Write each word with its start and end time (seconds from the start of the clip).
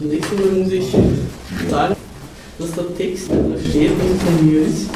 Zunächst 0.00 0.30
einmal 0.30 0.62
muss 0.62 0.72
ich 0.72 0.86
sagen, 1.68 1.94
dass 2.58 2.72
der 2.72 2.96
Text 2.96 3.28
und 3.28 3.58
von 3.58 4.46
mir 4.46 4.62
ist. 4.62 4.88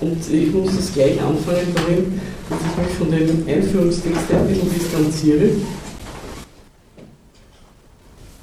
Und 0.00 0.18
ich 0.32 0.52
muss 0.52 0.74
das 0.74 0.92
gleich 0.92 1.22
anfangen 1.22 1.72
darin, 1.76 2.20
dass 2.50 2.58
ich 2.58 2.82
mich 2.82 2.98
von 2.98 3.10
dem 3.12 3.46
Einführungstext 3.46 4.32
ein 4.32 4.48
bisschen 4.48 4.74
distanziere. 4.74 5.50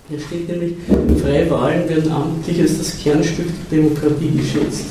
Hier 0.08 0.20
steht 0.20 0.48
nämlich, 0.48 0.76
freie 1.22 1.52
Wahlen 1.52 1.90
werden 1.90 2.10
amtlich 2.10 2.62
als 2.62 2.78
das 2.78 2.98
Kernstück 2.98 3.48
der 3.70 3.80
Demokratie 3.80 4.32
geschätzt, 4.32 4.86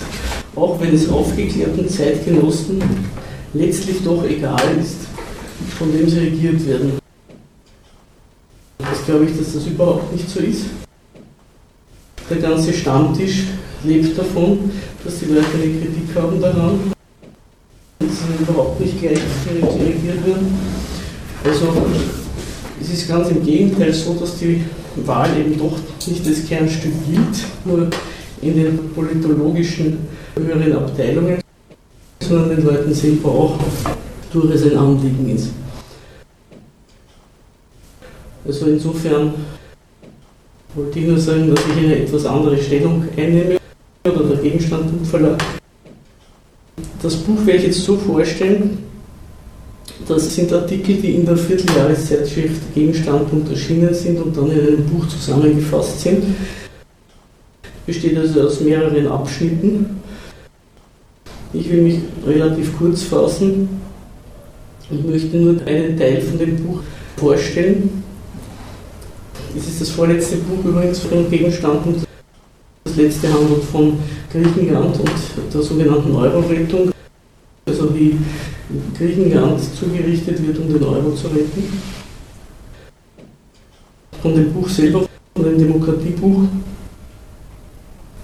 auch 0.55 0.79
wenn 0.83 0.95
es 0.95 1.09
aufgeklärten 1.09 1.89
Zeitgenossen 1.89 2.83
letztlich 3.55 4.05
doch 4.05 4.23
egal 4.25 4.61
ist, 4.79 4.99
von 5.79 5.95
wem 5.99 6.11
sie 6.11 6.19
regiert 6.19 6.67
werden. 6.69 7.04
Glaube 9.07 9.27
ich, 9.27 9.37
dass 9.37 9.53
das 9.53 9.67
überhaupt 9.67 10.13
nicht 10.13 10.29
so 10.29 10.41
ist. 10.41 10.67
Der 12.31 12.39
ganze 12.39 12.73
Stammtisch 12.73 13.45
lebt 13.85 14.19
davon, 14.19 14.71
dass 15.05 15.19
die 15.19 15.27
Leute 15.27 15.47
eine 15.55 15.73
Kritik 15.73 16.17
haben 16.17 16.41
daran, 16.41 16.93
dass 17.99 18.09
sie 18.09 18.43
überhaupt 18.43 18.81
nicht 18.81 18.99
gleich 18.99 19.19
regiert 19.53 20.27
werden. 20.27 20.59
Also 21.45 21.67
es 22.81 22.95
ist 22.95 23.09
ganz 23.09 23.29
im 23.29 23.45
Gegenteil 23.45 23.93
so, 23.93 24.15
dass 24.15 24.39
die 24.39 24.65
Wahl 25.05 25.29
eben 25.39 25.59
doch 25.59 25.77
nicht 26.07 26.27
das 26.27 26.47
Kernstück 26.49 26.93
gilt, 27.07 27.45
nur 27.67 27.91
in 28.41 28.57
den 28.57 28.91
politologischen 28.95 29.99
höheren 30.35 30.73
Abteilungen, 30.73 31.41
sondern 32.21 32.57
den 32.57 32.65
Leuten 32.65 32.95
selber 32.95 33.29
auch 33.29 33.59
durchaus 34.33 34.63
ein 34.63 34.79
Anliegen 34.79 35.29
ist. 35.29 35.51
Also 38.47 38.67
insofern 38.67 39.35
wollte 40.75 40.99
ich 40.99 41.07
nur 41.07 41.19
sagen, 41.19 41.55
dass 41.55 41.65
ich 41.67 41.85
eine 41.85 41.97
etwas 41.97 42.27
andere 42.27 42.61
Stellung 42.61 43.05
einnehme 43.17 43.59
oder 44.05 44.25
der 44.25 44.37
Gegenstand 44.37 45.07
Verlag. 45.07 45.43
Das 47.03 47.17
Buch 47.17 47.45
werde 47.47 47.61
ich 47.61 47.67
jetzt 47.67 47.85
so 47.85 47.97
vorstellen, 47.97 48.79
das 50.07 50.35
sind 50.35 50.53
Artikel, 50.53 50.97
die 50.97 51.15
in 51.15 51.25
der 51.25 51.37
Vierteljahreszeitschrift 51.37 52.75
Gegenstand 52.75 53.49
erschienen 53.51 53.95
sind 53.95 54.21
und 54.21 54.37
dann 54.37 54.51
in 54.51 54.61
einem 54.61 54.87
Buch 54.87 55.09
zusammengefasst 55.09 56.01
sind. 56.01 56.25
Besteht 57.87 58.19
also 58.19 58.43
aus 58.43 58.61
mehreren 58.61 59.07
Abschnitten. 59.07 60.03
Ich 61.53 61.71
will 61.71 61.83
mich 61.83 61.99
relativ 62.27 62.77
kurz 62.77 63.03
fassen 63.03 63.69
und 64.91 65.09
möchte 65.09 65.37
nur 65.37 65.67
einen 65.67 65.97
Teil 65.97 66.21
von 66.21 66.39
dem 66.39 66.57
Buch 66.57 66.81
vorstellen. 67.17 68.04
Es 69.57 69.69
ist 69.69 69.81
das 69.81 69.91
vorletzte 69.91 70.37
Buch 70.37 70.65
übrigens 70.65 71.01
von 71.01 71.31
Gegenstand 71.31 71.87
das 72.85 72.97
letzte 72.97 73.33
handelt 73.33 73.65
von 73.65 73.99
Griechenland 74.31 74.99
und 74.99 75.11
der 75.53 75.63
sogenannten 75.63 76.15
Euro-Rettung, 76.15 76.93
also 77.67 77.95
wie 77.95 78.17
Griechenland 78.97 79.61
zugerichtet 79.75 80.47
wird, 80.47 80.59
um 80.59 80.73
den 80.73 80.85
Euro 80.85 81.13
zu 81.13 81.29
retten. 81.29 81.81
Von 84.23 84.35
dem 84.35 84.53
Buch 84.53 84.69
selber, 84.69 85.07
von 85.35 85.45
dem 85.45 85.59
Demokratiebuch, 85.59 86.43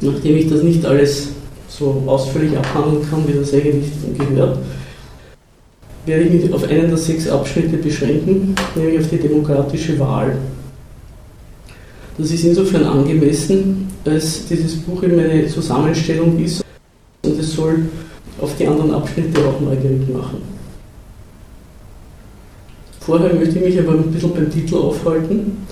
nachdem 0.01 0.37
ich 0.37 0.49
das 0.49 0.63
nicht 0.63 0.85
alles 0.85 1.29
so 1.69 2.03
ausführlich 2.07 2.57
abhandeln 2.57 3.09
kann, 3.09 3.27
wie 3.27 3.39
das 3.39 3.53
eigentlich 3.53 3.91
gehört, 4.19 4.59
werde 6.07 6.25
ich 6.25 6.43
mich 6.43 6.53
auf 6.53 6.65
einen 6.65 6.89
der 6.89 6.97
sechs 6.97 7.29
Abschnitte 7.29 7.77
beschränken, 7.77 8.55
nämlich 8.75 8.99
auf 8.99 9.09
die 9.09 9.19
demokratische 9.19 9.99
Wahl. 9.99 10.37
Das 12.21 12.31
ist 12.33 12.45
insofern 12.45 12.85
angemessen, 12.85 13.89
als 14.05 14.45
dieses 14.45 14.77
Buch 14.77 15.03
eben 15.03 15.19
eine 15.19 15.47
Zusammenstellung 15.47 16.39
ist 16.39 16.63
und 17.25 17.41
es 17.41 17.55
soll 17.55 17.89
auf 18.39 18.55
die 18.59 18.67
anderen 18.67 18.91
Abschnitte 18.93 19.41
auch 19.41 19.59
neugierig 19.59 20.07
machen. 20.13 20.43
Vorher 23.01 23.33
möchte 23.33 23.59
ich 23.59 23.65
mich 23.65 23.79
aber 23.79 23.93
ein 23.93 24.13
bisschen 24.13 24.35
beim 24.35 24.51
Titel 24.51 24.75
aufhalten. 24.75 25.67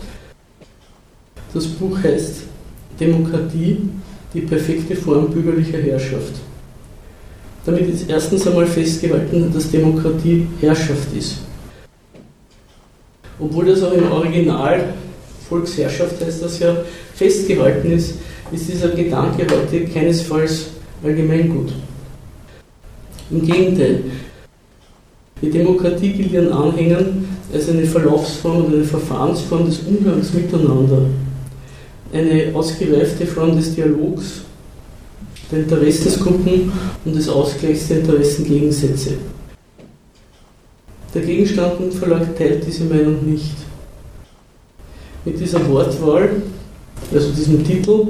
Das 1.53 1.67
Buch 1.67 2.03
heißt 2.03 2.45
Demokratie, 2.99 3.77
die 4.33 4.41
perfekte 4.41 4.97
Form 4.97 5.29
bürgerlicher 5.29 5.79
Herrschaft. 5.79 6.33
Damit 7.67 7.91
ist 7.91 8.09
erstens 8.09 8.47
einmal 8.47 8.67
festgehalten, 8.67 9.53
dass 9.53 9.71
Demokratie 9.71 10.47
Herrschaft 10.63 11.15
ist. 11.15 11.41
Obwohl 13.39 13.67
das 13.67 13.83
auch 13.83 13.93
im 13.93 14.11
Original 14.11 14.95
Volksherrschaft 15.49 16.25
heißt 16.25 16.43
das 16.43 16.59
ja, 16.59 16.77
festgehalten 17.15 17.91
ist, 17.93 18.15
ist 18.53 18.69
dieser 18.69 18.91
Gedanke 18.91 19.47
heute 19.51 19.85
keinesfalls 19.87 20.69
allgemeingut. 21.03 21.73
Im 23.31 23.47
Gegenteil, 23.47 24.05
die 25.41 25.51
Demokratie 25.51 26.13
gilt 26.13 26.33
ihren 26.33 26.53
Anhängern 26.53 27.29
als 27.53 27.69
eine 27.69 27.85
Verlaufsform 27.85 28.65
oder 28.65 28.77
eine 28.77 28.85
Verfahrensform 28.85 29.67
des 29.67 29.81
Umgangs 29.81 30.33
miteinander, 30.33 31.03
eine 32.13 32.51
ausgereifte 32.55 33.27
Form 33.27 33.57
des 33.57 33.75
Dialogs 33.75 34.43
der 35.51 35.61
Interessensgruppen 35.61 36.73
und 37.05 37.17
des 37.17 37.29
Ausgleichs 37.29 37.89
der 37.89 38.01
Interessengegensätze. 38.01 39.15
Der 41.15 41.23
Gegenstand 41.23 41.81
und 41.81 41.95
Verlag 41.95 42.37
teilt 42.37 42.67
diese 42.67 42.85
Meinung 42.85 43.25
nicht. 43.25 43.68
Mit 45.29 45.39
dieser 45.39 45.69
Wortwahl, 45.69 46.31
also 47.13 47.31
diesem 47.33 47.63
Titel, 47.63 48.07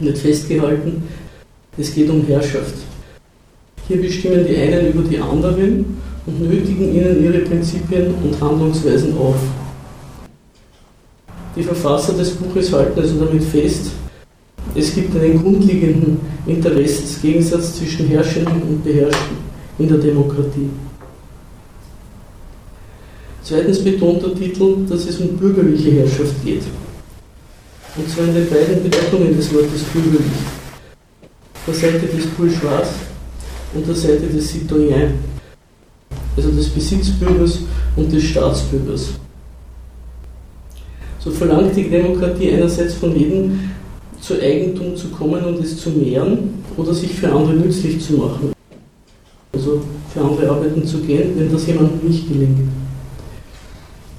wird 0.00 0.18
festgehalten, 0.18 1.02
es 1.78 1.94
geht 1.94 2.10
um 2.10 2.26
Herrschaft. 2.26 2.74
Hier 3.88 4.02
bestimmen 4.02 4.44
die 4.46 4.58
einen 4.58 4.92
über 4.92 5.08
die 5.08 5.18
anderen 5.18 5.98
und 6.26 6.40
nötigen 6.42 6.94
ihnen 6.94 7.24
ihre 7.24 7.38
Prinzipien 7.38 8.12
und 8.22 8.38
Handlungsweisen 8.38 9.16
auf. 9.16 9.36
Die 11.56 11.62
Verfasser 11.62 12.12
des 12.12 12.32
Buches 12.32 12.70
halten 12.70 13.00
also 13.00 13.24
damit 13.24 13.44
fest, 13.44 13.86
es 14.74 14.94
gibt 14.94 15.16
einen 15.16 15.42
grundlegenden 15.42 16.20
Interessensgegensatz 16.46 17.78
zwischen 17.78 18.08
Herrschenden 18.08 18.60
und 18.60 18.84
Beherrschten 18.84 19.38
in 19.78 19.88
der 19.88 19.98
Demokratie. 19.98 20.68
Zweitens 23.44 23.82
betont 23.82 24.22
der 24.22 24.34
Titel, 24.34 24.86
dass 24.88 25.06
es 25.06 25.18
um 25.18 25.36
bürgerliche 25.36 25.90
Herrschaft 25.90 26.44
geht. 26.44 26.62
Und 27.96 28.08
zwar 28.08 28.26
in 28.26 28.34
den 28.34 28.48
beiden 28.48 28.82
Bedeutungen 28.82 29.36
des 29.36 29.52
Wortes 29.52 29.82
bürgerlich. 29.92 30.32
Der 31.66 31.74
Seite 31.74 32.06
des 32.06 32.26
Bourgeois 32.26 32.86
und 33.74 33.86
der 33.86 33.94
Seite 33.94 34.26
des 34.26 34.48
Citoyen, 34.48 35.14
also 36.36 36.50
des 36.50 36.68
Besitzbürgers 36.68 37.60
und 37.96 38.12
des 38.12 38.22
Staatsbürgers. 38.24 39.10
So 41.18 41.30
verlangt 41.30 41.76
die 41.76 41.90
Demokratie 41.90 42.52
einerseits 42.52 42.94
von 42.94 43.16
jedem, 43.16 43.70
zu 44.20 44.40
Eigentum 44.40 44.96
zu 44.96 45.08
kommen 45.08 45.44
und 45.44 45.58
es 45.60 45.78
zu 45.78 45.90
mehren 45.90 46.62
oder 46.76 46.94
sich 46.94 47.12
für 47.12 47.30
andere 47.32 47.54
nützlich 47.54 48.00
zu 48.00 48.14
machen. 48.14 48.52
Also 49.52 49.82
für 50.14 50.20
andere 50.20 50.48
arbeiten 50.48 50.86
zu 50.86 50.98
gehen, 50.98 51.32
wenn 51.36 51.52
das 51.52 51.66
jemandem 51.66 52.08
nicht 52.08 52.28
gelingt. 52.28 52.60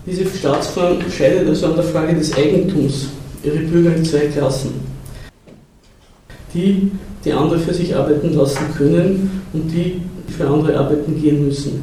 Diese 0.05 0.25
Staatsform 0.25 0.97
scheidet 1.09 1.47
also 1.47 1.67
an 1.67 1.75
der 1.75 1.85
Frage 1.85 2.15
des 2.15 2.35
Eigentums 2.35 3.07
ihre 3.41 3.59
Bürger 3.59 3.95
in 3.95 4.03
zwei 4.03 4.27
Klassen. 4.27 4.71
Die, 6.53 6.91
die 7.23 7.31
andere 7.31 7.59
für 7.59 7.73
sich 7.73 7.95
arbeiten 7.95 8.33
lassen 8.33 8.73
können 8.77 9.41
und 9.53 9.69
die, 9.69 10.01
für 10.27 10.47
andere 10.47 10.77
arbeiten 10.77 11.19
gehen 11.21 11.45
müssen. 11.45 11.81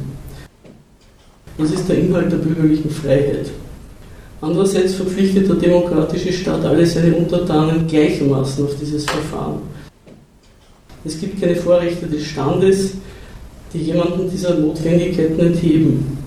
Das 1.57 1.71
ist 1.71 1.89
der 1.89 1.97
Inhalt 1.97 2.31
der 2.31 2.37
bürgerlichen 2.37 2.91
Freiheit. 2.91 3.49
Andererseits 4.39 4.95
verpflichtet 4.95 5.49
der 5.49 5.55
demokratische 5.55 6.31
Staat 6.31 6.63
alle 6.63 6.85
seine 6.85 7.15
Untertanen 7.15 7.87
gleichermaßen 7.87 8.65
auf 8.65 8.75
dieses 8.79 9.05
Verfahren. 9.05 9.61
Es 11.03 11.19
gibt 11.19 11.41
keine 11.41 11.55
Vorrechte 11.55 12.05
des 12.05 12.25
Standes, 12.25 12.93
die 13.73 13.79
jemanden 13.79 14.29
dieser 14.29 14.55
Notwendigkeiten 14.55 15.39
entheben. 15.39 16.20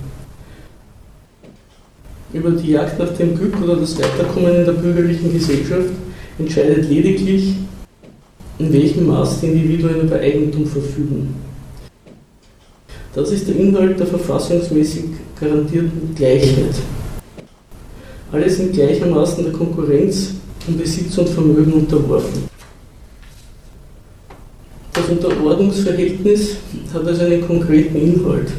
Über 2.35 2.51
die 2.51 2.73
Jagd 2.73 2.99
nach 2.99 3.17
dem 3.17 3.37
Glück 3.39 3.55
oder 3.63 3.77
das 3.77 3.97
Weiterkommen 3.97 4.57
in 4.57 4.65
der 4.65 4.73
bürgerlichen 4.73 5.33
Gesellschaft 5.33 5.91
entscheidet 6.37 6.91
lediglich, 6.91 7.55
in 8.59 8.73
welchem 8.73 9.07
Maß 9.07 9.41
die 9.41 9.47
Individuen 9.47 10.01
über 10.01 10.17
Eigentum 10.17 10.67
verfügen. 10.67 11.33
Das 13.15 13.31
ist 13.31 13.47
der 13.47 13.55
Inhalt 13.55 14.01
der 14.01 14.09
verfassungsmäßig 14.09 15.05
garantierten 15.41 16.13
Gleichheit. 16.17 16.75
Alle 18.33 18.51
sind 18.51 18.73
gleichermaßen 18.73 19.45
der 19.45 19.53
Konkurrenz 19.53 20.33
um 20.67 20.77
Besitz 20.77 21.17
und 21.17 21.29
Vermögen 21.29 21.73
unterworfen. 21.73 22.49
Das 24.93 25.09
Unterordnungsverhältnis 25.09 26.57
hat 26.93 27.07
also 27.07 27.23
einen 27.23 27.47
konkreten 27.47 27.97
Inhalt. 27.97 28.51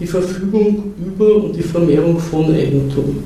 Die 0.00 0.06
Verfügung 0.06 0.94
über 0.98 1.36
und 1.36 1.54
die 1.54 1.62
Vermehrung 1.62 2.18
von 2.18 2.46
Eigentum. 2.54 3.22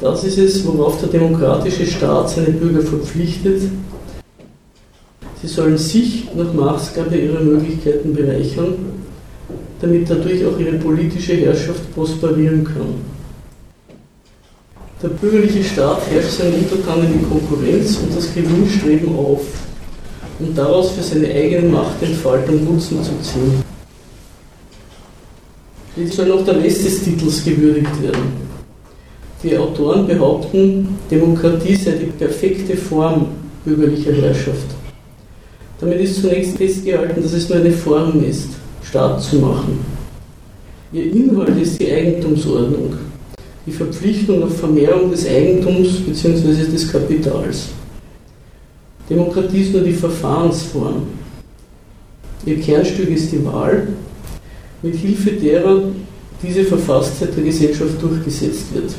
Das 0.00 0.24
ist 0.24 0.36
es, 0.36 0.66
worauf 0.66 1.00
der 1.00 1.08
demokratische 1.08 1.86
Staat 1.86 2.28
seine 2.28 2.50
Bürger 2.50 2.82
verpflichtet. 2.82 3.62
Sie 5.40 5.46
sollen 5.46 5.78
sich 5.78 6.26
nach 6.34 6.52
Maßgabe 6.52 7.16
ihrer 7.16 7.40
Möglichkeiten 7.40 8.14
bereichern, 8.14 8.74
damit 9.80 10.10
dadurch 10.10 10.44
auch 10.44 10.58
ihre 10.58 10.76
politische 10.78 11.34
Herrschaft 11.34 11.94
prosperieren 11.94 12.64
kann. 12.64 13.16
Der 15.02 15.08
bürgerliche 15.08 15.62
Staat 15.62 16.10
herrscht 16.10 16.38
seinen 16.38 16.54
Untertanen 16.54 17.12
die 17.12 17.24
Konkurrenz 17.24 17.98
und 17.98 18.16
das 18.16 18.34
Gewinnstreben 18.34 19.14
auf, 19.14 19.42
um 20.40 20.54
daraus 20.54 20.90
für 20.90 21.02
seine 21.02 21.28
eigene 21.28 21.68
Machtentfaltung 21.68 22.64
Nutzen 22.64 23.02
zu 23.04 23.12
ziehen. 23.22 23.75
Jetzt 25.96 26.14
soll 26.14 26.26
noch 26.26 26.44
der 26.44 26.62
Rest 26.62 26.84
des 26.84 27.02
Titels 27.02 27.42
gewürdigt 27.42 28.02
werden. 28.02 28.46
Die 29.42 29.56
Autoren 29.56 30.06
behaupten, 30.06 30.88
Demokratie 31.10 31.74
sei 31.74 31.92
die 31.92 32.06
perfekte 32.06 32.76
Form 32.76 33.28
bürgerlicher 33.64 34.12
Herrschaft. 34.12 34.66
Damit 35.80 36.00
ist 36.00 36.20
zunächst 36.20 36.58
festgehalten, 36.58 37.22
dass 37.22 37.32
es 37.32 37.48
nur 37.48 37.58
eine 37.58 37.70
Form 37.70 38.22
ist, 38.22 38.50
Staat 38.82 39.22
zu 39.22 39.36
machen. 39.36 39.78
Ihr 40.92 41.12
Inhalt 41.12 41.60
ist 41.60 41.80
die 41.80 41.90
Eigentumsordnung, 41.90 42.94
die 43.66 43.72
Verpflichtung 43.72 44.42
auf 44.42 44.58
Vermehrung 44.58 45.10
des 45.10 45.26
Eigentums 45.26 46.00
bzw. 46.00 46.70
des 46.70 46.92
Kapitals. 46.92 47.68
Demokratie 49.08 49.62
ist 49.62 49.72
nur 49.72 49.82
die 49.82 49.92
Verfahrensform. 49.92 51.02
Ihr 52.44 52.60
Kernstück 52.60 53.08
ist 53.10 53.32
die 53.32 53.44
Wahl, 53.44 53.88
mit 54.82 54.94
Hilfe 54.94 55.32
derer 55.32 55.82
diese 56.42 56.64
Verfasstheit 56.64 57.36
der 57.36 57.44
Gesellschaft 57.44 58.00
durchgesetzt 58.00 58.74
wird. 58.74 58.92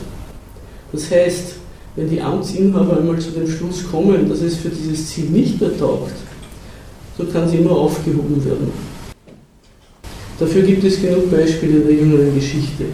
Das 0.91 1.11
heißt, 1.11 1.55
wenn 1.95 2.09
die 2.09 2.21
Amtsinhaber 2.21 2.97
einmal 2.97 3.19
zu 3.19 3.31
dem 3.31 3.49
Schluss 3.49 3.83
kommen, 3.89 4.29
dass 4.29 4.41
es 4.41 4.57
für 4.57 4.69
dieses 4.69 5.07
Ziel 5.07 5.25
nicht 5.25 5.59
mehr 5.59 5.77
taugt, 5.77 6.13
so 7.17 7.25
kann 7.25 7.49
sie 7.49 7.57
immer 7.57 7.71
aufgehoben 7.71 8.43
werden. 8.45 8.71
Dafür 10.39 10.61
gibt 10.61 10.83
es 10.83 11.01
genug 11.01 11.31
Beispiele 11.31 11.77
in 11.77 11.87
der 11.87 11.95
jüngeren 11.95 12.35
Geschichte. 12.35 12.85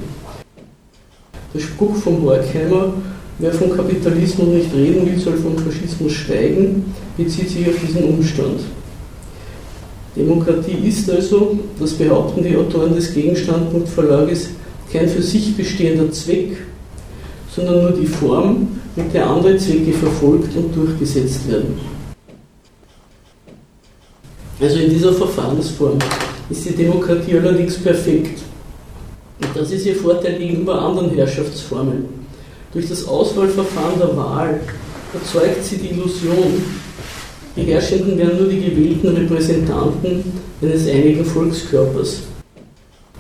Der 1.54 1.60
Spruch 1.60 1.96
von 1.98 2.22
Horkheimer, 2.22 2.94
wer 3.40 3.52
vom 3.52 3.76
Kapitalismus 3.76 4.48
nicht 4.48 4.74
reden 4.74 5.06
will, 5.06 5.20
soll 5.20 5.38
vom 5.38 5.58
Faschismus 5.58 6.14
steigen, 6.14 6.94
bezieht 7.18 7.50
sich 7.50 7.68
auf 7.68 7.76
diesen 7.86 8.06
Umstand. 8.06 8.62
Demokratie 10.16 10.88
ist 10.88 11.10
also, 11.10 11.58
das 11.80 11.94
behaupten 11.94 12.44
die 12.44 12.56
Autoren 12.56 12.96
des 12.96 13.14
Gegenstandpunktverlages, 13.14 14.50
kein 14.92 15.10
für 15.10 15.24
sich 15.24 15.56
bestehender 15.58 16.12
Zweck, 16.12 16.58
sondern 17.54 17.82
nur 17.82 17.92
die 17.92 18.06
Form, 18.06 18.68
mit 18.96 19.12
der 19.14 19.28
andere 19.28 19.58
Zwecke 19.58 19.92
verfolgt 19.92 20.56
und 20.56 20.76
durchgesetzt 20.76 21.50
werden. 21.50 21.80
Also 24.62 24.78
in 24.78 24.90
dieser 24.92 25.14
Verfahrensform 25.14 25.98
ist 26.50 26.66
die 26.66 26.76
Demokratie 26.76 27.38
allerdings 27.38 27.78
perfekt. 27.78 28.40
Und 29.42 29.50
das 29.56 29.72
ist 29.72 29.86
ihr 29.86 29.96
Vorteil 29.96 30.38
gegenüber 30.38 30.80
anderen 30.80 31.10
Herrschaftsformen. 31.16 32.06
Durch 32.72 32.88
das 32.88 33.08
Auswahlverfahren 33.08 34.00
der 34.00 34.16
Wahl 34.16 34.62
erzeugt 35.14 35.64
sie 35.64 35.78
die 35.78 35.90
Illusion, 35.90 36.64
die 37.56 37.64
Herrschenden 37.64 38.18
wären 38.18 38.38
nur 38.38 38.48
die 38.48 38.62
gewählten 38.62 39.10
Repräsentanten 39.10 40.24
eines 40.62 40.88
einigen 40.88 41.24
Volkskörpers, 41.24 42.24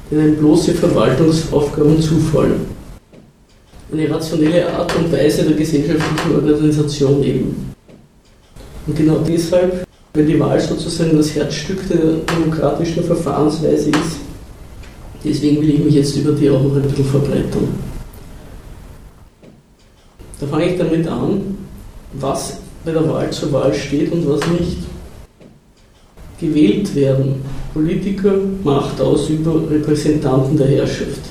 denen 0.09 0.37
bloße 0.37 0.73
Verwaltungsaufgaben 0.73 2.01
zufallen. 2.01 2.65
Eine 3.91 4.09
rationelle 4.09 4.73
Art 4.73 4.95
und 4.95 5.11
Weise 5.11 5.43
der 5.43 5.55
gesellschaftlichen 5.55 6.35
Organisation 6.35 7.23
eben. 7.23 7.73
Und 8.87 8.97
genau 8.97 9.17
deshalb, 9.19 9.85
weil 10.15 10.25
die 10.25 10.39
Wahl 10.39 10.59
sozusagen 10.59 11.15
das 11.15 11.35
Herzstück 11.35 11.87
der 11.87 12.35
demokratischen 12.35 13.03
Verfahrensweise 13.03 13.91
ist, 13.91 14.17
deswegen 15.23 15.61
will 15.61 15.75
ich 15.75 15.79
mich 15.79 15.93
jetzt 15.93 16.15
über 16.17 16.31
die 16.31 16.49
auch 16.49 16.61
noch 16.61 16.75
ein 16.75 16.81
bisschen 16.81 17.05
verbreitern. 17.05 17.67
Da 20.39 20.47
fange 20.47 20.71
ich 20.71 20.77
damit 20.77 21.07
an, 21.07 21.55
was 22.13 22.62
bei 22.85 22.91
der 22.91 23.07
Wahl 23.07 23.31
zur 23.31 23.51
Wahl 23.51 23.73
steht 23.73 24.11
und 24.11 24.27
was 24.27 24.41
nicht. 24.51 24.77
Gewählt 26.39 26.93
werden 26.95 27.35
Politiker, 27.73 28.33
Machtausüber, 28.63 29.63
Repräsentanten 29.69 30.57
der 30.57 30.67
Herrschaft. 30.67 31.21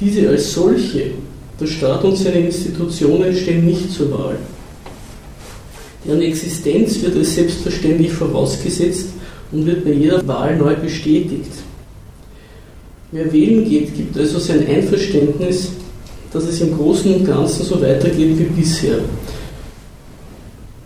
Diese 0.00 0.28
als 0.28 0.52
solche, 0.52 1.12
der 1.58 1.66
Staat 1.66 2.04
und 2.04 2.16
seine 2.16 2.40
Institutionen 2.40 3.34
stehen 3.34 3.64
nicht 3.64 3.90
zur 3.92 4.10
Wahl. 4.10 4.36
Deren 6.04 6.22
Existenz 6.22 7.00
wird 7.02 7.16
als 7.16 7.34
selbstverständlich 7.34 8.12
vorausgesetzt 8.12 9.08
und 9.52 9.64
wird 9.64 9.84
bei 9.84 9.92
jeder 9.92 10.26
Wahl 10.26 10.56
neu 10.56 10.74
bestätigt. 10.74 11.50
Wer 13.12 13.32
wählen 13.32 13.68
geht, 13.68 13.94
gibt 13.96 14.18
also 14.18 14.38
sein 14.38 14.66
Einverständnis, 14.66 15.70
dass 16.32 16.44
es 16.44 16.60
im 16.60 16.76
Großen 16.76 17.14
und 17.14 17.24
Ganzen 17.24 17.64
so 17.64 17.80
weitergeht 17.80 18.38
wie 18.38 18.60
bisher 18.60 18.98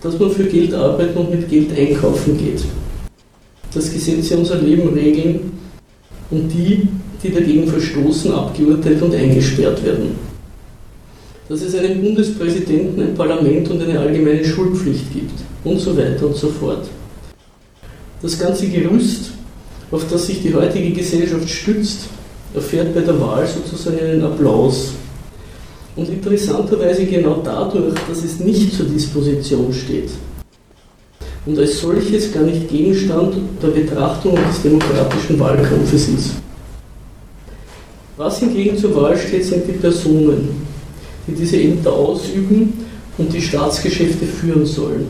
dass 0.02 0.18
man 0.18 0.30
für 0.30 0.44
Geld 0.44 0.74
arbeiten 0.74 1.18
und 1.18 1.30
mit 1.30 1.48
Geld 1.48 1.76
einkaufen 1.76 2.38
geht. 2.38 2.64
Dass 3.74 3.92
Gesetze 3.92 4.36
unser 4.36 4.56
Leben 4.56 4.88
regeln 4.94 5.52
und 6.30 6.48
die, 6.48 6.88
die 7.22 7.30
dagegen 7.30 7.66
verstoßen, 7.66 8.32
abgeurteilt 8.32 9.02
und 9.02 9.14
eingesperrt 9.14 9.84
werden. 9.84 10.16
Dass 11.48 11.62
es 11.62 11.74
einen 11.74 12.00
Bundespräsidenten, 12.00 13.00
ein 13.00 13.14
Parlament 13.14 13.68
und 13.70 13.82
eine 13.82 13.98
allgemeine 13.98 14.44
Schulpflicht 14.44 15.12
gibt 15.12 15.40
und 15.64 15.78
so 15.78 15.96
weiter 15.96 16.26
und 16.26 16.36
so 16.36 16.48
fort. 16.48 16.88
Das 18.22 18.38
ganze 18.38 18.68
Gerüst, 18.68 19.32
auf 19.90 20.06
das 20.08 20.26
sich 20.26 20.42
die 20.42 20.54
heutige 20.54 20.90
Gesellschaft 20.90 21.48
stützt, 21.48 22.04
erfährt 22.54 22.94
bei 22.94 23.00
der 23.00 23.20
Wahl 23.20 23.46
sozusagen 23.46 23.98
einen 23.98 24.24
Applaus 24.24 24.92
und 25.96 26.08
interessanterweise 26.08 27.04
genau 27.06 27.40
dadurch, 27.44 27.94
dass 28.08 28.24
es 28.24 28.40
nicht 28.40 28.74
zur 28.74 28.86
Disposition 28.86 29.72
steht 29.72 30.10
und 31.46 31.58
als 31.58 31.80
solches 31.80 32.32
gar 32.32 32.42
nicht 32.42 32.68
Gegenstand 32.68 33.34
der 33.62 33.68
Betrachtung 33.68 34.34
des 34.48 34.62
demokratischen 34.62 35.38
Wahlkampfes 35.38 36.08
ist. 36.08 36.30
Was 38.16 38.38
hingegen 38.38 38.76
zur 38.76 38.94
Wahl 38.94 39.16
steht, 39.16 39.44
sind 39.44 39.66
die 39.66 39.72
Personen, 39.72 40.66
die 41.26 41.32
diese 41.32 41.58
Ämter 41.58 41.92
ausüben 41.92 42.72
und 43.16 43.32
die 43.32 43.40
Staatsgeschäfte 43.40 44.26
führen 44.26 44.66
sollen. 44.66 45.08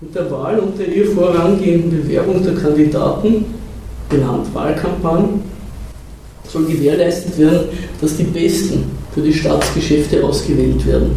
Mit 0.00 0.14
der 0.14 0.30
Wahl 0.30 0.58
und 0.58 0.78
der 0.78 0.94
ihr 0.94 1.06
vorangehenden 1.06 2.02
Bewerbung 2.02 2.44
der 2.44 2.54
Kandidaten, 2.54 3.46
genannt 4.10 4.46
Wahlkampagnen, 4.52 5.40
soll 6.48 6.64
gewährleistet 6.64 7.38
werden, 7.38 7.68
dass 8.00 8.16
die 8.16 8.24
Besten 8.24 8.84
für 9.14 9.20
die 9.20 9.32
Staatsgeschäfte 9.32 10.24
ausgewählt 10.24 10.84
werden. 10.86 11.10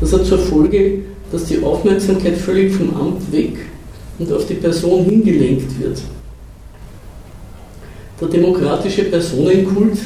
Das 0.00 0.12
hat 0.12 0.24
zur 0.24 0.38
Folge, 0.38 1.00
dass 1.30 1.44
die 1.44 1.62
Aufmerksamkeit 1.62 2.36
völlig 2.36 2.74
vom 2.74 2.94
Amt 2.96 3.32
weg 3.32 3.56
und 4.18 4.32
auf 4.32 4.46
die 4.46 4.54
Person 4.54 5.04
hingelenkt 5.04 5.78
wird. 5.80 6.00
Der 8.20 8.28
demokratische 8.28 9.04
Personenkult, 9.04 9.98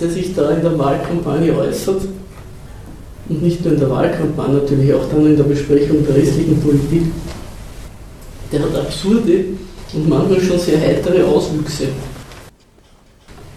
der 0.00 0.10
sich 0.10 0.34
da 0.34 0.50
in 0.50 0.62
der 0.62 0.78
Wahlkampagne 0.78 1.56
äußert, 1.56 2.02
und 3.28 3.42
nicht 3.42 3.62
nur 3.62 3.74
in 3.74 3.80
der 3.80 3.90
Wahlkampagne, 3.90 4.54
natürlich 4.54 4.94
auch 4.94 5.06
dann 5.10 5.26
in 5.26 5.36
der 5.36 5.44
Besprechung 5.44 6.06
der 6.06 6.16
restlichen 6.16 6.58
Politik, 6.60 7.02
der 8.50 8.62
hat 8.62 8.74
absurde 8.74 9.44
und 9.92 10.08
manchmal 10.08 10.40
schon 10.40 10.58
sehr 10.58 10.80
heitere 10.80 11.24
Auswüchse. 11.24 11.88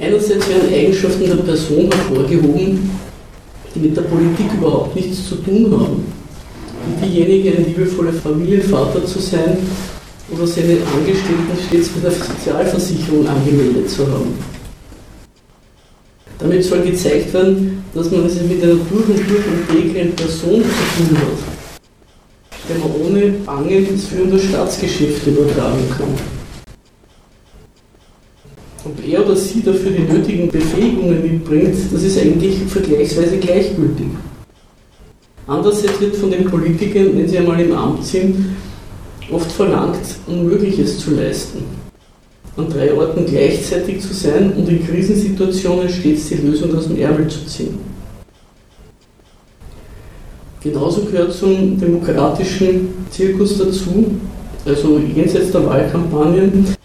Einerseits 0.01 0.49
werden 0.49 0.73
Eigenschaften 0.73 1.27
der 1.27 1.35
Person 1.35 1.87
hervorgehoben, 1.91 2.89
die 3.75 3.79
mit 3.79 3.95
der 3.95 4.01
Politik 4.01 4.47
überhaupt 4.57 4.95
nichts 4.95 5.29
zu 5.29 5.35
tun 5.35 5.71
haben. 5.79 6.03
Wie 6.87 7.05
diejenige, 7.05 7.55
ein 7.55 7.65
liebevoller 7.65 8.13
Familienvater 8.13 9.05
zu 9.05 9.19
sein 9.19 9.57
oder 10.31 10.47
seine 10.47 10.77
Angestellten 10.91 11.55
stets 11.67 11.89
bei 11.89 11.99
der 12.01 12.11
Sozialversicherung 12.11 13.27
angemeldet 13.27 13.91
zu 13.91 14.07
haben. 14.07 14.33
Damit 16.39 16.63
soll 16.63 16.81
gezeigt 16.81 17.31
werden, 17.35 17.83
dass 17.93 18.09
man 18.09 18.25
es 18.25 18.41
mit 18.41 18.63
einer 18.63 18.73
durch 18.73 19.07
und 19.07 19.29
durch 19.29 19.75
integren 19.75 20.15
Person 20.15 20.63
zu 20.63 21.03
tun 21.03 21.17
hat, 21.17 21.79
der 22.67 22.77
man 22.79 22.91
ohne 23.05 23.33
Bange 23.45 23.75
ins 23.75 24.07
Führen 24.07 24.31
der 24.31 24.39
Staatsgeschäfte 24.39 25.29
übertragen 25.29 25.87
kann. 25.95 26.40
Ob 28.83 29.07
er 29.07 29.23
oder 29.25 29.35
sie 29.35 29.61
dafür 29.61 29.91
die 29.91 30.11
nötigen 30.11 30.49
Befähigungen 30.49 31.21
mitbringt, 31.21 31.75
das 31.93 32.03
ist 32.03 32.19
eigentlich 32.19 32.57
vergleichsweise 32.67 33.37
gleichgültig. 33.37 34.07
Andererseits 35.45 35.99
wird 36.01 36.15
von 36.15 36.31
den 36.31 36.45
Politikern, 36.45 37.17
wenn 37.17 37.27
sie 37.27 37.37
einmal 37.37 37.59
im 37.59 37.73
Amt 37.73 38.03
sind, 38.05 38.45
oft 39.31 39.51
verlangt, 39.51 39.99
Unmögliches 40.27 40.99
zu 40.99 41.11
leisten. 41.11 41.63
an 42.57 42.69
drei 42.69 42.93
Orten 42.93 43.25
gleichzeitig 43.25 44.01
zu 44.01 44.13
sein 44.13 44.53
und 44.53 44.67
in 44.67 44.85
Krisensituationen 44.85 45.87
stets 45.87 46.29
die 46.29 46.35
Lösung 46.35 46.75
aus 46.75 46.87
dem 46.87 46.99
Ärmel 46.99 47.27
zu 47.27 47.45
ziehen. 47.45 47.79
Genauso 50.61 51.05
gehört 51.05 51.33
zum 51.33 51.79
demokratischen 51.79 52.89
Zirkus 53.09 53.57
dazu, 53.57 54.11
also 54.65 54.99
jenseits 54.99 55.51
der 55.51 55.65
Wahlkampagnen, 55.65 56.75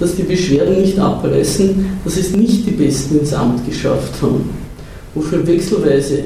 dass 0.00 0.16
die 0.16 0.22
Beschwerden 0.22 0.80
nicht 0.80 0.98
abreißen, 0.98 1.86
dass 2.04 2.16
es 2.16 2.36
nicht 2.36 2.66
die 2.66 2.72
Besten 2.72 3.20
ins 3.20 3.32
Amt 3.32 3.66
geschafft 3.66 4.20
haben, 4.20 4.50
wofür 5.14 5.46
wechselweise 5.46 6.24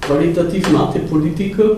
qualitativ 0.00 0.70
matte 0.72 1.00
Politiker, 1.00 1.76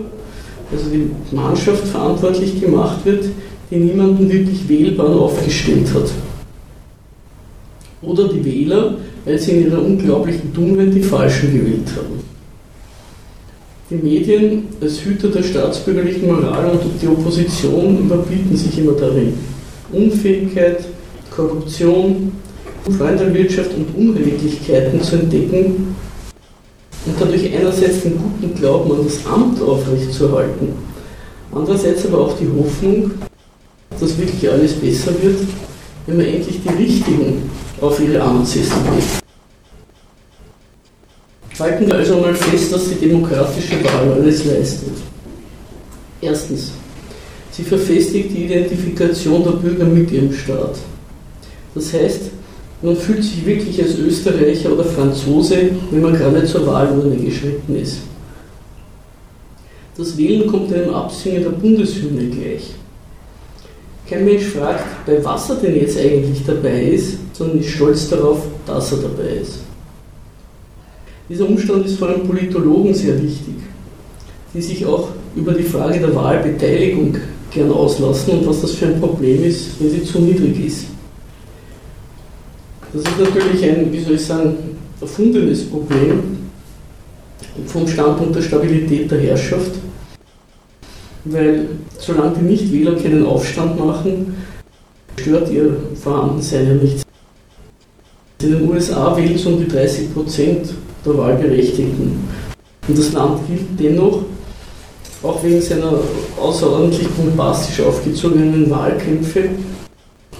also 0.71 0.85
die 0.91 1.35
Mannschaft 1.35 1.87
verantwortlich 1.87 2.59
gemacht 2.59 3.05
wird, 3.05 3.25
die 3.69 3.77
niemanden 3.77 4.31
wirklich 4.31 4.67
wählbar 4.67 5.09
aufgestellt 5.09 5.87
hat. 5.93 6.11
Oder 8.01 8.27
die 8.27 8.43
Wähler, 8.45 8.95
weil 9.25 9.39
sie 9.39 9.51
in 9.51 9.65
ihrer 9.65 9.81
unglaublichen 9.81 10.53
Dummheit 10.53 10.93
die 10.93 11.01
Falschen 11.01 11.53
gewählt 11.53 11.89
haben. 11.95 12.23
Die 13.89 13.95
Medien 13.95 14.63
als 14.81 15.01
Hüter 15.01 15.27
der 15.27 15.43
staatsbürgerlichen 15.43 16.27
Moral 16.27 16.71
und 16.71 16.81
die 17.01 17.07
Opposition 17.07 17.99
überbieten 17.99 18.55
sich 18.57 18.79
immer 18.79 18.93
darin. 18.93 19.33
Unfähigkeit, 19.91 20.79
Korruption, 21.35 22.31
Freundelwirtschaft 22.97 23.71
und 23.73 23.95
Unredlichkeiten 23.95 25.01
zu 25.01 25.17
entdecken 25.17 25.95
und 27.05 27.15
dadurch 27.19 27.53
einerseits 27.53 28.01
den 28.01 28.17
guten 28.17 28.55
Glauben 28.55 28.91
an 28.91 29.03
das 29.03 29.25
Amt 29.25 29.61
aufrechtzuerhalten, 29.61 30.69
andererseits 31.51 32.05
aber 32.05 32.19
auch 32.19 32.37
die 32.37 32.47
Hoffnung, 32.47 33.11
dass 33.99 34.17
wirklich 34.17 34.49
alles 34.49 34.73
besser 34.73 35.11
wird, 35.21 35.39
wenn 36.07 36.17
man 36.17 36.25
endlich 36.25 36.61
die 36.63 36.83
Richtigen 36.83 37.49
auf 37.81 37.99
ihre 37.99 38.21
Amtssessel 38.21 38.77
bringt. 38.87 39.03
Halten 41.59 41.87
wir 41.87 41.95
also 41.95 42.17
mal 42.17 42.35
fest, 42.35 42.73
dass 42.73 42.89
die 42.89 42.95
demokratische 42.95 43.83
Wahl 43.83 44.13
alles 44.13 44.45
leistet. 44.45 44.93
Erstens, 46.21 46.71
sie 47.51 47.63
verfestigt 47.63 48.31
die 48.31 48.45
Identifikation 48.45 49.43
der 49.43 49.51
Bürger 49.51 49.85
mit 49.85 50.11
ihrem 50.11 50.33
Staat. 50.33 50.75
Das 51.75 51.93
heißt, 51.93 52.21
man 52.81 52.95
fühlt 52.95 53.23
sich 53.23 53.45
wirklich 53.45 53.81
als 53.81 53.97
Österreicher 53.97 54.73
oder 54.73 54.85
Franzose, 54.85 55.69
wenn 55.91 56.01
man 56.01 56.13
gerade 56.13 56.43
zur 56.45 56.65
Wahlurne 56.65 57.17
geschritten 57.17 57.75
ist. 57.75 57.99
Das 59.97 60.17
Wählen 60.17 60.47
kommt 60.47 60.73
einem 60.73 60.93
Absingen 60.93 61.43
der 61.43 61.51
Bundeshymne 61.51 62.27
gleich. 62.27 62.73
Kein 64.09 64.25
Mensch 64.25 64.43
fragt, 64.43 65.05
bei 65.05 65.23
was 65.23 65.49
er 65.49 65.55
denn 65.55 65.75
jetzt 65.75 65.97
eigentlich 65.97 66.43
dabei 66.45 66.83
ist, 66.83 67.17
sondern 67.33 67.59
ist 67.59 67.69
stolz 67.69 68.09
darauf, 68.09 68.39
dass 68.67 68.91
er 68.91 68.99
dabei 68.99 69.37
ist. 69.41 69.59
Dieser 71.27 71.47
Umstand 71.47 71.85
ist 71.85 71.97
vor 71.97 72.09
allem 72.09 72.27
Politologen 72.27 72.93
sehr 72.93 73.21
wichtig, 73.21 73.55
die 74.53 74.61
sich 74.61 74.85
auch 74.85 75.09
über 75.35 75.53
die 75.53 75.63
Frage 75.63 75.99
der 75.99 76.13
Wahlbeteiligung 76.13 77.17
gern 77.51 77.71
auslassen 77.71 78.39
und 78.39 78.47
was 78.47 78.61
das 78.61 78.71
für 78.71 78.87
ein 78.87 78.99
Problem 78.99 79.43
ist, 79.43 79.71
wenn 79.79 79.89
sie 79.89 80.03
zu 80.03 80.19
niedrig 80.19 80.67
ist. 80.67 80.85
Das 82.95 83.03
ist 83.03 83.19
natürlich 83.19 83.63
ein, 83.65 83.91
wie 83.91 83.99
soll 83.99 84.15
ich 84.15 84.25
sagen, 84.25 84.55
erfundenes 85.01 85.65
Problem 85.69 86.37
vom 87.67 87.85
Standpunkt 87.85 88.37
der 88.37 88.41
Stabilität 88.41 89.11
der 89.11 89.19
Herrschaft, 89.19 89.71
weil 91.25 91.67
solange 91.99 92.37
die 92.37 92.45
Nichtwähler 92.45 92.95
keinen 92.95 93.25
Aufstand 93.25 93.77
machen, 93.77 94.37
stört 95.19 95.51
ihr 95.51 95.75
Vorhandensein 96.01 96.67
ja 96.67 96.73
nichts. 96.75 97.03
In 98.41 98.51
den 98.51 98.69
USA 98.69 99.17
wählen 99.17 99.37
so 99.37 99.49
um 99.49 99.59
die 99.59 99.67
30 99.67 100.13
Prozent 100.13 100.69
der 101.05 101.17
Wahlberechtigten. 101.17 102.25
Und 102.87 102.97
das 102.97 103.11
Land 103.11 103.41
gilt 103.47 103.77
dennoch, 103.77 104.21
auch 105.21 105.43
wegen 105.43 105.61
seiner 105.61 105.99
außerordentlich 106.39 107.09
bombastisch 107.09 107.81
aufgezogenen 107.81 108.69
Wahlkämpfe, 108.69 109.49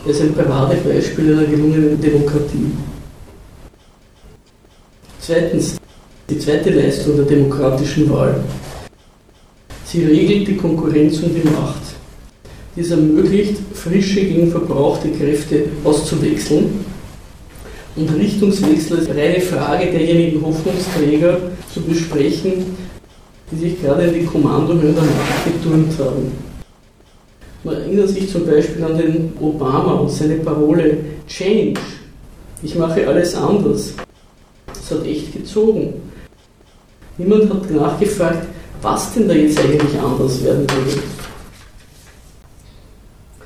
als 0.05 0.21
ein 0.21 0.33
Paradebeispiel 0.33 1.33
einer 1.33 1.45
gelungenen 1.45 1.99
Demokratie. 1.99 2.71
Zweitens, 5.19 5.77
die 6.29 6.37
zweite 6.37 6.69
Leistung 6.69 7.15
der 7.15 7.25
demokratischen 7.25 8.09
Wahl. 8.11 8.43
Sie 9.85 10.05
regelt 10.05 10.47
die 10.47 10.57
Konkurrenz 10.57 11.19
um 11.21 11.33
die 11.33 11.47
Macht. 11.49 11.81
Dies 12.75 12.91
ermöglicht, 12.91 13.57
frische 13.73 14.21
gegen 14.21 14.51
verbrauchte 14.51 15.09
Kräfte 15.09 15.65
auszuwechseln 15.83 16.85
und 17.95 18.13
Richtungswechsel 18.15 18.99
als 18.99 19.09
reine 19.09 19.39
Frage 19.39 19.91
derjenigen 19.91 20.45
Hoffnungsträger 20.45 21.37
zu 21.73 21.81
besprechen, 21.81 22.75
die 23.51 23.55
sich 23.55 23.81
gerade 23.81 24.07
in 24.07 24.13
die 24.13 24.25
Kommandohöhen 24.25 24.93
der 24.93 25.03
Macht 25.03 25.45
getürmt 25.45 25.97
haben. 25.99 26.44
Man 27.65 27.81
erinnert 27.81 28.09
sich 28.09 28.29
zum 28.29 28.45
Beispiel 28.45 28.83
an 28.83 28.95
den 28.95 29.33
Obama 29.41 29.93
und 29.93 30.11
seine 30.11 30.35
Parole 30.35 30.97
Change. 31.27 31.79
Ich 32.61 32.75
mache 32.75 33.07
alles 33.07 33.33
anders. 33.33 33.93
Das 34.67 34.91
hat 34.91 35.03
echt 35.03 35.33
gezogen. 35.33 35.95
Niemand 37.17 37.51
hat 37.51 37.71
nachgefragt, 37.71 38.45
was 38.83 39.15
denn 39.15 39.27
da 39.27 39.33
jetzt 39.33 39.59
eigentlich 39.59 39.99
anders 39.99 40.43
werden 40.43 40.67
würde. 40.69 41.01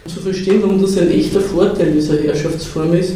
Um 0.04 0.12
zu 0.12 0.20
verstehen, 0.20 0.62
warum 0.64 0.82
das 0.82 0.98
ein 0.98 1.12
echter 1.12 1.40
Vorteil 1.40 1.94
dieser 1.94 2.22
Herrschaftsform 2.22 2.96
ist, 2.96 3.14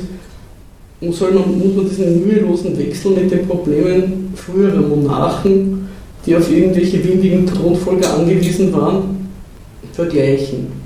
muss 1.02 1.20
man, 1.20 1.34
muss 1.34 1.76
man 1.76 1.90
diesen 1.90 2.26
mühelosen 2.26 2.78
Wechsel 2.78 3.12
mit 3.12 3.30
den 3.30 3.46
Problemen 3.46 4.34
früherer 4.38 4.80
Monarchen, 4.80 5.90
die 6.26 6.34
auf 6.34 6.50
irgendwelche 6.50 7.04
windigen 7.04 7.46
Thronfolger 7.46 8.14
angewiesen 8.14 8.72
waren, 8.72 9.30
vergleichen. 9.92 10.83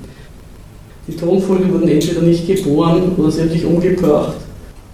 Die 1.08 1.16
Thronfolger 1.16 1.72
wurden 1.72 1.88
entweder 1.88 2.20
nicht 2.20 2.46
geboren 2.46 3.12
oder 3.16 3.30
sie 3.30 3.40
haben 3.40 3.50
sich 3.50 3.64
umgebracht 3.64 4.36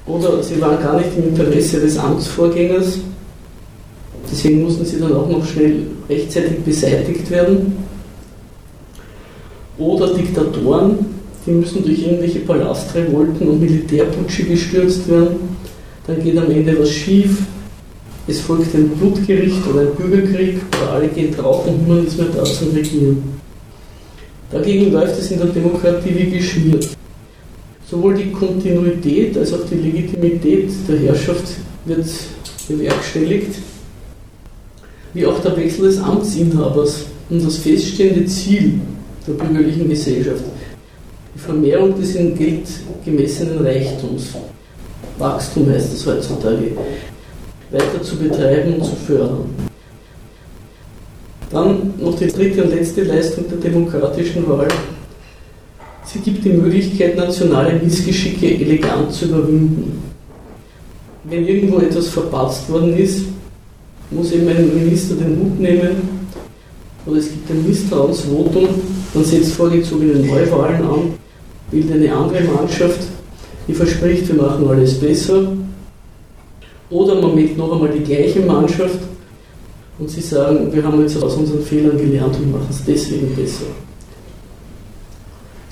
oder 0.07 0.41
sie 0.43 0.61
waren 0.61 0.81
gar 0.81 0.97
nicht 0.97 1.11
im 1.17 1.31
Interesse 1.31 1.81
des 1.81 1.99
Amtsvorgängers. 1.99 2.99
Deswegen 4.31 4.63
mussten 4.63 4.85
sie 4.85 5.01
dann 5.01 5.13
auch 5.13 5.29
noch 5.29 5.45
schnell 5.45 5.87
rechtzeitig 6.09 6.61
beseitigt 6.65 7.29
werden. 7.31 7.77
Oder 9.77 10.15
Diktatoren, 10.15 10.99
die 11.45 11.51
müssen 11.51 11.85
durch 11.85 12.01
irgendwelche 12.07 12.41
Palastrevolten 12.41 13.49
und 13.49 13.61
Militärputsche 13.61 14.45
gestürzt 14.45 15.09
werden. 15.09 15.37
Dann 16.07 16.23
geht 16.23 16.39
am 16.39 16.51
Ende 16.51 16.79
was 16.79 16.91
schief. 16.91 17.39
Es 18.29 18.41
folgt 18.41 18.73
ein 18.75 18.89
Blutgericht 18.91 19.67
oder 19.69 19.81
ein 19.81 19.95
Bürgerkrieg 19.97 20.61
oder 20.81 20.93
alle 20.93 21.09
gehen 21.09 21.35
drauf 21.35 21.67
und 21.67 21.83
niemand 21.83 22.07
ist 22.07 22.19
mehr 22.19 22.29
da 22.35 22.45
zum 22.45 22.71
Regieren. 22.71 23.44
Dagegen 24.55 24.93
läuft 24.93 25.19
es 25.19 25.31
in 25.33 25.39
der 25.39 25.49
Demokratie 25.49 26.15
wie 26.15 26.31
geschmiert. 26.31 26.89
Sowohl 27.91 28.15
die 28.15 28.31
Kontinuität 28.31 29.37
als 29.37 29.53
auch 29.53 29.67
die 29.71 29.75
Legitimität 29.75 30.71
der 30.89 30.99
Herrschaft 30.99 31.45
wird 31.85 32.07
bewerkstelligt, 32.69 33.57
wie 35.13 35.27
auch 35.27 35.41
der 35.41 35.57
Wechsel 35.57 35.89
des 35.89 35.99
Amtsinhabers 35.99 37.05
und 37.29 37.45
das 37.45 37.59
feststehende 37.59 38.25
Ziel 38.27 38.81
der 39.27 39.33
bürgerlichen 39.33 39.89
Gesellschaft 39.89 40.45
die 41.35 41.39
Vermehrung 41.41 41.99
des 42.01 42.15
in 42.15 42.37
Geld 42.37 42.69
gemessenen 43.05 43.67
Reichtums, 43.67 44.29
Wachstum 45.19 45.69
heißt 45.71 45.93
es 45.93 46.07
heutzutage, 46.07 46.73
weiter 47.71 48.03
zu 48.03 48.17
betreiben 48.17 48.75
und 48.75 48.85
zu 48.85 48.95
fördern. 48.95 49.74
Dann 51.55 51.95
noch 51.99 52.17
die 52.19 52.27
dritte 52.27 52.65
und 52.65 52.71
letzte 52.71 53.05
Leistung 53.05 53.45
der 53.49 53.59
demokratischen 53.59 54.47
Wahl. 54.49 54.69
Sie 56.05 56.19
gibt 56.19 56.45
die 56.45 56.51
Möglichkeit, 56.51 57.17
nationale 57.17 57.81
Missgeschicke 57.83 58.47
elegant 58.47 59.11
zu 59.13 59.27
überwinden. 59.27 60.03
Wenn 61.25 61.49
irgendwo 61.49 61.79
etwas 61.79 62.09
verpatzt 62.09 62.69
worden 62.71 62.95
ist, 62.99 63.27
muss 64.11 64.33
eben 64.33 64.49
ein 64.49 64.75
Minister 64.75 65.15
den 65.15 65.39
Mut 65.39 65.59
nehmen 65.59 66.25
oder 67.07 67.19
es 67.19 67.31
gibt 67.31 67.51
ein 67.51 67.67
Misstrauensvotum, 67.67 68.69
man 69.15 69.25
setzt 69.25 69.53
vorgezogene 69.53 70.15
Neuwahlen 70.15 70.83
an 70.83 71.15
bildet 71.71 71.95
eine 71.95 72.13
andere 72.15 72.45
Mannschaft, 72.45 73.01
die 73.67 73.75
verspricht, 73.75 74.29
wir 74.29 74.43
machen 74.43 74.69
alles 74.69 74.99
besser. 75.01 75.53
Oder 76.91 77.21
man 77.21 77.35
mit 77.35 77.57
noch 77.57 77.73
einmal 77.73 77.91
die 77.91 78.05
gleiche 78.05 78.41
Mannschaft 78.41 78.99
und 79.99 80.11
sie 80.11 80.21
sagen, 80.21 80.73
wir 80.73 80.83
haben 80.83 81.01
jetzt 81.01 81.23
aus 81.23 81.35
unseren 81.35 81.63
Fehlern 81.63 81.99
gelernt 81.99 82.37
und 82.37 82.53
machen 82.53 82.69
es 82.71 82.85
deswegen 82.85 83.35
besser. 83.35 83.67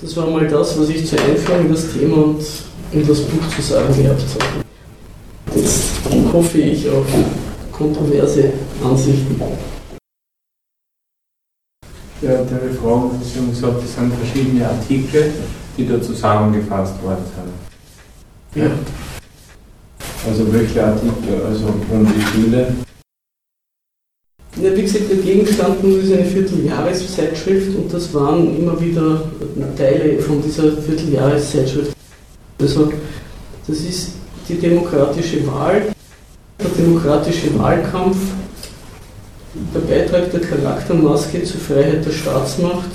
Das 0.01 0.15
war 0.17 0.27
mal 0.27 0.47
das, 0.47 0.79
was 0.79 0.89
ich 0.89 1.05
zur 1.05 1.19
Einführung 1.19 1.65
in 1.65 1.71
das 1.71 1.91
Thema 1.91 2.17
und 2.17 2.43
in 2.91 3.07
das 3.07 3.21
Buch 3.21 3.55
zu 3.55 3.61
sagen 3.61 3.95
gehabt 3.95 4.21
habe. 4.21 5.59
Jetzt 5.59 5.91
hoffe 6.31 6.57
ich 6.57 6.89
auf 6.89 7.05
kontroverse 7.71 8.51
Ansichten. 8.83 9.41
Ja, 12.21 12.29
der 12.29 12.73
Frage, 12.81 13.09
Sie 13.23 13.39
haben 13.39 13.49
gesagt, 13.49 13.83
es 13.83 13.95
sind 13.95 14.13
verschiedene 14.13 14.67
Artikel 14.67 15.31
die 15.77 15.87
da 15.87 16.01
zusammengefasst 16.01 17.01
worden 17.03 17.23
sind. 18.53 18.63
Ja. 18.63 18.71
Also 20.27 20.53
welche 20.53 20.85
Artikel, 20.85 21.41
also 21.45 21.67
um 21.91 22.07
wie 22.07 22.21
viele? 22.21 22.75
Ja, 24.63 24.73
wie 24.77 24.83
gesagt, 24.83 25.09
der 25.09 25.17
Gegenstand 25.17 25.83
nur 25.83 25.99
ist 25.99 26.13
eine 26.13 26.23
Vierteljahreszeitschrift 26.23 27.75
und 27.75 27.93
das 27.93 28.13
waren 28.13 28.57
immer 28.57 28.79
wieder 28.79 29.23
Teile 29.77 30.17
von 30.19 30.41
dieser 30.41 30.71
Vierteljahreszeitschrift. 30.77 31.91
Also 32.61 32.93
das 33.67 33.79
ist 33.81 34.11
die 34.47 34.55
demokratische 34.55 35.45
Wahl, 35.47 35.87
der 36.61 36.69
demokratische 36.77 37.59
Wahlkampf, 37.59 38.15
der 39.75 39.79
Beitrag 39.81 40.31
der 40.31 40.39
Charaktermaske 40.39 41.43
zur 41.43 41.59
Freiheit 41.59 42.05
der 42.05 42.11
Staatsmacht, 42.11 42.91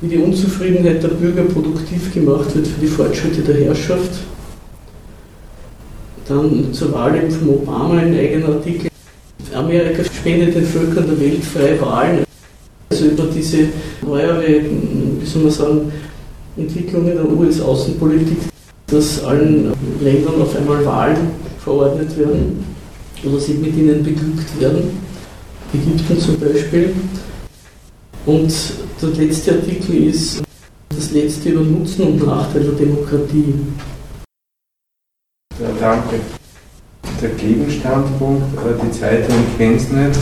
wie 0.00 0.08
die 0.08 0.16
Unzufriedenheit 0.16 1.02
der 1.02 1.08
Bürger 1.08 1.42
produktiv 1.42 2.14
gemacht 2.14 2.56
wird 2.56 2.66
für 2.66 2.80
die 2.80 2.86
Fortschritte 2.86 3.42
der 3.42 3.56
Herrschaft. 3.66 4.12
Dann 6.26 6.72
zur 6.72 6.94
Wahl 6.94 7.30
von 7.30 7.50
Obama 7.50 7.98
ein 7.98 8.14
eigener 8.18 8.54
Artikel. 8.54 8.89
Amerika 9.54 10.04
spendet 10.04 10.54
den 10.54 10.64
Völkern 10.64 11.06
der 11.06 11.20
Welt 11.20 11.44
freie 11.44 11.80
Wahlen. 11.80 12.24
Also 12.90 13.06
über 13.06 13.24
diese 13.24 13.68
neuere, 14.02 14.62
wie 15.20 15.26
soll 15.26 15.42
man 15.42 15.52
sagen, 15.52 15.92
Entwicklung 16.56 17.08
in 17.08 17.16
der 17.16 17.30
US-Außenpolitik, 17.30 18.38
dass 18.88 19.22
allen 19.24 19.72
Ländern 20.02 20.42
auf 20.42 20.56
einmal 20.56 20.84
Wahlen 20.84 21.30
verordnet 21.62 22.16
werden 22.18 22.64
oder 23.24 23.38
sie 23.38 23.54
mit 23.54 23.76
ihnen 23.76 24.02
beglückt 24.02 24.60
werden. 24.60 24.98
Ägypten 25.72 26.18
zum 26.18 26.40
Beispiel. 26.40 26.92
Und 28.26 28.52
der 29.00 29.08
letzte 29.24 29.52
Artikel 29.52 30.08
ist 30.08 30.42
das 30.88 31.12
letzte 31.12 31.50
über 31.50 31.62
Nutzen 31.62 32.02
und 32.02 32.26
Nachteil 32.26 32.64
der 32.64 32.72
Demokratie. 32.72 33.54
Ja, 35.60 35.68
danke. 35.78 36.20
Der 37.20 37.28
Gegenstandpunkt, 37.30 38.44
die 38.82 38.98
Zeitung 38.98 39.36
kennt 39.58 39.78
es 39.78 39.90
nicht. 39.90 40.18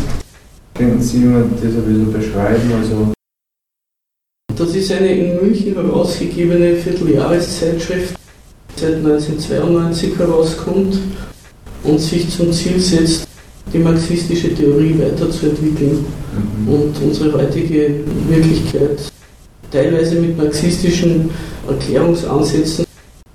Können 0.74 1.00
Sie 1.00 1.18
mir 1.18 1.44
das 1.62 1.62
ein 1.62 1.84
bisschen 1.84 2.12
beschreiben? 2.12 2.72
Also 2.76 3.12
das 4.56 4.74
ist 4.74 4.90
eine 4.90 5.14
in 5.14 5.36
München 5.36 5.74
herausgegebene 5.74 6.74
Vierteljahreszeitschrift, 6.74 8.14
die 8.74 8.80
seit 8.80 8.96
1992 8.96 10.18
herauskommt 10.18 10.98
und 11.84 12.00
sich 12.00 12.28
zum 12.30 12.52
Ziel 12.52 12.80
setzt, 12.80 13.28
die 13.72 13.78
marxistische 13.78 14.52
Theorie 14.52 14.98
weiterzuentwickeln 14.98 16.04
mhm. 16.64 16.68
und 16.68 16.94
unsere 17.00 17.32
heutige 17.32 18.00
Wirklichkeit 18.28 18.98
teilweise 19.70 20.16
mit 20.16 20.36
marxistischen 20.36 21.30
Erklärungsansätzen, 21.68 22.84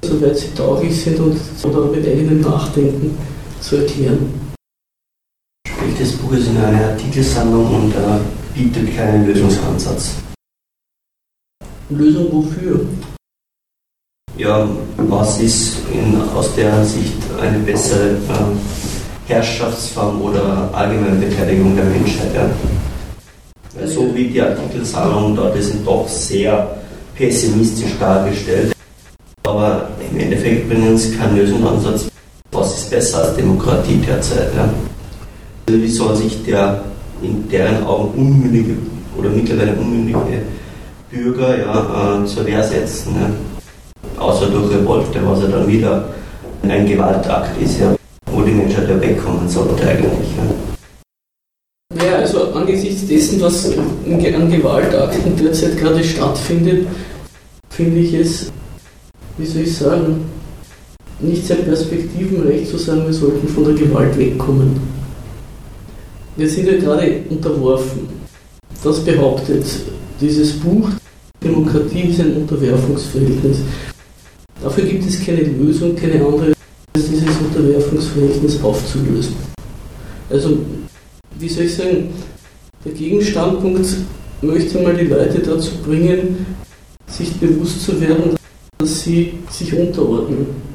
soweit 0.04 0.38
sie 0.38 0.50
tauglich 0.54 1.02
sind 1.02 1.18
und 1.20 1.38
oder 1.64 1.86
mit 1.86 2.06
eigenem 2.06 2.42
Nachdenken 2.42 3.18
erklären. 3.72 4.52
Spielt 5.68 6.02
das 6.02 6.12
Buch 6.14 6.34
ist 6.34 6.48
in 6.48 6.58
einer 6.58 6.90
Artikelsammlung 6.90 7.76
und 7.76 7.96
äh, 7.96 8.20
bietet 8.54 8.96
keinen 8.96 9.26
Lösungsansatz. 9.26 10.16
Lösung 11.90 12.32
wofür? 12.32 12.86
Ja, 14.38 14.68
was 14.98 15.40
ist 15.40 15.78
in, 15.92 16.20
aus 16.36 16.56
der 16.56 16.84
Sicht 16.84 17.14
eine 17.40 17.60
bessere 17.60 18.12
äh, 18.12 19.28
Herrschaftsform 19.28 20.22
oder 20.22 20.70
allgemeine 20.74 21.16
Beteiligung 21.16 21.76
der 21.76 21.86
Menschheit. 21.86 22.34
Ja. 22.34 23.88
So 23.88 24.14
wie 24.14 24.28
die 24.28 24.42
Artikelsammlung 24.42 25.36
dort 25.36 25.62
sind 25.62 25.86
doch 25.86 26.08
sehr 26.08 26.78
pessimistisch 27.16 27.98
dargestellt. 28.00 28.74
Aber 29.46 29.90
im 30.12 30.20
Endeffekt 30.20 30.70
bringen 30.70 30.98
sie 30.98 31.16
keinen 31.16 31.38
Lösungsansatz. 31.38 32.13
Was 32.64 32.78
ist 32.78 32.90
besser 32.90 33.26
als 33.26 33.36
Demokratie 33.36 33.98
derzeit? 33.98 34.56
Ja? 34.56 34.70
Also 35.68 35.82
wie 35.82 35.90
soll 35.90 36.16
sich 36.16 36.46
der 36.46 36.82
in 37.22 37.50
deren 37.50 37.84
Augen 37.84 38.18
unmündige 38.18 38.78
oder 39.18 39.30
mittlerweile 39.30 39.74
unmündige 39.74 40.44
Bürger 41.12 41.58
ja, 41.58 42.22
äh, 42.22 42.26
zur 42.26 42.46
Wehr 42.46 42.64
setzen? 42.64 43.16
Ja? 43.20 44.24
Außer 44.24 44.46
durch 44.46 44.72
Revolte, 44.74 45.20
was 45.26 45.42
ja 45.42 45.48
dann 45.48 45.68
wieder 45.68 46.06
ein 46.62 46.88
Gewaltakt 46.88 47.62
ist. 47.62 47.82
Ja? 47.82 47.94
wo 48.32 48.42
die 48.44 48.52
Menschheit 48.52 48.88
ja 48.88 49.02
wegkommen 49.02 49.50
sollte 49.50 49.86
eigentlich. 49.86 50.30
Ja. 51.98 52.06
ja, 52.06 52.16
also 52.20 52.54
angesichts 52.54 53.06
dessen, 53.06 53.42
was 53.42 53.78
an 53.78 54.50
Gewaltakten 54.50 55.36
derzeit 55.36 55.78
gerade 55.78 56.02
stattfindet, 56.02 56.88
finde 57.72 58.00
ich 58.00 58.14
es, 58.14 58.52
wie 59.38 59.46
soll 59.46 59.64
ich 59.64 59.78
sagen, 59.78 60.24
nicht 61.24 61.46
sehr 61.46 61.58
perspektivenrecht 61.58 62.70
zu 62.70 62.78
sagen, 62.78 63.06
wir 63.06 63.14
sollten 63.14 63.48
von 63.48 63.64
der 63.64 63.74
Gewalt 63.74 64.18
wegkommen. 64.18 64.80
Wir 66.36 66.50
sind 66.50 66.68
ja 66.68 66.78
gerade 66.78 67.22
unterworfen. 67.30 68.08
Das 68.84 69.00
behauptet 69.04 69.66
dieses 70.20 70.54
Buch. 70.60 70.90
Demokratie 71.44 72.10
ist 72.10 72.20
ein 72.20 72.38
Unterwerfungsverhältnis. 72.38 73.60
Dafür 74.62 74.86
gibt 74.86 75.06
es 75.06 75.26
keine 75.26 75.42
Lösung, 75.42 75.96
keine 75.96 76.26
andere 76.26 76.54
dieses 76.96 77.24
Unterwerfungsverhältnis 77.40 78.64
aufzulösen. 78.64 79.36
Also, 80.30 80.58
wie 81.40 81.50
soll 81.50 81.66
ich 81.66 81.76
sagen, 81.76 82.10
der 82.86 82.92
Gegenstandpunkt 82.94 83.86
möchte 84.42 84.80
mal 84.80 84.96
die 84.96 85.06
Leute 85.06 85.40
dazu 85.40 85.72
bringen, 85.86 86.46
sich 87.08 87.34
bewusst 87.34 87.86
zu 87.86 88.00
werden, 88.00 88.36
dass 88.78 89.02
sie 89.02 89.34
sich 89.50 89.74
unterordnen 89.74 90.73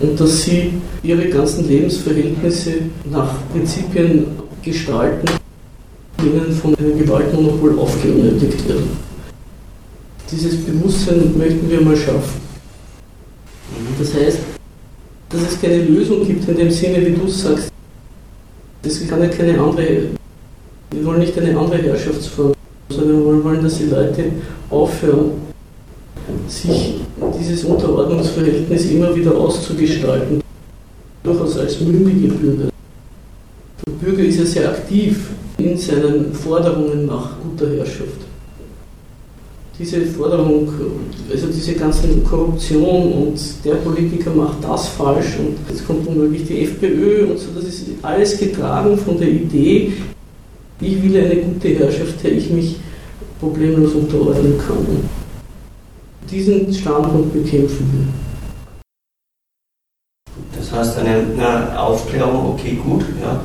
und 0.00 0.18
dass 0.20 0.42
sie 0.42 0.72
ihre 1.02 1.28
ganzen 1.28 1.68
Lebensverhältnisse 1.68 2.72
nach 3.10 3.34
Prinzipien 3.52 4.26
gestalten, 4.62 5.26
die 6.20 6.26
ihnen 6.26 6.52
von 6.52 6.74
einem 6.76 6.98
Gewaltmonopol 6.98 7.78
aufgenötigt 7.78 8.68
werden. 8.68 8.90
Dieses 10.30 10.56
Bewusstsein 10.64 11.32
möchten 11.38 11.70
wir 11.70 11.80
mal 11.80 11.96
schaffen. 11.96 12.40
Das 13.98 14.12
heißt, 14.14 14.38
dass 15.28 15.40
es 15.40 15.60
keine 15.60 15.82
Lösung 15.84 16.26
gibt 16.26 16.48
in 16.48 16.56
dem 16.56 16.70
Sinne, 16.70 17.04
wie 17.06 17.12
du 17.12 17.28
sagst. 17.28 17.70
Es 18.82 19.08
kann 19.08 19.20
ja 19.20 19.28
keine 19.28 19.60
andere, 19.60 20.02
wir 20.90 21.04
wollen 21.04 21.20
nicht 21.20 21.36
eine 21.38 21.58
andere 21.58 21.82
Herrschaftsform, 21.82 22.54
sondern 22.88 23.24
wir 23.24 23.44
wollen, 23.44 23.62
dass 23.62 23.78
die 23.78 23.84
Leute 23.84 24.24
aufhören, 24.70 25.45
sich 26.48 26.94
dieses 27.38 27.64
Unterordnungsverhältnis 27.64 28.86
immer 28.90 29.14
wieder 29.14 29.34
auszugestalten, 29.34 30.40
durchaus 31.22 31.58
als 31.58 31.80
mündige 31.80 32.34
Bürger. 32.34 32.70
Der 33.86 33.92
Bürger 33.92 34.24
ist 34.24 34.38
ja 34.38 34.44
sehr 34.44 34.70
aktiv 34.70 35.30
in 35.58 35.76
seinen 35.76 36.32
Forderungen 36.32 37.06
nach 37.06 37.30
guter 37.42 37.74
Herrschaft 37.76 38.26
diese 39.78 40.06
Forderung, 40.06 40.68
also 41.30 41.46
diese 41.48 41.74
ganze 41.74 42.08
Korruption 42.28 43.12
und 43.12 43.38
der 43.64 43.74
Politiker 43.74 44.30
macht 44.30 44.64
das 44.64 44.88
falsch 44.88 45.36
und 45.38 45.56
jetzt 45.68 45.86
kommt 45.86 46.06
womöglich 46.06 46.46
die 46.46 46.62
FPÖ 46.62 47.26
und 47.26 47.38
so, 47.38 47.48
das 47.54 47.64
ist 47.64 47.84
alles 48.02 48.38
getragen 48.38 48.96
von 48.96 49.18
der 49.18 49.28
Idee, 49.28 49.92
ich 50.80 51.02
will 51.02 51.16
eine 51.18 51.36
gute 51.36 51.68
Herrschaft, 51.68 52.22
der 52.22 52.32
ich 52.32 52.50
mich 52.50 52.76
problemlos 53.38 53.92
unterordnen 53.92 54.54
kann. 54.58 55.25
Diesen 56.30 56.72
Standpunkt 56.74 57.32
bekämpfen 57.32 57.88
wir. 57.92 58.06
Das 60.58 60.72
heißt, 60.72 60.98
eine, 60.98 61.18
eine 61.18 61.78
Aufklärung, 61.78 62.50
okay, 62.54 62.78
gut, 62.82 63.04
ja. 63.22 63.40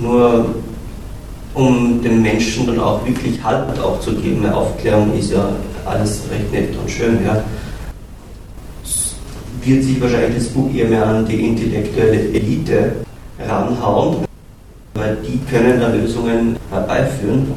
Nur 0.00 0.54
um 1.52 2.02
den 2.02 2.22
Menschen 2.22 2.66
dann 2.66 2.80
auch 2.80 3.06
wirklich 3.06 3.42
Halt 3.42 3.78
auch 3.78 4.00
zu 4.00 4.14
geben. 4.14 4.44
Eine 4.44 4.56
Aufklärung 4.56 5.16
ist 5.16 5.30
ja 5.30 5.48
alles 5.84 6.22
recht 6.30 6.50
nett 6.52 6.70
und 6.76 6.90
schön. 6.90 7.18
Ja. 7.24 7.44
Wird 9.62 9.84
sich 9.84 10.00
wahrscheinlich 10.00 10.36
das 10.36 10.48
Buch 10.48 10.72
eher 10.74 10.88
mehr 10.88 11.06
an 11.06 11.26
die 11.26 11.46
intellektuelle 11.46 12.32
Elite 12.32 12.92
ranhauen, 13.46 14.24
weil 14.94 15.16
die 15.16 15.38
können 15.50 15.80
da 15.80 15.88
Lösungen 15.88 16.56
herbeiführen 16.70 17.52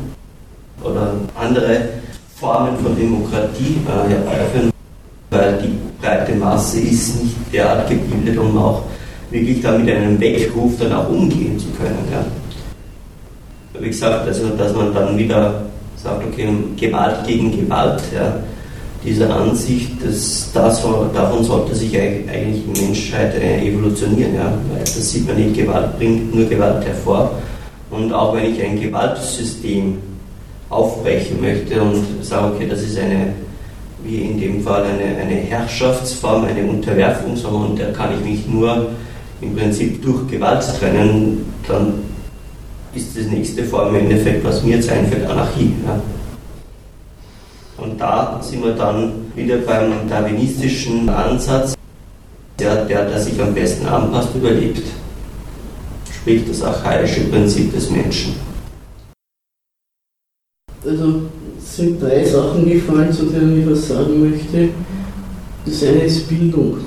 oder 0.83 1.13
andere 1.35 1.89
Formen 2.39 2.77
von 2.77 2.95
Demokratie 2.95 3.77
äh, 3.87 4.09
herbeiführen, 4.09 4.71
weil 5.31 5.59
die 5.63 5.73
breite 6.01 6.35
Masse 6.35 6.79
ist 6.79 7.23
nicht 7.23 7.35
derart 7.51 7.89
gebildet, 7.89 8.37
um 8.37 8.57
auch 8.57 8.83
wirklich 9.31 9.61
da 9.61 9.77
mit 9.77 9.89
einem 9.89 10.19
Weckruf 10.19 10.73
dann 10.79 10.93
auch 10.93 11.09
umgehen 11.09 11.57
zu 11.59 11.67
können. 11.71 11.97
Ja 12.11 12.23
wie 13.79 13.87
gesagt, 13.89 14.27
also 14.27 14.49
dass 14.49 14.73
man 14.73 14.93
dann 14.93 15.17
wieder 15.17 15.63
sagt, 15.95 16.23
okay, 16.25 16.47
Gewalt 16.75 17.25
gegen 17.25 17.51
Gewalt, 17.51 18.01
ja, 18.13 18.39
diese 19.03 19.31
Ansicht, 19.31 19.91
das, 20.03 20.51
das, 20.53 20.83
davon 21.13 21.43
sollte 21.43 21.75
sich 21.75 21.97
eigentlich 21.97 22.63
die 22.65 22.81
Menschheit 22.85 23.35
äh, 23.35 23.67
evolutionieren, 23.67 24.35
ja, 24.35 24.53
weil 24.71 24.79
das 24.79 25.11
sieht 25.11 25.27
man 25.27 25.37
nicht, 25.37 25.55
Gewalt 25.55 25.97
bringt 25.97 26.35
nur 26.35 26.45
Gewalt 26.45 26.85
hervor. 26.85 27.31
Und 27.89 28.11
auch 28.11 28.35
wenn 28.35 28.53
ich 28.53 28.61
ein 28.61 28.79
Gewaltsystem 28.79 29.97
aufbrechen 30.69 31.41
möchte 31.41 31.81
und 31.81 32.23
sage, 32.23 32.55
okay, 32.55 32.67
das 32.67 32.81
ist 32.81 32.97
eine 32.97 33.33
wie 34.03 34.21
in 34.21 34.39
dem 34.39 34.63
Fall 34.63 34.85
eine, 34.85 35.17
eine 35.17 35.35
Herrschaftsform, 35.35 36.45
eine 36.45 36.63
Unterwerfung, 36.63 37.35
sondern 37.35 37.75
der 37.75 37.93
kann 37.93 38.13
ich 38.13 38.25
mich 38.25 38.47
nur 38.47 38.89
im 39.41 39.55
Prinzip 39.55 40.01
durch 40.01 40.27
Gewalt 40.29 40.63
trennen, 40.79 41.45
dann 41.67 41.93
ist 42.93 43.17
das 43.17 43.25
nächste 43.25 43.63
Form 43.63 43.95
im 43.95 44.05
Endeffekt, 44.05 44.43
was 44.43 44.63
mir 44.63 44.77
jetzt 44.77 44.89
einfällt, 44.89 45.29
Anarchie. 45.29 45.73
Ja. 45.85 45.99
Und 47.77 47.99
da 47.99 48.39
sind 48.41 48.63
wir 48.63 48.73
dann 48.73 49.11
wieder 49.35 49.57
beim 49.57 50.09
darwinistischen 50.09 51.07
Ansatz, 51.09 51.75
der, 52.57 52.85
der, 52.85 53.05
der 53.05 53.19
sich 53.19 53.39
am 53.39 53.53
besten 53.53 53.85
anpasst, 53.85 54.29
überlebt. 54.33 54.81
Sprich 56.11 56.41
das 56.47 56.63
archaische 56.63 57.21
Prinzip 57.25 57.71
des 57.73 57.91
Menschen. 57.91 58.35
Also 60.87 61.21
sind 61.59 62.01
drei 62.01 62.23
Sachen 62.23 62.65
gefallen, 62.65 63.11
zu 63.11 63.25
denen 63.25 63.59
ich 63.59 63.69
was 63.69 63.89
sagen 63.89 64.29
möchte. 64.29 64.69
Das 65.65 65.83
eine 65.83 66.03
ist 66.03 66.29
Bildung. 66.29 66.77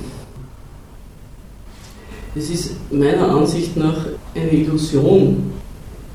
Es 2.34 2.48
ist 2.48 2.70
meiner 2.90 3.28
Ansicht 3.28 3.76
nach 3.76 4.06
eine 4.34 4.52
Illusion, 4.52 5.52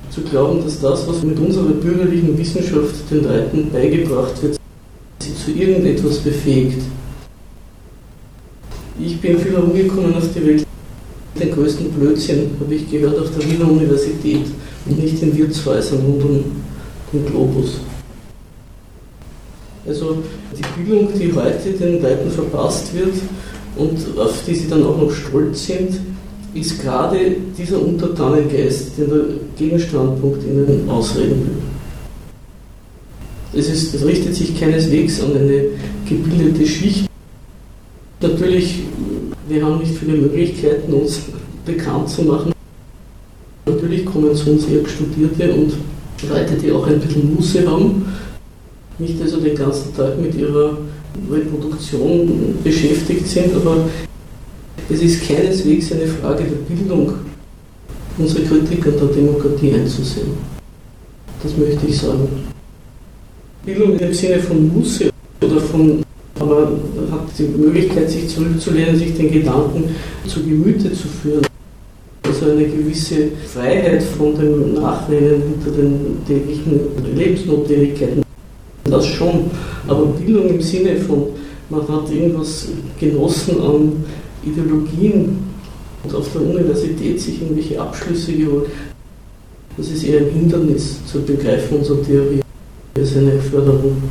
zu 0.10 0.22
glauben, 0.22 0.64
dass 0.64 0.80
das, 0.80 1.08
was 1.08 1.24
mit 1.24 1.38
unserer 1.38 1.74
bürgerlichen 1.74 2.38
Wissenschaft 2.38 2.96
den 3.12 3.24
Leuten 3.24 3.70
beigebracht 3.72 4.42
wird, 4.42 4.58
sie 5.20 5.36
zu 5.36 5.52
irgendetwas 5.52 6.20
befähigt. 6.20 6.82
Ich 9.00 9.20
bin 9.20 9.38
viel 9.38 9.52
herumgekommen 9.52 10.16
auf 10.16 10.24
die 10.34 10.46
Welt. 10.46 10.66
Den 11.38 11.52
größten 11.52 11.92
Blödsinn 11.92 12.52
habe 12.62 12.74
ich 12.74 12.90
gehört 12.90 13.20
auf 13.20 13.30
der 13.38 13.52
Wiener 13.52 13.70
Universität 13.70 14.46
und 14.86 15.04
nicht 15.04 15.22
in 15.22 15.38
Wirtshäusern 15.38 16.00
rund 16.00 16.24
um 16.24 16.44
den 17.12 17.26
Globus. 17.26 17.80
Also 19.88 20.18
die 20.58 20.82
Bildung, 20.82 21.10
die 21.18 21.32
heute 21.34 21.72
den 21.72 22.02
Leuten 22.02 22.32
verpasst 22.32 22.94
wird 22.94 23.14
und 23.76 24.18
auf 24.18 24.34
die 24.48 24.56
sie 24.56 24.68
dann 24.68 24.84
auch 24.84 24.98
noch 24.98 25.12
stolz 25.12 25.68
sind, 25.68 26.00
ist 26.56 26.82
gerade 26.82 27.36
dieser 27.58 27.82
Untertanengeist, 27.82 28.98
den 28.98 29.10
der 29.10 29.24
Gegenstandpunkt 29.58 30.44
ihnen 30.44 30.90
ausreden 30.90 31.42
will. 31.46 31.58
Das, 33.54 33.68
ist, 33.68 33.94
das 33.94 34.06
richtet 34.06 34.36
sich 34.36 34.60
keineswegs 34.60 35.22
an 35.22 35.36
eine 35.36 35.66
gebildete 36.08 36.66
Schicht. 36.66 37.08
Natürlich, 38.22 38.80
wir 39.48 39.64
haben 39.64 39.80
nicht 39.80 39.98
viele 39.98 40.18
Möglichkeiten, 40.18 40.94
uns 40.94 41.22
bekannt 41.66 42.10
zu 42.10 42.24
machen. 42.24 42.54
Natürlich 43.66 44.06
kommen 44.06 44.34
zu 44.36 44.52
uns 44.52 44.66
eher 44.66 44.88
Studierte 44.88 45.54
und 45.54 45.74
Leute, 46.24 46.56
die 46.56 46.72
auch 46.72 46.88
ein 46.88 47.00
bisschen 47.00 47.36
Muße 47.36 47.70
haben, 47.70 48.06
nicht 48.98 49.22
also 49.22 49.38
den 49.38 49.56
ganzen 49.56 49.96
Tag 49.96 50.20
mit 50.20 50.34
ihrer 50.36 50.78
Reproduktion 51.30 52.58
beschäftigt 52.64 53.28
sind, 53.28 53.54
aber 53.56 53.86
es 54.90 55.02
ist 55.02 55.28
keineswegs 55.28 55.92
eine 55.92 56.08
Frage 56.08 56.44
der 56.44 56.76
Bildung, 56.76 57.14
unsere 58.18 58.44
Kritik 58.44 58.86
an 58.88 58.94
der 59.00 59.08
Demokratie 59.08 59.74
einzusehen. 59.74 60.28
Das 61.44 61.58
möchte 61.58 61.86
ich 61.88 61.98
sagen. 61.98 62.28
Bildung 63.66 63.98
im 64.00 64.14
Sinne 64.14 64.40
von 64.40 64.68
Musse 64.74 65.10
oder 65.42 65.60
von, 65.60 66.04
aber 66.40 66.72
hat 67.12 67.28
die 67.38 67.44
Möglichkeit, 67.44 68.10
sich 68.10 68.30
zurückzulehnen, 68.30 68.96
sich 68.96 69.16
den 69.16 69.32
Gedanken 69.32 69.96
zu 70.28 70.44
Gemüte 70.44 70.92
zu 70.94 71.08
führen. 71.08 71.46
Eine 72.56 72.68
gewisse 72.68 73.32
Freiheit 73.54 74.02
von 74.02 74.34
dem 74.38 74.76
Nachrennen 74.76 75.42
hinter 75.42 75.72
den 75.72 76.26
täglichen 76.26 76.80
Lebensnotwendigkeiten. 77.14 78.24
Das 78.86 79.06
schon. 79.06 79.52
Aber 79.88 80.06
Bildung 80.06 80.50
im 80.52 80.62
Sinne 80.62 80.96
von, 80.96 81.28
man 81.70 81.86
hat 81.88 82.10
irgendwas 82.10 82.70
genossen 82.98 83.62
an 83.62 84.06
Ideologien 84.46 85.38
und 86.04 86.16
auf 86.16 86.32
der 86.32 86.44
Universität 86.44 87.20
sich 87.20 87.42
irgendwelche 87.42 87.82
Abschlüsse 87.82 88.32
geholt, 88.32 88.68
das 89.76 89.90
ist 89.90 90.06
eher 90.06 90.22
ein 90.22 90.30
Hindernis 90.30 91.00
zur 91.06 91.24
Begreifung 91.24 91.80
unserer 91.80 92.02
Theorie. 92.04 92.42
Ist 92.94 93.18
eine 93.18 93.38
Förderung. 93.42 94.02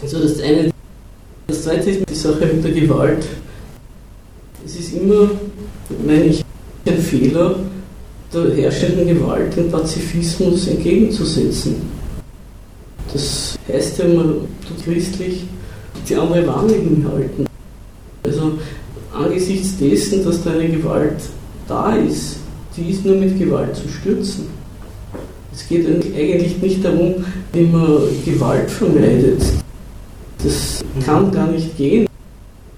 Also 0.00 0.20
das 0.20 0.40
eine. 0.40 0.70
Das 1.48 1.64
zweite 1.64 1.90
ist 1.90 2.08
die 2.08 2.14
Sache 2.14 2.46
mit 2.46 2.64
der 2.64 2.72
Gewalt. 2.72 3.26
Es 4.64 4.76
ist 4.76 4.94
immer, 4.94 5.30
meine 6.04 6.24
ich, 6.24 6.45
ein 6.86 6.98
Fehler, 6.98 7.56
der 8.32 8.54
herrschenden 8.54 9.06
Gewalt 9.06 9.56
den 9.56 9.70
Pazifismus 9.70 10.68
entgegenzusetzen. 10.68 11.76
Das 13.12 13.58
heißt 13.68 13.98
ja, 13.98 14.08
man 14.08 14.34
tut 14.66 14.84
christlich 14.84 15.44
die 16.08 16.14
andere 16.14 16.46
Wange 16.46 16.74
hinhalten. 16.74 17.46
Also 18.24 18.52
angesichts 19.12 19.78
dessen, 19.78 20.24
dass 20.24 20.42
da 20.42 20.50
eine 20.50 20.68
Gewalt 20.68 21.20
da 21.68 21.96
ist, 21.96 22.36
die 22.76 22.90
ist 22.90 23.04
nur 23.04 23.16
mit 23.16 23.38
Gewalt 23.38 23.74
zu 23.74 23.88
stürzen. 23.88 24.46
Es 25.54 25.66
geht 25.66 25.86
eigentlich 25.86 26.60
nicht 26.60 26.84
darum, 26.84 27.14
wie 27.52 27.62
man 27.62 27.98
Gewalt 28.24 28.70
vermeidet. 28.70 29.42
Das 30.42 30.84
kann 31.04 31.30
gar 31.32 31.46
nicht 31.46 31.76
gehen, 31.78 32.06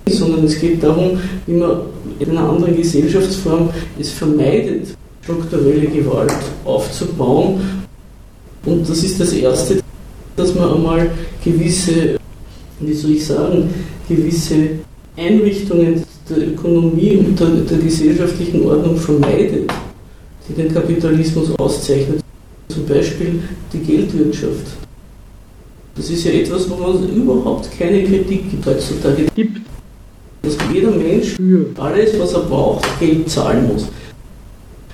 sondern 0.08 0.44
es 0.44 0.60
geht 0.60 0.82
darum, 0.82 1.18
wie 1.46 1.54
man 1.54 1.80
in 2.18 2.30
einer 2.30 2.48
anderen 2.48 2.76
Gesellschaftsform 2.76 3.70
es 3.98 4.10
vermeidet, 4.10 4.88
strukturelle 5.22 5.86
Gewalt 5.86 6.32
aufzubauen. 6.64 7.60
Und 8.64 8.88
das 8.88 9.02
ist 9.02 9.20
das 9.20 9.32
Erste, 9.32 9.80
dass 10.36 10.54
man 10.54 10.74
einmal 10.74 11.10
gewisse, 11.44 12.18
wie 12.80 12.94
soll 12.94 13.12
ich 13.12 13.26
sagen, 13.26 13.68
gewisse 14.08 14.70
Einrichtungen 15.16 16.02
der 16.28 16.48
Ökonomie 16.48 17.16
und 17.16 17.38
der, 17.38 17.48
der 17.48 17.78
gesellschaftlichen 17.78 18.64
Ordnung 18.66 18.96
vermeidet, 18.96 19.70
die 20.48 20.52
den 20.54 20.72
Kapitalismus 20.72 21.50
auszeichnet. 21.58 22.20
Zum 22.68 22.84
Beispiel 22.86 23.40
die 23.72 23.78
Geldwirtschaft. 23.78 24.66
Das 25.96 26.10
ist 26.10 26.24
ja 26.24 26.32
etwas, 26.32 26.68
wo 26.70 26.74
es 26.92 27.10
überhaupt 27.10 27.70
keine 27.76 28.04
Kritik 28.04 28.44
heutzutage 28.64 29.24
gibt. 29.34 29.60
Dass 30.48 30.56
jeder 30.72 30.92
Mensch 30.92 31.36
für 31.36 31.66
alles, 31.76 32.18
was 32.18 32.32
er 32.32 32.40
braucht, 32.40 32.86
Geld 32.98 33.28
zahlen 33.28 33.68
muss. 33.68 33.88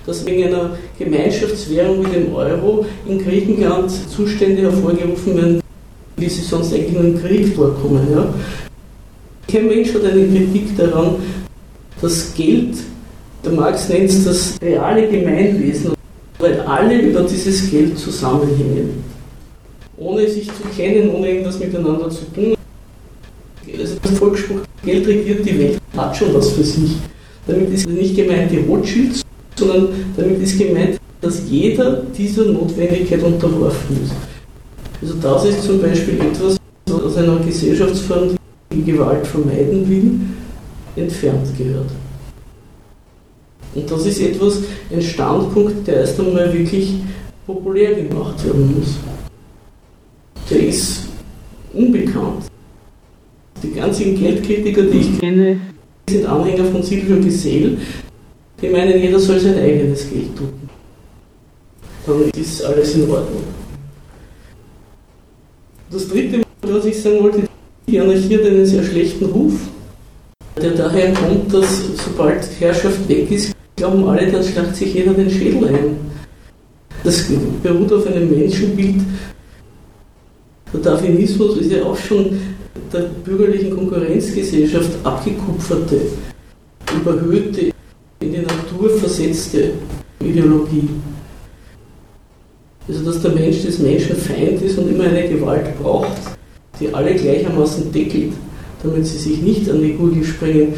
Dass 0.05 0.27
wegen 0.27 0.49
einer 0.49 0.77
Gemeinschaftswährung 0.99 2.05
wie 2.05 2.11
dem 2.11 2.35
Euro 2.35 2.85
in 3.09 3.23
Griechenland 3.23 3.89
Zustände 4.11 4.63
hervorgerufen 4.63 5.37
werden, 5.37 5.61
wie 6.17 6.29
sie 6.29 6.43
sonst 6.43 6.75
eigentlich 6.75 6.93
nur 6.93 7.05
im 7.05 7.23
Krieg 7.23 7.55
vorkommen. 7.55 8.05
Ja? 8.13 8.35
Kein 9.47 9.69
Mensch 9.69 9.95
hat 9.95 10.03
eine 10.03 10.27
Kritik 10.27 10.77
daran, 10.77 11.17
dass 12.03 12.35
Geld, 12.35 12.75
der 13.45 13.53
Marx 13.53 13.89
nennt 13.89 14.11
es 14.11 14.25
das 14.25 14.55
reale 14.61 15.09
Gemeinwesen, 15.09 15.95
weil 16.41 16.61
alle 16.63 17.01
über 17.01 17.21
dieses 17.21 17.71
Geld 17.71 17.97
zusammenhängen. 17.97 19.05
Ohne 19.97 20.29
sich 20.29 20.49
zu 20.49 20.65
kennen, 20.77 21.15
ohne 21.15 21.29
irgendwas 21.29 21.61
miteinander 21.61 22.11
zu 22.11 22.25
tun. 22.35 22.57
Also 23.79 23.95
der 24.05 24.13
Volksspruch, 24.13 24.61
Geld 24.85 25.07
regiert 25.07 25.47
die 25.47 25.59
Welt, 25.59 25.81
hat 25.97 26.17
schon 26.17 26.35
was 26.35 26.53
für 26.53 26.65
sich. 26.65 26.97
Damit 27.47 27.71
ist 27.71 27.89
nicht 27.89 28.17
gemeint 28.17 28.51
die 28.51 28.59
Rothschilds, 28.59 29.23
sondern 29.57 29.89
damit 30.17 30.41
ist 30.41 30.59
gemeint, 30.59 30.99
dass 31.21 31.43
jeder 31.49 32.03
dieser 32.17 32.45
Notwendigkeit 32.45 33.23
unterworfen 33.23 33.97
ist. 34.03 34.13
Also 35.01 35.15
das 35.21 35.45
ist 35.47 35.65
zum 35.65 35.81
Beispiel 35.81 36.21
etwas 36.21 36.57
aus 36.91 37.17
einer 37.17 37.39
Gesellschaftsform, 37.39 38.37
die 38.73 38.85
Gewalt 38.85 39.27
vermeiden 39.27 39.89
will, 39.89 41.03
entfernt 41.03 41.47
gehört. 41.57 41.91
Und 43.75 43.91
das 43.91 44.07
ist 44.07 44.21
etwas, 44.21 44.61
ein 44.93 45.03
Standpunkt, 45.03 45.87
der 45.87 45.97
erst 45.97 46.21
einmal 46.21 46.53
wirklich 46.53 46.95
populär 47.47 47.95
gemacht 47.95 48.45
werden 48.45 48.75
muss. 48.79 48.97
Der 50.51 50.69
ist 50.69 51.09
unbekannt. 51.73 52.45
Die 53.65 53.73
ganzen 53.73 54.19
Geldkritiker, 54.19 54.83
die 54.83 54.99
ich 54.99 55.19
kenne, 55.19 55.59
sind 56.09 56.27
Anhänger 56.27 56.67
von 56.67 56.83
Silvio 56.83 57.17
Gesell, 57.17 57.79
die 58.61 58.69
meinen, 58.69 59.01
jeder 59.01 59.19
soll 59.19 59.41
sein 59.41 59.59
eigenes 59.59 60.09
Geld 60.11 60.37
tun. 60.37 60.53
Dann 62.07 62.31
ist 62.39 62.63
alles 62.63 62.95
in 62.95 63.11
Ordnung. 63.11 63.43
Das 65.91 66.09
dritte, 66.09 66.43
was 66.63 66.85
ich 66.85 67.01
sagen 67.01 67.23
wollte, 67.23 67.45
die 67.87 68.01
Anarchie 68.01 68.37
hat 68.37 68.45
einen 68.45 68.67
sehr 68.67 68.83
schlechten 68.83 69.25
Ruf, 69.27 69.55
der 70.61 70.73
daher 70.73 71.15
kommt, 71.15 71.53
dass 71.53 71.97
sobald 72.05 72.47
Herrschaft 72.61 73.09
weg 73.09 73.31
ist, 73.31 73.55
glauben 73.77 74.07
alle, 74.07 74.31
dann 74.31 74.45
schlacht 74.45 74.77
sich 74.77 74.93
jeder 74.93 75.15
den 75.15 75.31
Schädel 75.31 75.69
ein. 75.69 75.97
Das 77.03 77.27
beruht 77.63 77.93
auf 77.93 78.07
einem 78.07 78.31
Menschenbild. 78.31 78.97
Der 80.73 80.81
Darwinismus 80.81 81.59
ist 81.59 81.71
ja 81.71 81.85
auch 81.85 81.97
schon 81.97 82.39
der 82.93 83.01
bürgerlichen 83.25 83.71
Konkurrenzgesellschaft 83.71 84.91
abgekupferte, 85.05 86.01
überhöhte, 87.01 87.73
in 88.21 88.33
die 88.33 88.39
Natur 88.39 88.91
versetzte 88.99 89.73
Ideologie. 90.21 90.89
Also 92.87 93.05
dass 93.05 93.23
der 93.23 93.33
Mensch 93.33 93.63
des 93.63 93.79
Menschen 93.79 94.17
Feind 94.17 94.61
ist 94.63 94.79
und 94.79 94.91
immer 94.91 95.05
eine 95.05 95.29
Gewalt 95.29 95.79
braucht, 95.81 96.17
die 96.79 96.93
alle 96.93 97.15
gleichermaßen 97.15 97.93
deckelt, 97.93 98.33
damit 98.83 99.07
sie 99.07 99.19
sich 99.19 99.41
nicht 99.41 99.71
an 99.71 99.81
die 99.81 99.95
Gurgel 99.95 100.25
springen. 100.25 100.75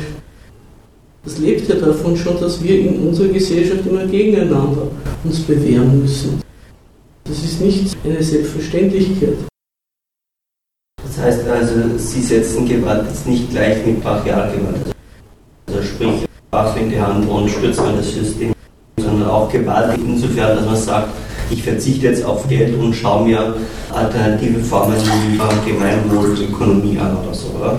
Das 1.25 1.39
lebt 1.39 1.69
ja 1.69 1.75
davon 1.75 2.17
schon, 2.17 2.39
dass 2.39 2.63
wir 2.63 2.79
in 2.79 3.09
unserer 3.09 3.29
Gesellschaft 3.29 3.85
immer 3.87 4.07
gegeneinander 4.07 4.89
uns 5.25 5.41
bewähren 5.41 6.01
müssen. 6.01 6.41
Das 7.25 7.43
ist 7.43 7.61
nicht 7.61 7.97
eine 8.05 8.23
Selbstverständlichkeit. 8.23 9.37
Das 11.17 11.25
heißt 11.25 11.49
also, 11.49 11.75
Sie 11.97 12.21
setzen 12.21 12.69
Gewalt 12.69 13.07
jetzt 13.09 13.27
nicht 13.27 13.51
gleich 13.51 13.85
mit 13.87 14.03
Brachialgewalt. 14.03 14.95
Also 15.67 15.83
sprich, 15.83 16.27
Waffe 16.51 16.81
in 16.81 16.91
die 16.91 17.01
Hand 17.01 17.27
und 17.27 17.49
stürzt 17.49 17.81
man 17.81 17.97
das 17.97 18.13
System, 18.13 18.53
sondern 18.99 19.31
auch 19.31 19.51
Gewalt 19.51 19.99
insofern, 19.99 20.57
dass 20.57 20.67
man 20.67 20.77
sagt, 20.77 21.09
ich 21.49 21.63
verzichte 21.63 22.09
jetzt 22.09 22.23
auf 22.23 22.47
Geld 22.49 22.79
und 22.79 22.93
schaue 22.93 23.25
mir 23.25 23.55
alternative 23.95 24.61
Formen 24.61 24.97
wie 25.31 25.71
Gemeinwohlökonomie 25.71 26.99
an 26.99 27.17
oder 27.17 27.35
so, 27.35 27.47
oder? 27.59 27.79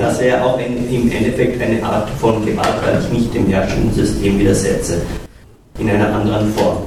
Das 0.00 0.20
wäre 0.20 0.42
auch 0.42 0.58
ein, 0.58 0.88
im 0.90 1.12
Endeffekt 1.12 1.62
eine 1.62 1.82
Art 1.84 2.08
von 2.18 2.44
Gewalt, 2.44 2.74
weil 2.84 3.00
ich 3.00 3.20
nicht 3.20 3.34
dem 3.34 3.46
herrschenden 3.46 3.94
System 3.94 4.38
widersetze. 4.38 5.00
In 5.78 5.88
einer 5.88 6.12
anderen 6.12 6.52
Form. 6.54 6.78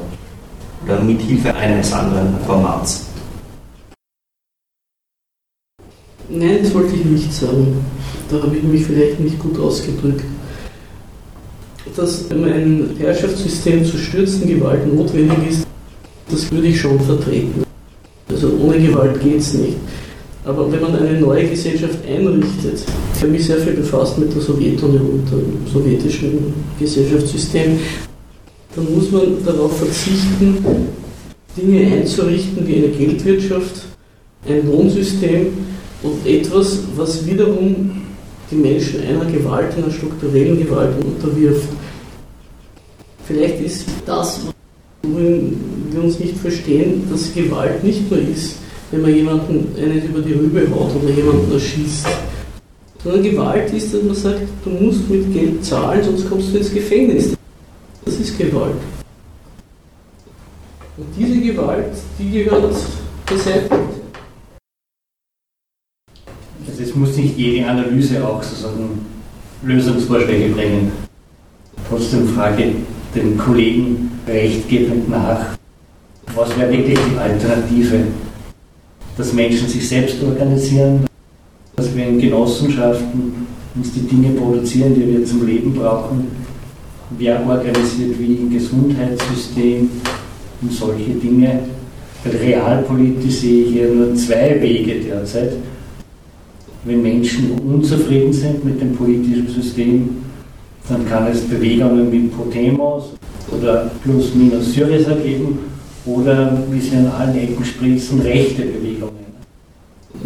Oder 0.85 0.99
mit 1.01 1.21
Hilfe 1.21 1.53
eines 1.55 1.93
anderen 1.93 2.35
Formats. 2.45 3.05
Nein, 6.29 6.59
das 6.63 6.73
wollte 6.73 6.95
ich 6.95 7.05
nicht 7.05 7.33
sagen. 7.33 7.85
Da 8.29 8.41
habe 8.41 8.55
ich 8.55 8.63
mich 8.63 8.85
vielleicht 8.85 9.19
nicht 9.19 9.37
gut 9.37 9.59
ausgedrückt. 9.59 10.23
Dass 11.95 12.29
ein 12.31 12.95
Herrschaftssystem 12.97 13.85
zu 13.85 13.97
stürzen 13.97 14.47
Gewalt 14.47 14.93
notwendig 14.93 15.37
ist, 15.49 15.67
das 16.29 16.51
würde 16.51 16.67
ich 16.67 16.81
schon 16.81 16.99
vertreten. 16.99 17.63
Also 18.29 18.51
ohne 18.59 18.79
Gewalt 18.79 19.21
geht 19.21 19.39
es 19.39 19.53
nicht. 19.53 19.77
Aber 20.43 20.71
wenn 20.71 20.81
man 20.81 20.95
eine 20.95 21.19
neue 21.19 21.47
Gesellschaft 21.47 21.99
einrichtet, 22.07 22.83
ich 23.15 23.21
habe 23.21 23.31
mich 23.31 23.45
sehr 23.45 23.57
viel 23.57 23.73
befasst 23.73 24.17
mit 24.17 24.33
der 24.33 24.41
Sowjetunion, 24.41 25.23
dem 25.31 25.71
sowjetischen 25.71 26.53
Gesellschaftssystem, 26.79 27.79
dann 28.75 28.93
muss 28.93 29.11
man 29.11 29.43
darauf 29.45 29.77
verzichten, 29.77 30.57
Dinge 31.55 31.95
einzurichten 31.95 32.67
wie 32.67 32.75
eine 32.75 32.89
Geldwirtschaft, 32.89 33.83
ein 34.47 34.69
Lohnsystem 34.69 35.47
und 36.03 36.25
etwas, 36.25 36.79
was 36.95 37.25
wiederum 37.25 38.01
die 38.51 38.55
Menschen 38.55 39.01
einer 39.01 39.25
Gewalt, 39.25 39.75
einer 39.77 39.91
strukturellen 39.91 40.59
Gewalt 40.59 40.93
unterwirft. 41.03 41.69
Vielleicht 43.25 43.61
ist 43.61 43.85
das, 44.05 44.41
worin 45.01 45.57
wir 45.91 46.03
uns 46.03 46.19
nicht 46.19 46.37
verstehen, 46.37 47.07
dass 47.09 47.33
Gewalt 47.33 47.83
nicht 47.83 48.09
nur 48.09 48.19
ist, 48.19 48.57
wenn 48.91 49.01
man 49.01 49.15
jemanden 49.15 49.75
einen 49.81 50.03
über 50.03 50.19
die 50.19 50.33
Rübe 50.33 50.67
haut 50.71 50.91
oder 51.01 51.11
jemanden 51.11 51.51
erschießt. 51.51 52.07
Sondern 53.03 53.23
Gewalt 53.23 53.73
ist, 53.73 53.93
dass 53.93 54.03
man 54.03 54.15
sagt, 54.15 54.41
du 54.63 54.69
musst 54.69 55.09
mit 55.09 55.33
Geld 55.33 55.63
zahlen, 55.65 56.03
sonst 56.03 56.29
kommst 56.29 56.53
du 56.53 56.57
ins 56.57 56.73
Gefängnis. 56.73 57.35
Das 58.03 58.19
ist 58.19 58.37
Gewalt. 58.37 58.75
Und 60.97 61.07
diese 61.17 61.39
Gewalt, 61.41 61.93
die 62.19 62.43
gehört 62.43 62.75
beseitigt. 63.25 63.94
Es 66.81 66.93
muss 66.93 67.15
nicht 67.15 67.37
jede 67.37 67.65
Analyse 67.67 68.25
auch 68.25 68.43
sozusagen 68.43 69.05
Lösungsvorschläge 69.63 70.53
bringen. 70.53 70.91
Trotzdem 71.87 72.27
frage 72.29 72.71
den 73.15 73.37
Kollegen 73.37 74.11
rechtgebend 74.27 75.09
nach, 75.09 75.57
was 76.35 76.57
wäre 76.57 76.71
wirklich 76.71 76.99
die 76.99 77.17
Alternative? 77.17 78.03
Dass 79.17 79.31
Menschen 79.31 79.69
sich 79.69 79.87
selbst 79.87 80.21
organisieren, 80.21 81.05
dass 81.77 81.95
wir 81.95 82.07
in 82.07 82.19
Genossenschaften 82.19 83.47
uns 83.75 83.93
die 83.93 84.01
Dinge 84.01 84.31
produzieren, 84.31 84.93
die 84.95 85.07
wir 85.07 85.25
zum 85.25 85.45
Leben 85.45 85.73
brauchen. 85.73 86.27
Wer 87.17 87.45
organisiert 87.47 88.19
wie 88.19 88.35
im 88.35 88.51
Gesundheitssystem 88.51 89.89
und 90.61 90.71
solche 90.73 91.11
Dinge. 91.11 91.59
Realpolitisch 92.25 93.35
sehe 93.35 93.63
ich 93.65 93.73
hier 93.73 93.93
nur 93.93 94.15
zwei 94.15 94.59
Wege 94.61 94.95
derzeit. 94.95 95.53
Wenn 96.85 97.01
Menschen 97.01 97.51
unzufrieden 97.67 98.31
sind 98.31 98.63
mit 98.63 98.79
dem 98.79 98.95
politischen 98.95 99.47
System, 99.47 100.09
dann 100.87 101.07
kann 101.09 101.27
es 101.27 101.41
Bewegungen 101.41 102.11
wie 102.11 102.27
Podemos 102.27 103.13
oder 103.51 103.89
plus 104.03 104.35
minus 104.35 104.71
Syriza 104.73 105.13
geben 105.15 105.57
oder, 106.05 106.55
wie 106.69 106.79
sie 106.79 106.95
an 106.97 107.07
allen 107.07 107.35
Ecken 107.35 107.65
spritzen, 107.65 108.21
rechte 108.21 108.61
Bewegungen. 108.61 109.25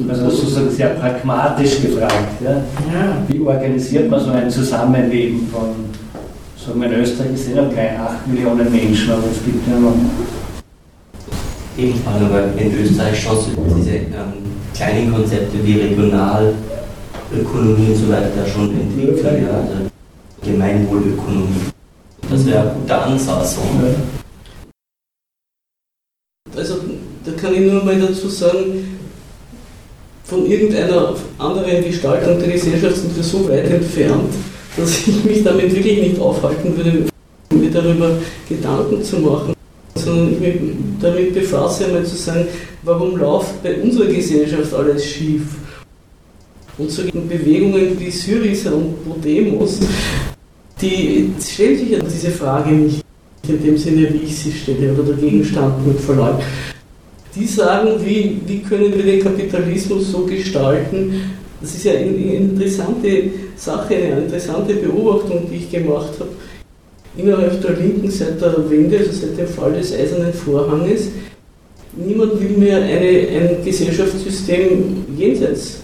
Also 0.07 0.29
sozusagen 0.29 0.69
sehr 0.69 0.89
pragmatisch 0.89 1.81
gefragt. 1.81 2.41
Ja? 2.43 2.61
Wie 3.27 3.39
organisiert 3.39 4.09
man 4.09 4.19
so 4.19 4.31
ein 4.31 4.49
Zusammenleben 4.49 5.47
von, 5.47 5.69
sagen 6.57 6.81
wir 6.81 6.91
in 6.91 6.99
Österreich 7.01 7.37
sind 7.37 7.55
ja 7.55 7.67
gleich 7.69 7.97
8 7.97 8.27
Millionen 8.27 8.71
Menschen, 8.71 9.11
aber 9.11 9.23
es 9.31 9.43
gibt 9.43 9.67
ja 9.67 9.79
noch. 9.79 9.95
Ebenfalls, 11.77 12.21
aber 12.21 12.43
in 12.57 12.73
Österreich 12.77 13.21
schon 13.21 13.37
diese 13.77 13.91
ähm, 13.91 14.48
kleinen 14.79 15.13
Konzepte 15.13 15.63
wie 15.65 15.81
Regionalökonomie 15.81 17.89
und 17.89 17.95
so 17.95 18.09
weiter 18.09 18.29
da 18.37 18.47
schon 18.47 18.71
entwickelt. 18.79 19.23
Ja? 19.23 19.57
Also 19.57 19.73
Gemeinwohlökonomie. 20.41 21.71
Das 22.29 22.45
wäre 22.45 22.61
ein 22.61 22.69
guter 22.79 23.05
Ansatz. 23.05 23.57
Also 26.55 26.75
da 27.25 27.31
kann 27.33 27.53
ich 27.53 27.59
nur 27.61 27.83
mal 27.83 27.99
dazu 27.99 28.29
sagen, 28.29 28.97
von 30.23 30.45
irgendeiner 30.45 31.13
anderen 31.37 31.83
Gestaltung 31.83 32.39
der 32.39 32.51
Gesellschaft 32.51 32.95
sind 32.95 33.13
wir 33.15 33.23
so 33.23 33.49
weit 33.49 33.69
entfernt, 33.69 34.33
dass 34.77 35.07
ich 35.07 35.25
mich 35.25 35.43
damit 35.43 35.75
wirklich 35.75 36.01
nicht 36.01 36.21
aufhalten 36.21 36.77
würde, 36.77 37.09
mir 37.51 37.71
darüber 37.71 38.11
Gedanken 38.47 39.03
zu 39.03 39.17
machen, 39.17 39.53
sondern 40.03 40.33
ich 40.33 40.39
mich 40.39 40.55
damit 41.01 41.33
befasse, 41.33 41.85
einmal 41.85 42.05
zu 42.05 42.15
sagen, 42.15 42.47
warum 42.83 43.17
läuft 43.17 43.61
bei 43.63 43.75
unserer 43.81 44.07
Gesellschaft 44.07 44.73
alles 44.73 45.05
schief? 45.05 45.43
Und 46.77 46.89
so 46.89 47.03
Bewegungen 47.03 47.99
wie 47.99 48.09
Syriza 48.09 48.71
und 48.71 49.03
Podemos, 49.03 49.79
die 50.81 51.29
stellen 51.41 51.77
sich 51.77 51.89
ja 51.89 51.99
diese 51.99 52.31
Frage 52.31 52.71
nicht 52.71 53.03
in 53.47 53.63
dem 53.63 53.77
Sinne, 53.77 54.13
wie 54.13 54.25
ich 54.25 54.37
sie 54.37 54.51
stelle, 54.51 54.93
oder 54.93 55.03
der 55.03 55.15
Gegenstand 55.15 55.85
mit 55.85 55.99
Verlag. 55.99 56.41
Die 57.35 57.45
sagen, 57.45 57.91
wie, 58.05 58.39
wie 58.45 58.59
können 58.59 58.93
wir 58.93 59.03
den 59.03 59.21
Kapitalismus 59.21 60.11
so 60.11 60.25
gestalten? 60.25 61.21
Das 61.61 61.75
ist 61.75 61.83
ja 61.83 61.93
eine 61.93 62.09
interessante 62.09 63.23
Sache, 63.55 63.95
eine 63.95 64.21
interessante 64.21 64.73
Beobachtung, 64.75 65.47
die 65.51 65.57
ich 65.57 65.69
gemacht 65.69 66.13
habe. 66.19 66.29
Innerhalb 67.17 67.61
der 67.61 67.71
Linken 67.71 68.09
seit 68.09 68.41
der 68.41 68.69
Wende, 68.69 68.99
also 68.99 69.11
seit 69.11 69.37
dem 69.37 69.47
Fall 69.47 69.73
des 69.73 69.93
Eisernen 69.93 70.33
Vorhanges, 70.33 71.09
niemand 71.93 72.39
will 72.39 72.57
mehr 72.57 72.77
eine, 72.77 73.27
ein 73.27 73.65
Gesellschaftssystem 73.65 75.05
jenseits 75.17 75.79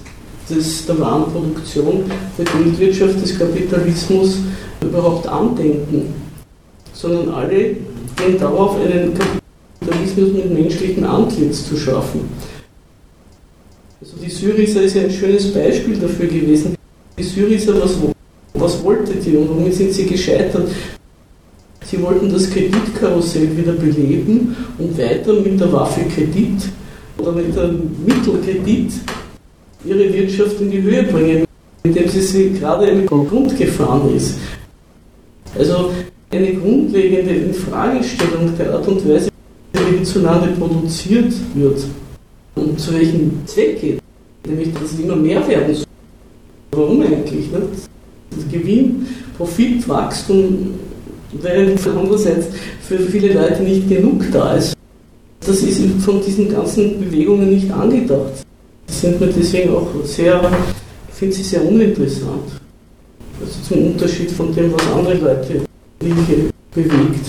des, 0.50 0.86
der 0.86 1.00
Warenproduktion, 1.00 2.04
der 2.38 2.46
Geldwirtschaft, 2.46 3.22
des 3.22 3.38
Kapitalismus 3.38 4.38
überhaupt 4.82 5.28
andenken, 5.28 6.14
sondern 6.94 7.30
alle 7.30 7.76
gehen 8.16 8.40
darauf, 8.40 8.78
einen 8.80 9.14
Kapitalismus 9.14 10.34
mit 10.34 10.54
menschlichem 10.54 11.04
Antlitz 11.04 11.68
zu 11.68 11.76
schaffen. 11.76 12.22
Also 14.00 14.14
die 14.24 14.30
Syriza 14.30 14.82
ist 14.82 14.96
ja 14.96 15.04
ein 15.04 15.12
schönes 15.12 15.52
Beispiel 15.52 15.98
dafür 15.98 16.28
gewesen. 16.28 16.76
Die 17.18 17.24
Syriza, 17.24 17.74
was, 17.82 17.96
was 18.54 18.84
wollte 18.84 19.14
die 19.14 19.36
und 19.36 19.50
womit 19.50 19.74
sind 19.74 19.94
sie 19.94 20.06
gescheitert? 20.06 20.68
Sie 21.89 22.02
wollten 22.02 22.32
das 22.32 22.50
Kreditkarussell 22.50 23.56
wieder 23.56 23.74
beleben 23.74 24.56
und 24.80 24.98
weiter 24.98 25.34
mit 25.34 25.60
der 25.60 25.71
Waffe 25.71 26.02
Kredit 26.13 26.63
oder 27.19 27.32
mit 27.32 27.56
der 27.56 27.69
Mittelkredit 28.06 28.91
ihre 29.86 30.13
Wirtschaft 30.13 30.60
in 30.62 30.71
die 30.71 30.82
Höhe 30.82 31.04
bringen, 31.04 31.45
indem 31.84 32.10
sie 32.10 32.54
gerade 32.54 32.88
den 32.88 33.06
Grund 33.06 33.56
gefahren 33.56 34.15
ist. 34.15 34.39
Also 35.58 35.91
eine 36.32 36.54
grundlegende 36.54 37.36
Infragestellung 37.36 38.52
der 38.58 38.74
Art 38.74 38.88
und 38.88 39.08
Weise, 39.08 39.30
wie 39.74 39.98
hierzulande 39.98 40.50
produziert 40.60 41.34
wird 41.54 41.86
und 42.56 42.80
zu 42.80 42.93
welchem 42.93 43.45
Zweck 43.45 43.80
geht. 43.80 44.02
Nämlich, 44.48 44.74
dass 44.74 44.91
es 44.91 45.00
immer 45.00 45.15
mehr 45.15 45.48
werden 45.48 45.76
soll. 45.76 45.86
Warum 46.71 47.02
eigentlich? 47.02 47.52
Ne? 47.52 47.62
Das 48.32 48.52
Gewinn, 48.52 49.08
Profit, 49.38 49.88
Wachstum, 49.88 50.74
während 51.41 51.80
andererseits 51.88 52.48
für 52.82 53.00
viele 53.00 53.34
Leute 53.34 53.63
nicht 53.63 53.88
genug 53.89 54.24
da 54.32 54.56
ist. 54.56 54.76
Das 55.45 55.62
ist 55.62 55.82
von 56.02 56.21
diesen 56.24 56.52
ganzen 56.52 57.00
Bewegungen 57.00 57.52
nicht 57.52 57.71
angedacht. 57.71 58.45
Die 58.89 58.93
sind 58.93 59.19
mir 59.19 59.28
deswegen 59.28 59.76
auch 59.76 59.88
sehr, 60.04 60.41
ich 61.10 61.15
finde 61.15 61.36
sie 61.36 61.43
sehr 61.43 61.63
uninteressant. 61.63 62.52
Also 63.39 63.54
zum 63.67 63.88
Unterschied 63.88 64.32
von 64.32 64.54
dem, 64.56 64.74
was 64.74 64.82
andere 64.95 65.15
Leute 65.15 65.62
Linke 66.02 66.50
bewegt. 66.74 67.26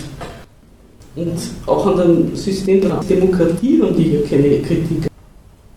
Und 1.17 1.39
auch 1.67 1.87
an 1.87 1.99
dem 1.99 2.37
System 2.37 2.81
der 2.81 3.01
Demokratie 3.09 3.81
haben 3.83 3.97
die 3.97 4.05
hier 4.05 4.25
keine 4.25 4.61
Kritik. 4.61 5.09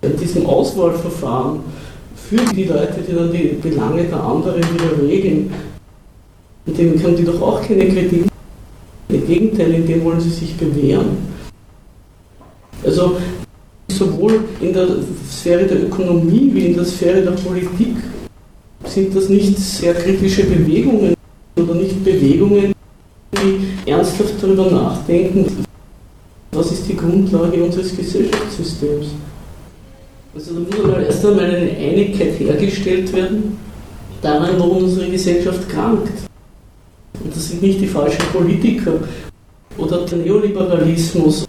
in 0.01 0.17
diesem 0.17 0.45
Auswahlverfahren 0.45 1.59
für 2.15 2.53
die 2.53 2.65
Leute, 2.65 2.95
die 3.07 3.13
dann 3.13 3.31
die 3.31 3.57
Belange 3.61 4.03
der 4.03 4.23
anderen 4.23 4.61
wieder 4.61 5.07
regeln, 5.07 5.51
und 6.65 6.77
denen 6.77 7.01
kann 7.01 7.15
die 7.15 7.25
doch 7.25 7.41
auch 7.41 7.61
keine 7.61 7.87
Kritik. 7.87 8.25
Im 9.09 9.27
Gegenteil, 9.27 9.73
in 9.73 9.87
dem 9.87 10.03
wollen 10.03 10.19
sie 10.19 10.29
sich 10.29 10.55
bewähren. 10.55 11.17
Also 12.83 13.17
sowohl 13.87 14.41
in 14.61 14.73
der 14.73 14.87
Sphäre 15.29 15.65
der 15.65 15.83
Ökonomie 15.83 16.49
wie 16.53 16.67
in 16.67 16.75
der 16.75 16.85
Sphäre 16.85 17.21
der 17.21 17.31
Politik 17.31 17.95
sind 18.85 19.15
das 19.15 19.29
nicht 19.29 19.57
sehr 19.57 19.93
kritische 19.93 20.43
Bewegungen 20.43 21.13
oder 21.57 21.75
nicht 21.75 22.03
Bewegungen, 22.03 22.73
die 23.33 23.89
ernsthaft 23.89 24.35
darüber 24.41 24.69
nachdenken, 24.69 25.65
was 26.51 26.71
ist 26.71 26.87
die 26.87 26.95
Grundlage 26.95 27.63
unseres 27.63 27.95
Gesellschaftssystems. 27.95 29.07
Also 30.35 30.53
da 30.53 30.59
muss 30.59 30.85
einmal 30.85 31.03
erst 31.03 31.25
einmal 31.25 31.45
eine 31.45 31.71
Einigkeit 31.71 32.39
hergestellt 32.39 33.11
werden, 33.13 33.57
daran, 34.21 34.55
warum 34.57 34.83
unsere 34.83 35.09
Gesellschaft 35.09 35.67
krankt. 35.69 36.28
Und 37.23 37.35
das 37.35 37.49
sind 37.49 37.61
nicht 37.61 37.81
die 37.81 37.87
falschen 37.87 38.21
Politiker 38.31 38.93
oder 39.77 40.05
der 40.05 40.19
Neoliberalismus. 40.19 41.45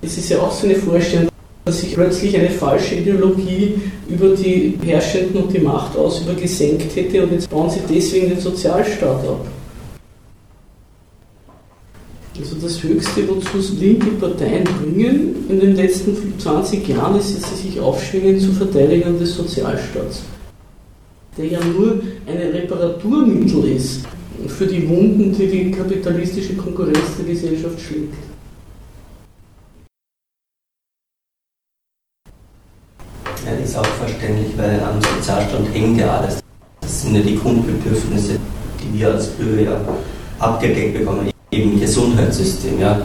Es 0.00 0.18
ist 0.18 0.30
ja 0.30 0.38
auch 0.40 0.52
so 0.52 0.66
eine 0.66 0.76
Vorstellung, 0.76 1.28
dass 1.64 1.80
sich 1.80 1.94
plötzlich 1.94 2.36
eine 2.36 2.50
falsche 2.50 2.96
Ideologie 2.96 3.74
über 4.08 4.30
die 4.30 4.78
Herrschenden 4.84 5.42
und 5.42 5.52
die 5.52 5.60
Macht 5.60 5.96
ausüber 5.96 6.34
gesenkt 6.34 6.94
hätte 6.96 7.22
und 7.22 7.32
jetzt 7.32 7.48
bauen 7.48 7.70
sie 7.70 7.80
deswegen 7.88 8.30
den 8.30 8.40
Sozialstaat 8.40 9.26
ab. 9.28 9.46
Also 12.38 12.56
das 12.56 12.82
Höchste, 12.82 13.28
wozu 13.28 13.58
linke 13.78 14.10
Parteien 14.12 14.64
bringen 14.64 15.46
in 15.48 15.60
den 15.60 15.76
letzten 15.76 16.16
20 16.38 16.88
Jahren, 16.88 17.18
ist, 17.20 17.36
dass 17.36 17.50
sie 17.50 17.68
sich 17.68 17.80
aufschwingen 17.80 18.40
zu 18.40 18.52
Verteidigern 18.52 19.18
des 19.18 19.36
Sozialstaats, 19.36 20.22
der 21.36 21.46
ja 21.46 21.60
nur 21.62 22.00
ein 22.26 22.38
Reparaturmittel 22.38 23.76
ist 23.76 24.00
für 24.48 24.66
die 24.66 24.88
Wunden, 24.88 25.32
die 25.32 25.46
die 25.46 25.70
kapitalistische 25.70 26.54
Konkurrenz 26.54 27.16
der 27.18 27.26
Gesellschaft 27.26 27.80
schlägt. 27.80 28.14
Ja, 33.44 33.52
das 33.58 33.70
ist 33.70 33.76
auch 33.76 33.84
verständlich, 33.84 34.56
weil 34.56 34.80
am 34.80 35.00
Sozialstand 35.02 35.74
hängt 35.74 35.98
ja 35.98 36.18
alles. 36.18 36.40
Das 36.80 37.02
sind 37.02 37.16
ja 37.16 37.22
die 37.22 37.36
Grundbedürfnisse, 37.36 38.38
die 38.80 38.98
wir 38.98 39.12
als 39.12 39.28
Bürger 39.28 39.62
ja 39.62 39.80
abgedeckt 40.38 40.98
bekommen, 40.98 41.30
eben 41.50 41.80
Gesundheitssystem. 41.80 42.80
Ja. 42.80 43.00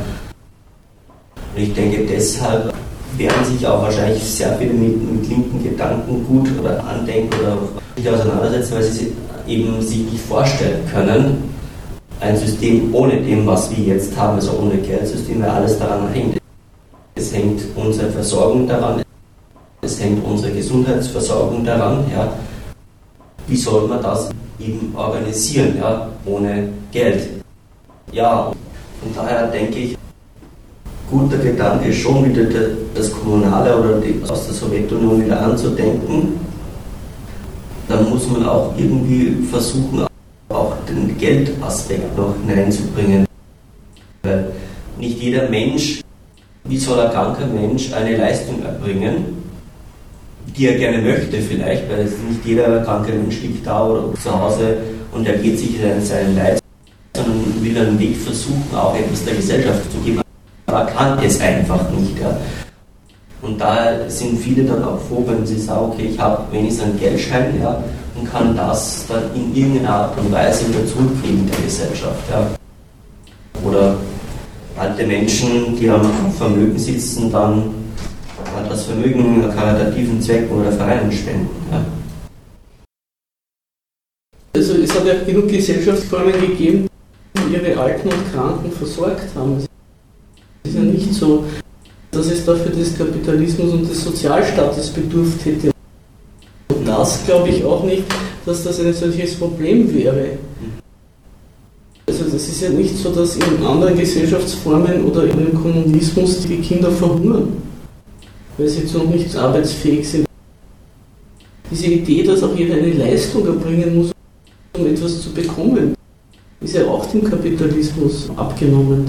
Und 1.56 1.62
ich 1.62 1.73
denke, 1.73 2.06
deshalb 2.06 2.73
werden 3.17 3.45
sich 3.45 3.65
auch 3.65 3.82
wahrscheinlich 3.82 4.23
sehr 4.23 4.58
viele 4.58 4.73
mit, 4.73 5.12
mit 5.12 5.28
linken 5.28 5.63
Gedanken 5.63 6.26
gut 6.28 6.47
oder 6.60 6.84
andenken 6.84 7.39
oder 7.39 7.58
sich 7.95 8.10
auseinandersetzen, 8.10 8.76
weil 8.76 8.84
sie 8.84 9.12
eben 9.47 9.81
sich 9.81 10.12
nicht 10.12 10.23
vorstellen 10.23 10.81
können, 10.91 11.43
ein 12.19 12.38
System 12.38 12.93
ohne 12.93 13.21
dem, 13.21 13.45
was 13.45 13.69
wir 13.75 13.95
jetzt 13.95 14.15
haben, 14.17 14.36
also 14.36 14.60
ohne 14.60 14.77
Geldsystem, 14.77 15.41
weil 15.41 15.49
alles 15.49 15.77
daran 15.77 16.07
hängt. 16.10 16.38
Es 17.15 17.33
hängt 17.33 17.62
unsere 17.75 18.10
Versorgung 18.12 18.67
daran, 18.67 19.01
es 19.81 19.99
hängt 20.01 20.23
unsere 20.25 20.51
Gesundheitsversorgung 20.51 21.63
daran. 21.63 22.05
Ja. 22.12 22.31
Wie 23.47 23.55
soll 23.55 23.88
man 23.88 24.01
das 24.01 24.29
eben 24.60 24.93
organisieren, 24.95 25.77
ja, 25.79 26.07
ohne 26.25 26.69
Geld? 26.91 27.29
Ja, 28.12 28.51
von 29.01 29.15
daher 29.15 29.47
denke 29.47 29.79
ich, 29.79 29.97
guter 31.10 31.38
Gedanke 31.38 31.93
schon 31.93 32.25
wieder 32.25 32.45
das 32.93 33.12
Kommunale 33.12 33.77
oder 33.77 34.31
aus 34.31 34.47
der 34.47 34.53
Sowjetunion 34.53 35.25
wieder 35.25 35.39
anzudenken. 35.39 36.39
Dann 37.88 38.10
muss 38.10 38.28
man 38.28 38.45
auch 38.45 38.73
irgendwie 38.78 39.43
versuchen, 39.50 40.06
auch 40.50 40.73
den 40.88 41.17
Geldaspekt 41.17 42.17
noch 42.17 42.36
hineinzubringen. 42.45 43.26
Weil 44.23 44.52
nicht 45.00 45.21
jeder 45.21 45.47
Mensch, 45.50 46.02
wie 46.65 46.78
soll 46.78 47.00
ein 47.00 47.12
kranker 47.12 47.47
Mensch 47.47 47.93
eine 47.93 48.17
Leistung 48.17 48.62
erbringen, 48.63 49.38
die 50.58 50.67
er 50.67 50.78
gerne 50.78 50.97
möchte 50.97 51.39
vielleicht, 51.41 51.89
weil 51.89 52.06
nicht 52.06 52.45
jeder 52.45 52.84
kranke 52.84 53.13
Mensch 53.13 53.41
liegt 53.41 53.65
da 53.65 53.88
oder 53.88 54.13
zu 54.15 54.32
Hause 54.32 54.78
und 55.12 55.28
er 55.28 55.38
geht 55.38 55.60
sich 55.60 55.82
in 55.82 56.02
seinen 56.02 56.36
Leid, 56.36 56.60
sondern 57.15 57.43
will 57.62 57.78
einen 57.78 58.00
Weg 58.00 58.17
versuchen, 58.17 58.76
auch 58.76 58.95
etwas 58.95 59.23
der 59.23 59.36
Gesellschaft 59.36 59.91
zu 59.91 59.97
geben. 60.00 60.21
Aber 60.65 60.86
kann 60.86 61.19
es 61.23 61.39
einfach 61.39 61.89
nicht. 61.91 62.19
Ja. 62.19 62.38
Und 63.41 63.62
da 63.62 64.10
sind 64.10 64.39
viele 64.39 64.63
dann 64.63 64.84
auch 64.84 65.00
froh, 65.00 65.23
wenn 65.28 65.45
sie 65.45 65.60
sagen, 65.60 65.91
okay, 65.91 66.10
ich 66.12 66.19
habe 66.19 66.52
wenigstens 66.52 66.86
einen 66.86 67.00
Geldschein 67.00 67.62
ja, 67.62 67.84
und 68.15 68.30
kann 68.30 68.56
das 68.56 69.06
dann 69.08 69.23
in 69.36 69.56
irgendeiner 69.56 69.89
Art 69.89 70.17
und 70.17 70.32
Weise 70.32 70.67
wieder 70.69 70.86
zurückgeben 70.88 71.47
der 71.52 71.63
Gesellschaft. 71.63 72.23
Ja. 72.32 72.47
Oder 73.63 73.95
alte 74.78 75.06
Menschen, 75.06 75.76
die 75.80 75.89
am 75.89 76.32
Vermögen 76.38 76.78
sitzen, 76.78 77.32
dann 77.32 77.76
das 78.67 78.86
Vermögen 78.86 79.43
karitativen 79.56 80.21
Zwecken 80.21 80.60
oder 80.60 80.71
Vereinen 80.71 81.12
spenden. 81.12 81.50
Ja. 81.71 81.86
Also 84.56 84.73
es 84.73 84.93
hat 84.95 85.06
ja 85.06 85.13
genug 85.23 85.47
Gesellschaftsformen 85.47 86.34
gegeben, 86.34 86.88
die 87.36 87.54
ihre 87.54 87.80
Alten 87.80 88.08
und 88.10 88.34
Kranken 88.34 88.71
versorgt 88.71 89.28
haben. 89.36 89.58
Es 90.63 90.71
ist 90.71 90.76
ja 90.76 90.82
nicht 90.82 91.13
so, 91.13 91.43
dass 92.17 92.32
es 92.32 92.43
dafür 92.43 92.71
des 92.71 92.97
Kapitalismus 92.97 93.71
und 93.73 93.88
des 93.88 94.03
Sozialstaates 94.03 94.89
bedurft 94.89 95.45
hätte. 95.45 95.71
Und 96.75 96.88
das 96.88 97.23
glaube 97.25 97.49
ich 97.49 97.63
auch 97.63 97.84
nicht, 97.84 98.03
dass 98.45 98.63
das 98.63 98.80
ein 98.80 98.91
solches 98.91 99.36
Problem 99.36 99.93
wäre. 99.93 100.30
Also 102.08 102.23
das 102.23 102.47
ist 102.47 102.62
ja 102.62 102.69
nicht 102.69 102.97
so, 102.97 103.12
dass 103.12 103.36
in 103.36 103.63
anderen 103.63 103.95
Gesellschaftsformen 103.97 105.06
oder 105.06 105.25
in 105.25 105.38
dem 105.38 105.53
Kommunismus 105.53 106.39
die 106.47 106.58
Kinder 106.58 106.89
verhungern, 106.89 107.53
weil 108.58 108.67
sie 108.67 108.80
jetzt 108.80 108.95
noch 108.95 109.06
nicht 109.06 109.36
arbeitsfähig 109.36 110.10
sind. 110.10 110.25
Diese 111.69 111.88
Idee, 111.88 112.23
dass 112.23 112.41
auch 112.41 112.56
jeder 112.56 112.75
eine 112.75 112.93
Leistung 112.93 113.45
erbringen 113.45 113.97
muss, 113.97 114.12
um 114.75 114.88
etwas 114.88 115.21
zu 115.21 115.32
bekommen, 115.32 115.93
ist 116.62 116.73
ja 116.73 116.88
auch 116.88 117.06
dem 117.06 117.23
Kapitalismus 117.23 118.30
abgenommen 118.36 119.08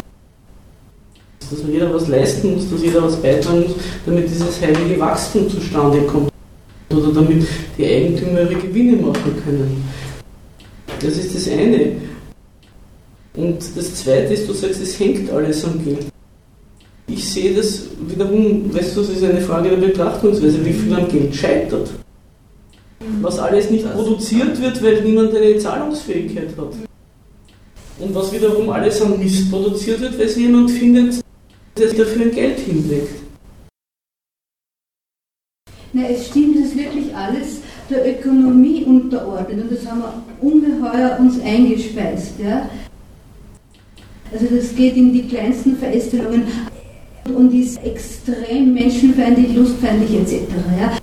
dass 1.51 1.61
jeder 1.71 1.93
was 1.93 2.09
leisten 2.09 2.55
muss, 2.55 2.71
dass 2.71 2.83
jeder 2.83 3.03
was 3.03 3.17
beitragen 3.17 3.63
muss, 3.63 3.77
damit 4.07 4.29
dieses 4.31 4.61
heilige 4.61 5.01
Wachstum 5.01 5.49
zustande 5.49 6.03
kommt 6.03 6.31
oder 6.91 7.13
damit 7.13 7.47
die 7.77 7.87
Eigentümer 7.87 8.43
ihre 8.43 8.55
Gewinne 8.57 8.97
machen 8.97 9.35
können. 9.45 9.85
Das 11.01 11.17
ist 11.17 11.35
das 11.35 11.49
eine. 11.49 11.93
Und 13.37 13.59
das 13.77 13.95
zweite 13.95 14.35
ist, 14.35 14.49
du 14.49 14.53
sagst, 14.53 14.83
es 14.83 14.99
hängt 14.99 15.31
alles 15.31 15.65
am 15.65 15.83
Geld. 15.85 16.07
Ich 17.07 17.27
sehe 17.29 17.55
das 17.55 17.85
wiederum, 18.07 18.75
weißt 18.75 18.97
du, 18.97 19.01
das 19.01 19.11
ist 19.11 19.25
eine 19.25 19.41
Frage 19.41 19.71
der 19.71 19.77
Betrachtungsweise, 19.77 20.65
wie 20.65 20.73
viel 20.73 20.93
am 20.93 21.09
Geld 21.09 21.35
scheitert. 21.35 21.89
Was 23.23 23.39
alles 23.39 23.71
nicht 23.71 23.91
produziert 23.91 24.61
wird, 24.61 24.83
weil 24.83 25.03
niemand 25.03 25.35
eine 25.35 25.57
Zahlungsfähigkeit 25.57 26.49
hat. 26.57 26.73
Und 28.01 28.15
was 28.15 28.33
wiederum 28.33 28.69
alles 28.71 29.01
an 29.01 29.19
Mist 29.19 29.51
produziert 29.51 30.01
wird, 30.01 30.19
weil 30.19 30.27
es 30.27 30.37
jemand 30.37 30.71
findet, 30.71 31.21
der 31.79 31.93
dafür 31.93 32.23
ein 32.23 32.33
Geld 32.33 32.59
hinlegt. 32.59 33.11
Na, 35.93 36.03
es 36.09 36.29
stimmt, 36.29 36.57
es 36.57 36.67
ist 36.67 36.77
wirklich 36.77 37.15
alles 37.15 37.61
der 37.89 38.07
Ökonomie 38.07 38.85
unterordnet 38.85 39.63
und 39.63 39.73
das 39.73 39.87
haben 39.87 40.01
wir 40.01 40.23
ungeheuer 40.41 41.17
uns 41.19 41.41
eingespeist. 41.41 42.35
Ja? 42.43 42.69
Also 44.31 44.47
das 44.55 44.75
geht 44.75 44.97
in 44.97 45.13
die 45.13 45.27
kleinsten 45.27 45.77
Verästelungen 45.77 46.43
und 47.35 47.55
ist 47.55 47.83
extrem 47.83 48.75
menschenfeindlich, 48.75 49.55
lustfeindlich 49.55 50.21
etc. 50.21 50.43
Ja? 50.79 50.99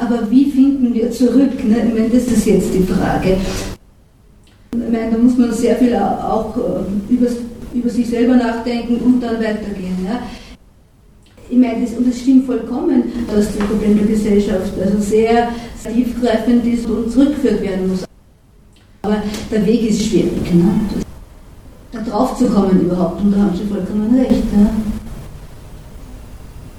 Aber 0.00 0.28
wie 0.30 0.50
finden 0.50 0.92
wir 0.94 1.10
zurück? 1.10 1.64
Ne? 1.64 1.84
Ich 1.86 1.94
meine, 1.94 2.08
das 2.08 2.26
ist 2.26 2.46
jetzt 2.46 2.74
die 2.74 2.82
Frage. 2.82 3.36
Ich 4.72 4.78
meine, 4.78 5.12
da 5.12 5.18
muss 5.18 5.36
man 5.36 5.52
sehr 5.52 5.76
viel 5.76 5.94
auch 5.96 6.56
äh, 6.56 7.12
über, 7.12 7.26
über 7.74 7.88
sich 7.88 8.08
selber 8.08 8.36
nachdenken 8.36 8.96
und 8.98 9.20
dann 9.20 9.38
weitergehen. 9.38 9.96
Ja? 10.04 10.22
Ich 11.50 11.56
meine, 11.56 11.82
das, 11.82 11.96
und 11.96 12.08
das 12.08 12.20
stimmt 12.20 12.46
vollkommen, 12.46 13.04
dass 13.26 13.56
das 13.56 13.66
Problem 13.66 13.96
der 13.96 14.06
Gesellschaft 14.06 14.72
also 14.82 14.98
sehr 14.98 15.48
tiefgreifend 15.82 16.66
ist 16.66 16.86
und 16.86 17.10
zurückgeführt 17.10 17.62
werden 17.62 17.88
muss. 17.88 18.04
Aber 19.02 19.22
der 19.50 19.64
Weg 19.64 19.88
ist 19.88 20.06
schwierig, 20.06 20.52
ne? 20.52 20.80
da 21.92 22.00
drauf 22.02 22.36
zu 22.36 22.46
kommen 22.46 22.80
überhaupt, 22.80 23.22
und 23.22 23.32
da 23.32 23.38
haben 23.38 23.56
Sie 23.56 23.64
vollkommen 23.64 24.18
recht. 24.18 24.44
Ja? 24.52 24.70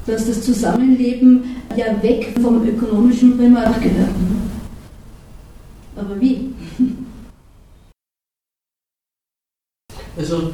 Dass 0.06 0.28
das 0.28 0.44
Zusammenleben 0.44 1.44
ja 1.76 2.02
weg 2.02 2.34
vom 2.42 2.68
ökonomischen 2.68 3.38
Primat 3.38 3.82
gehört. 3.82 4.10
Ne? 4.10 4.40
Aber 5.96 6.20
wie? 6.20 6.54
Also 10.18 10.54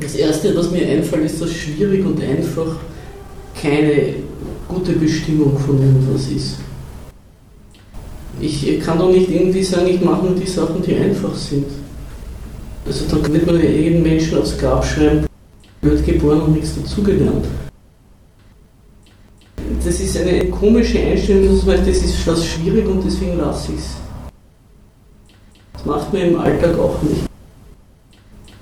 das 0.00 0.14
Erste, 0.14 0.56
was 0.56 0.70
mir 0.70 0.86
einfällt, 0.86 1.26
ist, 1.26 1.40
dass 1.40 1.52
schwierig 1.52 2.04
und 2.04 2.20
einfach 2.22 2.76
keine 3.60 4.14
gute 4.68 4.92
Bestimmung 4.92 5.58
von 5.58 5.80
irgendwas 5.80 6.28
ist. 6.28 6.58
Ich 8.40 8.80
kann 8.80 8.98
doch 8.98 9.10
nicht 9.10 9.30
irgendwie 9.30 9.62
sagen, 9.62 9.86
ich 9.86 10.00
mache 10.00 10.26
nur 10.26 10.34
die 10.34 10.46
Sachen, 10.46 10.82
die 10.82 10.94
einfach 10.96 11.34
sind. 11.34 11.66
Also 12.86 13.04
da 13.08 13.32
wird 13.32 13.46
man 13.46 13.60
jeden 13.60 14.02
Menschen 14.02 14.38
aufs 14.38 14.58
Grab 14.58 14.84
schreiben, 14.84 15.26
wird 15.80 16.04
geboren 16.04 16.42
und 16.42 16.54
nichts 16.54 16.74
dazugelernt. 16.74 17.46
Das 19.84 20.00
ist 20.00 20.16
eine 20.18 20.46
komische 20.50 20.98
Einstellung, 20.98 21.56
das 21.56 21.66
heißt, 21.66 21.88
das 21.88 21.96
ist 21.98 22.26
was 22.26 22.44
schwierig 22.44 22.86
und 22.86 23.02
deswegen 23.04 23.38
lasse 23.38 23.72
ich 23.72 23.78
es. 23.78 23.96
Das 25.72 25.84
macht 25.86 26.12
man 26.12 26.22
im 26.22 26.38
Alltag 26.38 26.78
auch 26.78 27.00
nicht. 27.02 27.33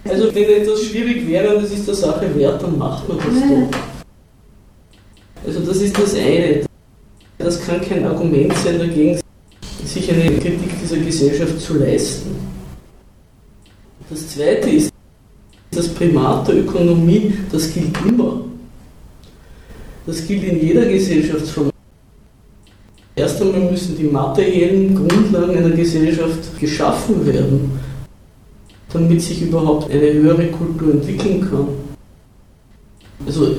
Also 0.05 0.35
wenn 0.35 0.45
etwas 0.45 0.83
schwierig 0.83 1.27
wäre 1.29 1.57
und 1.57 1.65
es 1.65 1.73
ist 1.73 1.87
der 1.87 1.95
Sache 1.95 2.35
wert, 2.37 2.63
dann 2.63 2.77
macht 2.79 3.09
man 3.09 3.19
das 3.19 3.27
doch. 3.27 3.79
Also 5.47 5.61
das 5.61 5.77
ist 5.79 5.99
das 5.99 6.15
eine. 6.15 6.65
Das 7.39 7.65
kann 7.65 7.81
kein 7.81 8.05
Argument 8.05 8.53
sein 8.59 8.79
dagegen, 8.79 9.21
sich 9.85 10.11
eine 10.13 10.39
Kritik 10.39 10.81
dieser 10.81 10.99
Gesellschaft 10.99 11.61
zu 11.61 11.79
leisten. 11.79 12.37
Das 14.09 14.29
zweite 14.29 14.71
ist, 14.71 14.93
das 15.71 15.89
Primat 15.89 16.47
der 16.49 16.59
Ökonomie, 16.59 17.33
das 17.51 17.73
gilt 17.73 17.97
immer. 18.07 18.43
Das 20.07 20.27
gilt 20.27 20.45
in 20.45 20.61
jeder 20.61 20.85
Gesellschaftsform. 20.85 21.71
Erst 23.15 23.41
einmal 23.41 23.71
müssen 23.71 23.97
die 23.97 24.05
materiellen 24.05 24.95
Grundlagen 24.95 25.57
einer 25.57 25.71
Gesellschaft 25.71 26.59
geschaffen 26.59 27.27
werden, 27.27 27.71
damit 28.93 29.23
sich 29.23 29.43
überhaupt 29.43 29.91
eine 29.91 30.13
höhere 30.13 30.47
Kultur 30.49 30.93
entwickeln 30.93 31.41
kann. 31.41 31.69
Also 33.27 33.55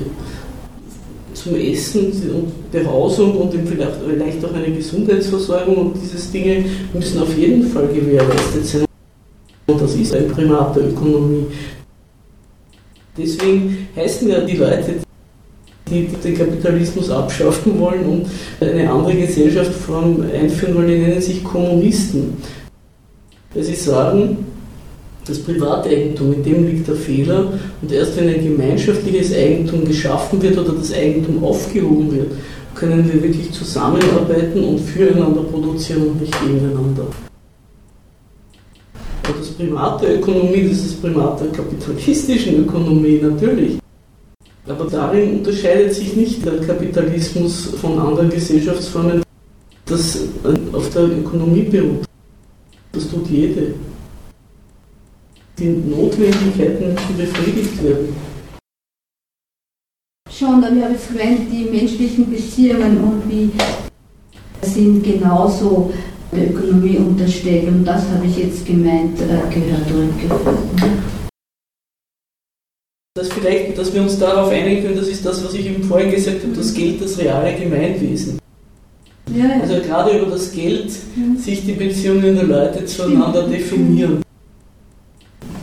zum 1.32 1.56
Essen 1.56 2.12
und 2.34 2.70
Behausung 2.70 3.36
und 3.36 3.52
vielleicht, 3.66 4.44
auch 4.44 4.54
eine 4.54 4.74
Gesundheitsversorgung 4.74 5.76
und 5.76 5.96
diese 6.00 6.32
Dinge 6.32 6.64
müssen 6.92 7.20
auf 7.20 7.36
jeden 7.36 7.66
Fall 7.68 7.88
gewährleistet 7.88 8.66
sein. 8.66 8.84
Und 9.66 9.80
das 9.80 9.94
ist 9.94 10.14
ein 10.14 10.28
Primat 10.28 10.76
der 10.76 10.88
Ökonomie. 10.88 11.46
Deswegen 13.16 13.88
heißen 13.96 14.28
ja 14.28 14.40
die 14.40 14.56
Leute, 14.56 14.94
die 15.90 16.06
den 16.06 16.36
Kapitalismus 16.36 17.10
abschaffen 17.10 17.78
wollen 17.78 18.04
und 18.04 18.26
eine 18.60 18.90
andere 18.90 19.14
Gesellschaftsform 19.14 20.24
einführen 20.32 20.74
wollen, 20.74 20.88
die 20.88 20.98
nennen 20.98 21.20
sich 21.20 21.44
Kommunisten. 21.44 22.36
Weil 23.52 23.64
sie 23.64 23.74
sagen, 23.74 24.38
das 25.26 25.38
Privateigentum, 25.38 26.34
in 26.34 26.42
dem 26.42 26.66
liegt 26.66 26.86
der 26.86 26.96
Fehler 26.96 27.52
und 27.80 27.92
erst 27.92 28.16
wenn 28.16 28.28
ein 28.28 28.44
gemeinschaftliches 28.44 29.32
Eigentum 29.34 29.84
geschaffen 29.84 30.40
wird 30.42 30.58
oder 30.58 30.72
das 30.72 30.92
Eigentum 30.92 31.42
aufgehoben 31.42 32.12
wird, 32.12 32.32
können 32.74 33.10
wir 33.10 33.22
wirklich 33.22 33.50
zusammenarbeiten 33.52 34.64
und 34.64 34.80
füreinander 34.80 35.42
produzieren 35.44 36.08
und 36.08 36.20
nicht 36.20 36.34
gegeneinander. 36.40 37.06
Und 39.26 39.40
das 39.40 39.48
Primat 39.48 40.02
Ökonomie, 40.02 40.68
das 40.68 40.78
ist 40.78 40.86
das 40.86 41.00
Primat 41.00 41.40
der 41.40 41.48
kapitalistischen 41.48 42.64
Ökonomie 42.64 43.20
natürlich. 43.22 43.78
Aber 44.66 44.84
darin 44.84 45.38
unterscheidet 45.38 45.94
sich 45.94 46.16
nicht 46.16 46.44
der 46.44 46.58
Kapitalismus 46.58 47.66
von 47.80 47.98
anderen 47.98 48.30
Gesellschaftsformen, 48.30 49.22
das 49.86 50.20
auf 50.72 50.90
der 50.90 51.04
Ökonomie 51.04 51.62
beruht. 51.62 52.04
Das 52.92 53.08
tut 53.08 53.28
jede. 53.28 53.74
Die 55.56 55.68
Notwendigkeiten 55.68 56.94
müssen 56.94 57.16
befriedigt 57.16 57.82
werden. 57.84 58.16
Schon, 60.28 60.64
aber 60.64 60.74
ich 60.74 60.82
habe 60.82 60.94
jetzt 60.94 61.08
gemeint, 61.08 61.52
die 61.52 61.64
menschlichen 61.70 62.28
Beziehungen 62.28 63.04
und 63.04 63.30
wie 63.30 63.50
sind 64.62 65.04
genauso 65.04 65.92
der 66.32 66.50
Ökonomie 66.50 66.96
unterstellt 66.96 67.68
und 67.68 67.84
das 67.84 68.02
habe 68.08 68.26
ich 68.26 68.38
jetzt 68.38 68.66
gemeint, 68.66 69.20
äh, 69.20 69.54
gehört 69.54 69.88
zurückgeführt. 69.88 70.58
Das 73.16 73.28
vielleicht, 73.28 73.78
dass 73.78 73.94
wir 73.94 74.02
uns 74.02 74.18
darauf 74.18 74.50
einigen 74.50 74.82
können, 74.82 74.96
das 74.96 75.06
ist 75.06 75.24
das, 75.24 75.44
was 75.44 75.54
ich 75.54 75.66
eben 75.66 75.84
vorhin 75.84 76.10
gesagt 76.10 76.42
habe, 76.42 76.52
das 76.52 76.74
Geld, 76.74 77.00
das 77.00 77.16
reale 77.16 77.54
Gemeinwesen. 77.54 78.40
Ja, 79.32 79.46
ja. 79.46 79.60
Also 79.60 79.80
gerade 79.80 80.18
über 80.18 80.32
das 80.32 80.50
Geld 80.50 80.90
ja. 80.90 81.40
sich 81.40 81.64
die 81.64 81.72
Beziehungen 81.74 82.34
der 82.34 82.44
Leute 82.44 82.84
zueinander 82.86 83.46
definieren. 83.46 84.23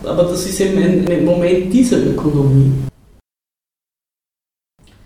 Aber 0.04 0.24
das 0.24 0.46
ist 0.46 0.60
eben 0.60 0.82
ein, 0.82 1.08
ein 1.08 1.26
Moment 1.26 1.72
dieser 1.72 1.98
Ökonomie. 1.98 2.72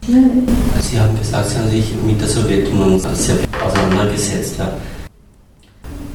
Sie 0.07 0.99
haben 0.99 1.17
gesagt, 1.17 1.49
Sie 1.49 1.57
haben 1.57 1.69
sich 1.69 1.93
mit 2.05 2.21
der 2.21 2.27
Sowjetunion 2.27 2.99
sehr 2.99 3.35
auseinandergesetzt. 3.65 4.59
Ja. 4.59 4.71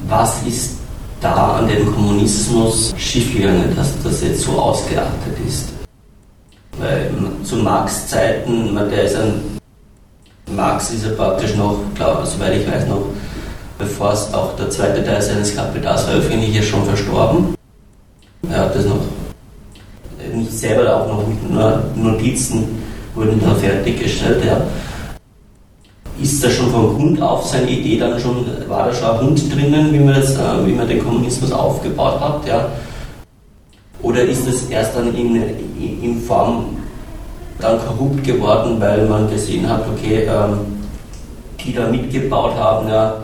Was 0.07 0.41
ist 0.43 0.77
da 1.19 1.57
an 1.57 1.67
dem 1.67 1.93
Kommunismus 1.93 2.93
schiefgegangen, 2.97 3.75
dass 3.75 4.01
das 4.01 4.21
jetzt 4.23 4.41
so 4.41 4.53
ausgeartet 4.53 5.37
ist? 5.45 5.69
Weil 6.79 7.11
zu 7.43 7.57
Marx 7.57 8.07
Zeiten, 8.07 8.73
der 8.75 9.03
ist 9.03 9.15
ein, 9.15 9.59
Marx 10.55 10.91
ist 10.91 11.05
ja 11.05 11.11
praktisch 11.11 11.55
noch, 11.55 11.77
glaube 11.95 12.25
soweit 12.25 12.55
ich 12.55 12.67
weiß, 12.67 12.87
noch 12.87 13.05
bevor 13.77 14.13
es 14.13 14.33
auch 14.33 14.55
der 14.55 14.69
zweite 14.69 15.03
Teil 15.03 15.21
seines 15.21 15.55
Kapitals 15.55 16.03
veröffentlicht 16.03 16.55
ist, 16.59 16.69
schon 16.69 16.85
verstorben. 16.85 17.55
Er 18.49 18.61
hat 18.61 18.75
das 18.75 18.85
noch 18.85 19.01
nicht 20.33 20.51
selber, 20.51 20.95
auch 20.95 21.07
noch 21.07 21.27
mit 21.27 21.95
Notizen 21.95 22.81
wurden 23.15 23.39
da 23.41 23.53
fertiggestellt. 23.55 24.43
Ja. 24.45 24.61
Ist 26.21 26.43
da 26.43 26.49
schon 26.49 26.69
von 26.71 26.95
Grund 26.95 27.21
auf 27.21 27.45
seine 27.45 27.69
Idee 27.69 27.97
dann 27.97 28.19
schon, 28.19 28.45
war 28.67 28.87
da 28.87 28.93
schon 28.93 29.09
ein 29.09 29.21
Hund 29.21 29.55
drinnen, 29.55 29.93
wie 29.93 29.99
man, 29.99 30.15
das, 30.15 30.35
äh, 30.35 30.65
wie 30.65 30.73
man 30.73 30.87
den 30.87 31.03
Kommunismus 31.03 31.51
aufgebaut 31.51 32.19
hat? 32.19 32.47
Ja? 32.47 32.67
Oder 34.01 34.23
ist 34.23 34.47
es 34.47 34.69
erst 34.69 34.95
dann 34.95 35.15
in, 35.15 35.41
in 36.01 36.21
Form 36.21 36.77
dann 37.59 37.79
korrupt 37.79 38.23
geworden, 38.23 38.79
weil 38.79 39.07
man 39.07 39.29
gesehen 39.29 39.69
hat, 39.69 39.83
okay, 39.87 40.27
ähm, 40.27 40.59
die 41.59 41.73
da 41.73 41.87
mitgebaut 41.87 42.55
haben, 42.55 42.87
ja, 42.87 43.15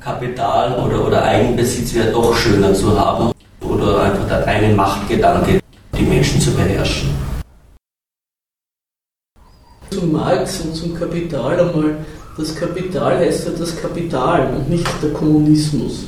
Kapital 0.00 0.78
oder, 0.78 1.06
oder 1.06 1.22
Eigenbesitz 1.22 1.92
wäre 1.94 2.12
doch 2.12 2.34
schöner 2.34 2.72
zu 2.72 2.98
haben 2.98 3.30
oder 3.78 4.02
einfach 4.02 4.26
der 4.28 4.46
reine 4.46 4.74
Machtgedanke, 4.74 5.60
die 5.96 6.02
Menschen 6.02 6.40
zu 6.40 6.52
beherrschen. 6.52 7.10
Zum 9.90 10.12
Marx 10.12 10.60
und 10.60 10.74
zum 10.74 10.94
Kapital 10.94 11.60
einmal. 11.60 11.96
Das 12.36 12.54
Kapital 12.54 13.18
heißt 13.18 13.46
ja 13.46 13.52
das 13.58 13.80
Kapital 13.80 14.54
und 14.54 14.70
nicht 14.70 14.86
der 15.02 15.10
Kommunismus. 15.10 16.06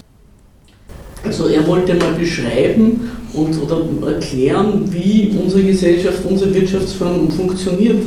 Also 1.24 1.48
er 1.48 1.66
wollte 1.66 1.94
mal 1.94 2.12
beschreiben 2.12 3.10
und, 3.32 3.60
oder 3.62 4.12
erklären, 4.12 4.84
wie 4.92 5.36
unsere 5.42 5.62
Gesellschaft, 5.62 6.18
unsere 6.24 6.54
Wirtschaftsform 6.54 7.30
funktioniert. 7.30 8.06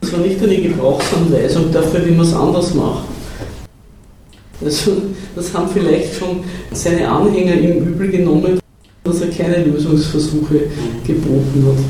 Das 0.00 0.12
war 0.12 0.20
nicht 0.20 0.42
eine 0.42 0.56
Gebrauchsanweisung 0.56 1.72
dafür, 1.72 2.06
wie 2.06 2.12
man 2.12 2.26
es 2.26 2.34
anders 2.34 2.74
macht. 2.74 3.04
Also, 4.64 4.92
das 5.34 5.52
haben 5.52 5.68
vielleicht 5.68 6.14
schon 6.14 6.42
seine 6.72 7.08
Anhänger 7.08 7.54
im 7.54 7.88
Übel 7.88 8.10
genommen, 8.10 8.58
dass 9.06 9.20
er 9.20 9.28
keine 9.28 9.64
Lösungsversuche 9.64 10.68
geboten 11.06 11.64
hat. 11.66 11.84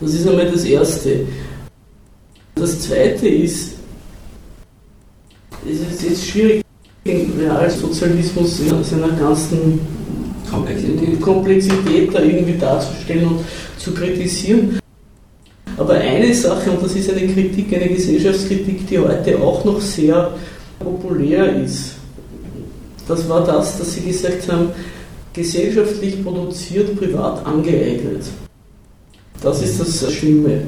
Das 0.00 0.14
ist 0.14 0.28
einmal 0.28 0.50
das 0.50 0.64
Erste. 0.64 1.26
Das 2.54 2.80
Zweite 2.80 3.28
ist, 3.28 3.72
es 5.68 5.80
ist 5.80 6.02
jetzt 6.02 6.26
schwierig, 6.26 6.62
den 7.04 7.32
Realsozialismus 7.38 8.60
in 8.60 8.84
seiner 8.84 9.10
ganzen 9.10 9.80
Komplexität. 10.50 11.20
Komplexität 11.20 12.14
da 12.14 12.22
irgendwie 12.22 12.58
darzustellen 12.58 13.26
und 13.26 13.40
zu 13.78 13.92
kritisieren. 13.92 14.78
Aber 15.76 15.94
eine 15.94 16.32
Sache, 16.32 16.70
und 16.70 16.82
das 16.82 16.94
ist 16.94 17.10
eine 17.10 17.26
Kritik, 17.26 17.74
eine 17.74 17.88
Gesellschaftskritik, 17.88 18.86
die 18.86 18.98
heute 18.98 19.38
auch 19.38 19.64
noch 19.64 19.80
sehr 19.80 20.32
populär 20.78 21.62
ist, 21.62 21.96
das 23.06 23.28
war 23.28 23.44
das, 23.44 23.78
dass 23.78 23.94
Sie 23.94 24.02
gesagt 24.02 24.50
haben, 24.50 24.70
gesellschaftlich 25.32 26.22
produziert, 26.24 26.96
privat 26.98 27.44
angeeignet. 27.44 28.24
Das 29.42 29.62
ist 29.62 29.80
das 29.80 30.12
Schlimme. 30.12 30.62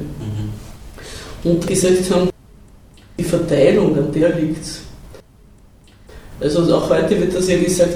Und 1.43 1.65
gesagt 1.65 2.11
haben, 2.11 2.29
die 3.17 3.23
Verteilung, 3.23 3.97
an 3.97 4.11
der 4.11 4.35
liegt 4.35 4.61
es. 4.61 4.81
Also 6.39 6.73
auch 6.73 6.89
heute 6.89 7.19
wird 7.19 7.35
das 7.35 7.49
ja 7.49 7.57
gesagt, 7.57 7.95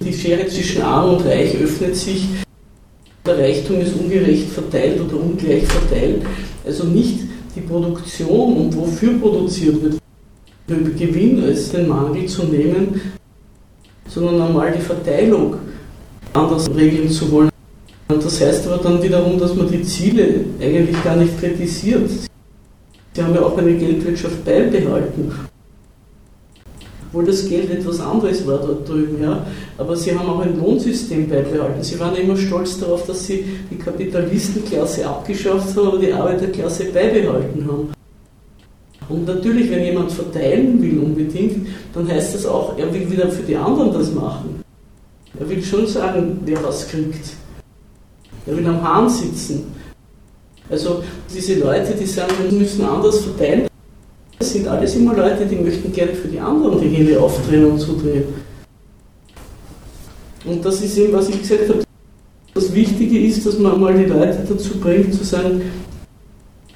die 0.00 0.12
Schere 0.12 0.46
zwischen 0.46 0.82
Arm 0.82 1.14
und 1.14 1.24
Reich 1.24 1.56
öffnet 1.56 1.96
sich, 1.96 2.28
der 3.26 3.38
Reichtum 3.38 3.80
ist 3.80 3.94
ungerecht 3.94 4.50
verteilt 4.50 5.00
oder 5.00 5.16
ungleich 5.16 5.64
verteilt. 5.66 6.22
Also 6.64 6.84
nicht 6.84 7.20
die 7.56 7.60
Produktion 7.60 8.56
und 8.56 8.76
wofür 8.76 9.18
produziert 9.18 9.82
wird, 9.82 9.98
für 10.66 10.76
Gewinn 10.76 11.42
als 11.42 11.70
den 11.70 11.88
Mangel 11.88 12.26
zu 12.26 12.44
nehmen, 12.44 13.00
sondern 14.08 14.40
einmal 14.40 14.72
die 14.72 14.82
Verteilung 14.82 15.56
anders 16.32 16.68
regeln 16.74 17.10
zu 17.10 17.30
wollen. 17.30 17.50
Und 18.08 18.24
das 18.24 18.40
heißt 18.40 18.66
aber 18.66 18.82
dann 18.82 19.02
wiederum, 19.02 19.38
dass 19.38 19.54
man 19.54 19.68
die 19.68 19.82
Ziele 19.82 20.44
eigentlich 20.60 21.02
gar 21.02 21.16
nicht 21.16 21.38
kritisiert. 21.38 22.10
Sie 23.14 23.22
haben 23.22 23.34
ja 23.34 23.42
auch 23.42 23.56
eine 23.56 23.74
Geldwirtschaft 23.74 24.44
beibehalten. 24.44 25.32
Obwohl 27.08 27.26
das 27.26 27.48
Geld 27.48 27.70
etwas 27.70 28.00
anderes 28.00 28.44
war 28.44 28.58
dort 28.58 28.88
drüben, 28.88 29.22
ja. 29.22 29.46
Aber 29.78 29.96
sie 29.96 30.18
haben 30.18 30.28
auch 30.28 30.40
ein 30.40 30.58
Lohnsystem 30.58 31.28
beibehalten. 31.28 31.80
Sie 31.80 31.98
waren 32.00 32.16
immer 32.16 32.36
stolz 32.36 32.80
darauf, 32.80 33.06
dass 33.06 33.24
sie 33.24 33.44
die 33.70 33.78
Kapitalistenklasse 33.78 35.06
abgeschafft 35.06 35.76
haben, 35.76 35.86
aber 35.86 35.98
die 35.98 36.12
Arbeiterklasse 36.12 36.86
beibehalten 36.86 37.64
haben. 37.68 38.03
Und 39.08 39.26
natürlich, 39.26 39.70
wenn 39.70 39.84
jemand 39.84 40.12
verteilen 40.12 40.80
will 40.82 40.98
unbedingt, 40.98 41.66
dann 41.92 42.08
heißt 42.08 42.34
das 42.34 42.46
auch, 42.46 42.76
er 42.78 42.92
will 42.92 43.10
wieder 43.10 43.28
für 43.28 43.42
die 43.42 43.56
anderen 43.56 43.92
das 43.92 44.12
machen. 44.12 44.62
Er 45.38 45.48
will 45.48 45.62
schon 45.62 45.86
sagen, 45.86 46.40
wer 46.44 46.62
was 46.62 46.88
kriegt. 46.88 47.30
Er 48.46 48.56
will 48.56 48.66
am 48.66 48.82
Hahn 48.82 49.08
sitzen. 49.08 49.72
Also 50.70 51.02
diese 51.32 51.60
Leute, 51.60 51.94
die 51.94 52.06
sagen, 52.06 52.32
wir 52.42 52.58
müssen 52.58 52.84
anders 52.84 53.20
verteilen, 53.20 53.68
das 54.38 54.52
sind 54.52 54.66
alles 54.66 54.94
immer 54.96 55.14
Leute, 55.14 55.46
die 55.46 55.56
möchten 55.56 55.92
gerne 55.92 56.14
für 56.14 56.28
die 56.28 56.40
anderen 56.40 56.80
die 56.80 56.88
Hände 56.88 57.20
aufdrehen 57.20 57.64
und 57.64 57.78
zudrehen. 57.78 58.24
Und 60.44 60.64
das 60.64 60.80
ist 60.82 60.96
eben, 60.98 61.12
was 61.12 61.28
ich 61.28 61.40
gesagt 61.40 61.68
habe. 61.68 61.84
Das 62.52 62.72
Wichtige 62.72 63.18
ist, 63.26 63.44
dass 63.46 63.58
man 63.58 63.80
mal 63.80 63.94
die 63.94 64.04
Leute 64.04 64.44
dazu 64.48 64.78
bringt, 64.78 65.12
zu 65.12 65.24
sagen, 65.24 65.62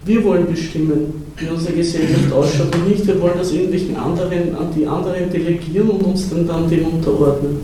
wir 0.08 0.24
wollen 0.24 0.46
bestimmen, 0.46 1.22
wie 1.36 1.48
unsere 1.48 1.74
Gesellschaft 1.74 2.32
ausschaut 2.32 2.74
und 2.74 2.88
nicht, 2.88 3.06
wir 3.06 3.20
wollen 3.20 3.36
das 3.36 3.52
irgendwelchen 3.52 3.94
anderen 3.94 4.56
an 4.56 4.68
die 4.74 4.86
anderen 4.86 5.30
delegieren 5.30 5.90
und 5.90 6.02
uns 6.02 6.30
dann, 6.30 6.46
dann 6.46 6.68
dem 6.68 6.86
unterordnen. 6.86 7.58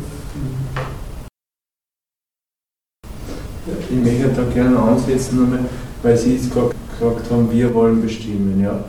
Ich 3.91 3.97
möchte 3.97 4.29
da 4.37 4.43
gerne 4.53 4.79
ansetzen, 4.79 5.59
weil 6.03 6.19
Sie 6.19 6.35
jetzt 6.35 6.51
gesagt 6.53 7.31
haben, 7.31 7.51
wir 7.51 7.73
wollen 7.73 8.03
bestimmen. 8.03 8.61
Ja. 8.63 8.85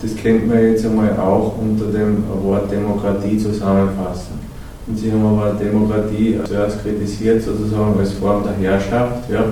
Das 0.00 0.14
könnte 0.14 0.46
man 0.46 0.62
jetzt 0.62 0.86
einmal 0.86 1.18
auch 1.18 1.58
unter 1.58 1.86
dem 1.86 2.22
Wort 2.44 2.70
Demokratie 2.70 3.36
zusammenfassen. 3.36 4.38
Und 4.86 4.96
Sie 4.96 5.10
haben 5.10 5.26
aber 5.26 5.54
Demokratie 5.54 6.38
zuerst 6.46 6.82
kritisiert, 6.82 7.42
sozusagen 7.42 7.98
als 7.98 8.12
Form 8.12 8.44
der 8.44 8.52
Herrschaft. 8.52 9.28
Ja 9.28 9.44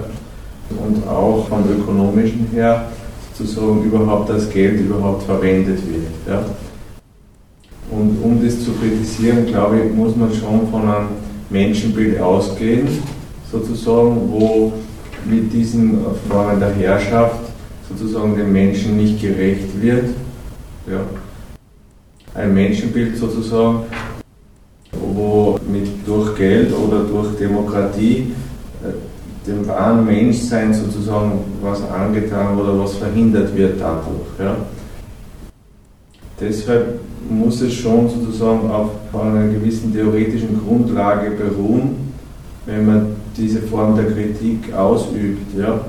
und 0.71 1.07
auch 1.09 1.47
vom 1.49 1.65
ökonomischen 1.71 2.49
her 2.53 2.87
sozusagen 3.37 3.85
überhaupt 3.85 4.29
das 4.31 4.51
Geld 4.51 4.81
überhaupt 4.81 5.23
verwendet 5.25 5.79
wird. 5.87 6.07
Ja. 6.27 6.45
Und 7.91 8.19
um 8.23 8.43
das 8.43 8.65
zu 8.65 8.73
kritisieren, 8.73 9.47
glaube 9.47 9.81
ich, 9.81 9.93
muss 9.93 10.17
man 10.17 10.33
schon 10.33 10.69
von 10.71 10.83
einem 10.83 11.09
Menschenbild 11.51 12.21
ausgehen, 12.21 12.89
sozusagen, 13.51 14.29
wo 14.31 14.73
mit 15.25 15.53
diesen 15.53 15.99
Formen 16.29 16.59
der 16.59 16.75
Herrschaft 16.75 17.41
sozusagen 17.89 18.37
dem 18.37 18.53
Menschen 18.53 18.97
nicht 18.97 19.21
gerecht 19.21 19.81
wird. 19.81 20.07
Ja. 20.91 21.01
Ein 22.35 22.55
Menschenbild 22.55 23.17
sozusagen, 23.17 23.85
wo 24.93 25.59
mit 25.71 25.89
durch 26.07 26.37
Geld 26.37 26.73
oder 26.73 27.05
durch 27.05 27.37
Demokratie 27.39 28.33
dem 29.47 29.67
wahren 29.67 30.05
Menschsein 30.05 30.75
sozusagen 30.75 31.33
was 31.63 31.83
angetan 31.91 32.59
oder 32.59 32.79
was 32.79 32.95
verhindert 32.95 33.57
wird 33.57 33.81
dadurch. 33.81 34.27
Ja. 34.39 34.57
Deshalb 36.41 37.01
muss 37.29 37.61
es 37.63 37.75
schon 37.75 38.09
sozusagen 38.09 38.71
auf 38.71 38.91
einer 39.15 39.49
gewissen 39.49 39.93
theoretischen 39.93 40.61
Grundlage 40.67 41.31
beruhen, 41.31 42.13
wenn 42.67 42.87
man 42.87 43.07
diese 43.37 43.63
Form 43.63 43.97
der 43.97 44.07
Kritik 44.07 44.73
ausübt. 44.75 45.57
Ja. 45.59 45.81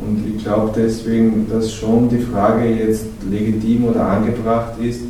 Und 0.00 0.24
ich 0.26 0.42
glaube 0.42 0.70
deswegen, 0.74 1.48
dass 1.50 1.72
schon 1.72 2.08
die 2.08 2.18
Frage 2.18 2.68
jetzt 2.68 3.06
legitim 3.28 3.86
oder 3.86 4.06
angebracht 4.06 4.74
ist, 4.80 5.02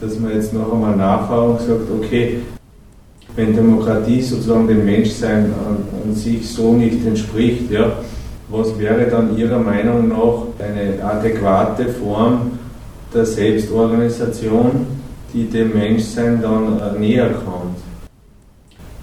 dass 0.00 0.18
man 0.18 0.32
jetzt 0.32 0.52
noch 0.52 0.72
einmal 0.72 0.96
nachfragt 0.96 1.60
und 1.60 1.60
sagt, 1.60 1.90
okay, 1.96 2.38
wenn 3.36 3.54
Demokratie 3.54 4.20
sozusagen 4.20 4.68
dem 4.68 4.84
Menschsein 4.84 5.46
an, 5.66 5.78
an 6.04 6.14
sich 6.14 6.48
so 6.48 6.74
nicht 6.74 7.04
entspricht, 7.06 7.70
ja, 7.70 7.92
was 8.48 8.78
wäre 8.78 9.06
dann 9.06 9.36
Ihrer 9.36 9.58
Meinung 9.58 10.08
nach 10.08 10.46
eine 10.58 11.02
adäquate 11.02 11.86
Form 11.88 12.58
der 13.14 13.24
Selbstorganisation, 13.24 14.86
die 15.32 15.44
dem 15.44 15.72
Menschsein 15.72 16.42
dann 16.42 16.78
äh, 16.78 16.98
näher 16.98 17.30
kommt? 17.30 17.78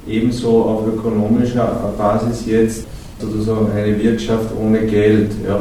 Ebenso 0.08 0.64
auf 0.64 0.88
ökonomischer 0.88 1.94
Basis 1.98 2.46
jetzt 2.46 2.86
sozusagen 3.20 3.72
eine 3.72 4.02
Wirtschaft 4.02 4.52
ohne 4.60 4.80
Geld. 4.86 5.32
Ja. 5.48 5.60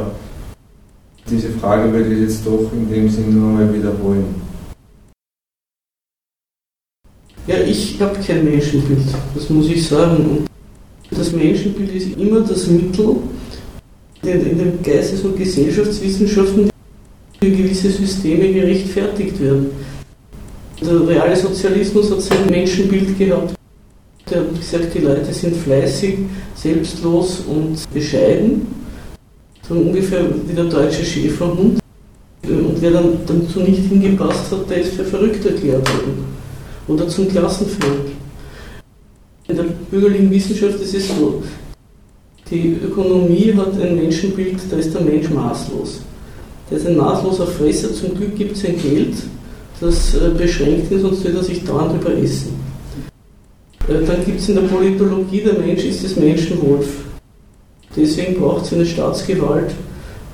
Diese 1.28 1.50
Frage 1.50 1.92
würde 1.92 2.14
ich 2.14 2.20
jetzt 2.20 2.46
doch 2.46 2.70
in 2.72 2.90
dem 2.90 3.08
Sinne 3.08 3.32
nur 3.32 3.52
mal 3.52 3.74
wiederholen. 3.74 4.47
Ja, 7.48 7.56
ich 7.66 7.98
habe 7.98 8.18
kein 8.20 8.44
Menschenbild, 8.44 9.06
das 9.34 9.48
muss 9.48 9.70
ich 9.70 9.88
sagen. 9.88 10.46
Und 11.10 11.18
das 11.18 11.32
Menschenbild 11.32 11.94
ist 11.94 12.14
immer 12.18 12.40
das 12.42 12.66
Mittel 12.66 13.16
in 14.22 14.58
den 14.58 14.82
Geistes- 14.82 15.24
und 15.24 15.34
Gesellschaftswissenschaften, 15.34 16.68
für 17.40 17.50
gewisse 17.50 17.90
Systeme 17.90 18.52
gerechtfertigt 18.52 19.40
werden. 19.40 19.70
Der 20.82 21.08
reale 21.08 21.36
Sozialismus 21.36 22.10
hat 22.10 22.20
sein 22.20 22.50
Menschenbild 22.50 23.18
gehabt. 23.18 23.54
Er 24.30 24.40
hat 24.40 24.54
gesagt, 24.54 24.92
die 24.94 24.98
Leute 24.98 25.32
sind 25.32 25.56
fleißig, 25.56 26.18
selbstlos 26.54 27.44
und 27.48 27.78
bescheiden. 27.94 28.66
So 29.66 29.74
ungefähr 29.74 30.26
wie 30.46 30.54
der 30.54 30.64
deutsche 30.64 31.02
Schäferhund. 31.02 31.80
Und 32.42 32.76
wer 32.80 32.90
dann 32.90 33.20
dazu 33.26 33.60
nicht 33.60 33.88
hingepasst 33.88 34.52
hat, 34.52 34.68
der 34.68 34.82
ist 34.82 34.92
für 34.92 35.04
verrückt 35.04 35.46
erklärt 35.46 35.88
worden 35.88 36.37
oder 36.88 37.06
zum 37.06 37.28
Klassenfeind. 37.28 38.10
In 39.46 39.56
der 39.56 39.64
bürgerlichen 39.90 40.30
Wissenschaft 40.30 40.80
ist 40.80 40.94
es 40.94 41.08
so, 41.08 41.42
die 42.50 42.78
Ökonomie 42.82 43.52
hat 43.54 43.80
ein 43.80 43.96
Menschenbild, 43.96 44.58
da 44.70 44.76
ist 44.76 44.94
der 44.94 45.02
Mensch 45.02 45.28
maßlos. 45.28 46.00
Der 46.70 46.78
ist 46.78 46.86
ein 46.86 46.96
maßloser 46.96 47.46
Fresser, 47.46 47.92
zum 47.92 48.14
Glück 48.14 48.36
gibt 48.36 48.56
es 48.56 48.64
ein 48.64 48.80
Geld, 48.80 49.14
das 49.80 50.14
äh, 50.14 50.30
beschränkt 50.36 50.90
ist, 50.90 51.02
sonst 51.02 51.24
wird 51.24 51.36
er 51.36 51.42
sich 51.42 51.64
dauernd 51.64 52.00
überessen. 52.00 52.52
Äh, 53.88 54.04
dann 54.06 54.24
gibt 54.24 54.40
es 54.40 54.48
in 54.48 54.56
der 54.56 54.62
Politologie, 54.62 55.42
der 55.42 55.58
Mensch 55.58 55.84
ist 55.84 56.04
das 56.04 56.16
Menschenwolf. 56.16 56.88
Deswegen 57.96 58.40
braucht 58.40 58.66
es 58.66 58.72
eine 58.72 58.86
Staatsgewalt, 58.86 59.70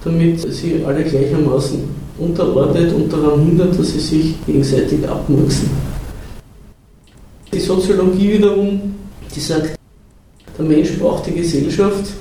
damit 0.05 0.41
sie 0.53 0.85
alle 0.85 1.05
gleichermaßen 1.05 1.81
unterordnet 2.19 2.93
und 2.93 3.13
daran 3.13 3.45
hindert, 3.45 3.79
dass 3.79 3.93
sie 3.93 4.01
sich 4.01 4.47
gegenseitig 4.47 5.09
abmurksen. 5.09 5.94
Die 7.55 7.61
Soziologie 7.61 8.33
wiederum, 8.33 8.81
die 9.33 9.39
sagt, 9.39 9.79
der 10.59 10.65
Mensch 10.65 10.99
braucht 10.99 11.27
die 11.27 11.35
Gesellschaft, 11.35 12.13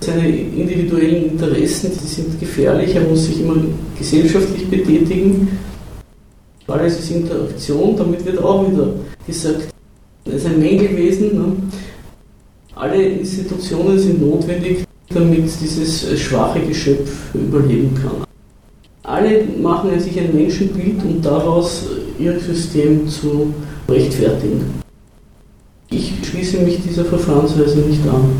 seine 0.00 0.28
individuellen 0.28 1.30
Interessen, 1.30 1.92
die 1.92 2.06
sind 2.06 2.38
gefährlich, 2.38 2.94
er 2.94 3.02
muss 3.02 3.24
sich 3.24 3.40
immer 3.40 3.56
gesellschaftlich 3.98 4.68
betätigen. 4.68 5.48
Alles 6.66 6.98
ist 6.98 7.10
Interaktion, 7.10 7.96
damit 7.96 8.24
wird 8.26 8.42
auch 8.42 8.70
wieder 8.70 8.92
gesagt, 9.26 9.68
er 10.26 10.32
ist 10.34 10.46
ein 10.46 10.58
Mängelwesen. 10.58 11.36
Ne? 11.36 11.56
Alle 12.74 13.02
Institutionen 13.02 13.98
sind 13.98 14.20
notwendig, 14.20 14.84
damit 15.08 15.48
dieses 15.60 16.20
schwache 16.20 16.60
Geschöpf 16.60 17.34
überleben 17.34 17.94
kann. 17.94 18.24
Alle 19.04 19.44
machen 19.60 19.98
sich 19.98 20.18
ein 20.20 20.34
Menschenbild, 20.34 21.02
um 21.02 21.22
daraus 21.22 21.84
ihr 22.18 22.38
System 22.38 23.08
zu 23.08 23.52
rechtfertigen. 23.88 24.81
Ich 25.94 26.14
schließe 26.24 26.60
mich 26.60 26.82
dieser 26.82 27.04
Verfahrensweise 27.04 27.80
nicht 27.80 28.00
an. 28.08 28.32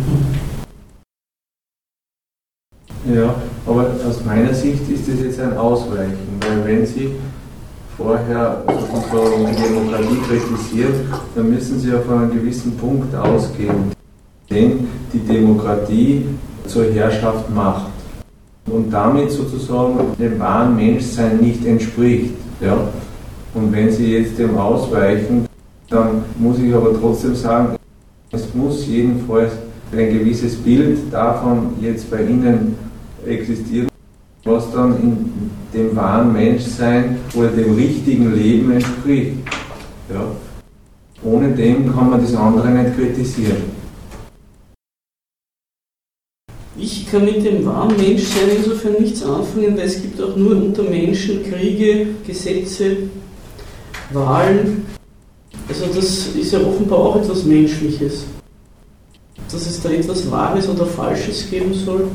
Ja, 3.14 3.34
aber 3.66 3.90
aus 4.08 4.24
meiner 4.24 4.54
Sicht 4.54 4.88
ist 4.88 5.06
das 5.06 5.20
jetzt 5.20 5.38
ein 5.38 5.54
Ausweichen, 5.58 6.40
weil 6.40 6.64
wenn 6.64 6.86
Sie 6.86 7.10
vorher 7.98 8.64
sozusagen 8.66 9.46
die 9.50 9.62
Demokratie 9.62 10.16
kritisieren, 10.26 10.94
dann 11.34 11.50
müssen 11.50 11.78
Sie 11.78 11.92
auf 11.92 12.08
einen 12.08 12.32
gewissen 12.32 12.74
Punkt 12.78 13.14
ausgehen, 13.14 13.92
den 14.50 14.88
die 15.12 15.18
Demokratie 15.18 16.24
zur 16.66 16.86
Herrschaft 16.86 17.50
macht 17.54 17.90
und 18.64 18.90
damit 18.90 19.30
sozusagen 19.30 20.16
dem 20.18 20.38
wahren 20.38 20.74
Menschsein 20.74 21.36
nicht 21.36 21.66
entspricht. 21.66 22.32
Ja? 22.62 22.78
Und 23.52 23.72
wenn 23.72 23.92
Sie 23.92 24.16
jetzt 24.16 24.38
dem 24.38 24.56
ausweichen, 24.56 25.46
dann 25.92 26.24
muss 26.38 26.58
ich 26.58 26.74
aber 26.74 26.98
trotzdem 26.98 27.34
sagen, 27.34 27.76
es 28.30 28.54
muss 28.54 28.86
jedenfalls 28.86 29.52
ein 29.92 30.18
gewisses 30.18 30.56
Bild 30.56 31.12
davon 31.12 31.74
jetzt 31.80 32.10
bei 32.10 32.22
Ihnen 32.22 32.76
existieren, 33.26 33.88
was 34.44 34.72
dann 34.72 35.00
in 35.02 35.50
dem 35.74 35.94
wahren 35.94 36.32
Menschsein 36.32 37.18
oder 37.34 37.48
dem 37.48 37.74
richtigen 37.74 38.34
Leben 38.34 38.72
entspricht. 38.72 39.36
Ja. 40.08 40.24
Ohne 41.22 41.52
dem 41.52 41.94
kann 41.94 42.10
man 42.10 42.20
das 42.20 42.34
andere 42.34 42.70
nicht 42.70 42.96
kritisieren. 42.96 43.82
Ich 46.76 47.08
kann 47.10 47.26
mit 47.26 47.44
dem 47.44 47.64
wahren 47.66 47.94
Menschsein 47.96 48.48
insofern 48.56 48.94
nichts 48.94 49.22
anfangen, 49.22 49.76
weil 49.76 49.84
es 49.84 50.00
gibt 50.00 50.20
auch 50.20 50.34
nur 50.34 50.56
unter 50.56 50.82
Menschen 50.84 51.44
Kriege, 51.44 52.06
Gesetze, 52.26 52.96
Wahlen. 54.10 54.86
Also 55.68 55.86
das 55.94 56.26
ist 56.28 56.52
ja 56.52 56.60
offenbar 56.60 56.98
auch 56.98 57.16
etwas 57.16 57.44
Menschliches. 57.44 58.24
Dass 59.50 59.66
es 59.66 59.80
da 59.82 59.90
etwas 59.90 60.30
Wahres 60.30 60.68
oder 60.68 60.86
Falsches 60.86 61.48
geben 61.50 61.74
soll. 61.74 62.08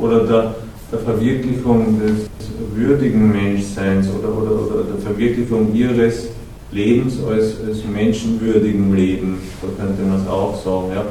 Oder 0.00 0.26
der, 0.26 0.54
der 0.90 0.98
Verwirklichung 0.98 2.00
des 2.00 2.28
würdigen 2.74 3.30
Menschseins 3.32 4.08
oder, 4.08 4.36
oder, 4.36 4.52
oder 4.52 4.84
der 4.84 4.96
Verwirklichung 4.98 5.74
ihres 5.74 6.28
Lebens 6.72 7.18
als, 7.28 7.54
als 7.66 7.84
menschenwürdigen 7.84 8.94
Leben, 8.94 9.38
so 9.60 9.68
könnte 9.68 10.02
man 10.02 10.20
es 10.20 10.28
auch 10.28 10.60
sagen. 10.62 10.92
Ja. 10.94 11.04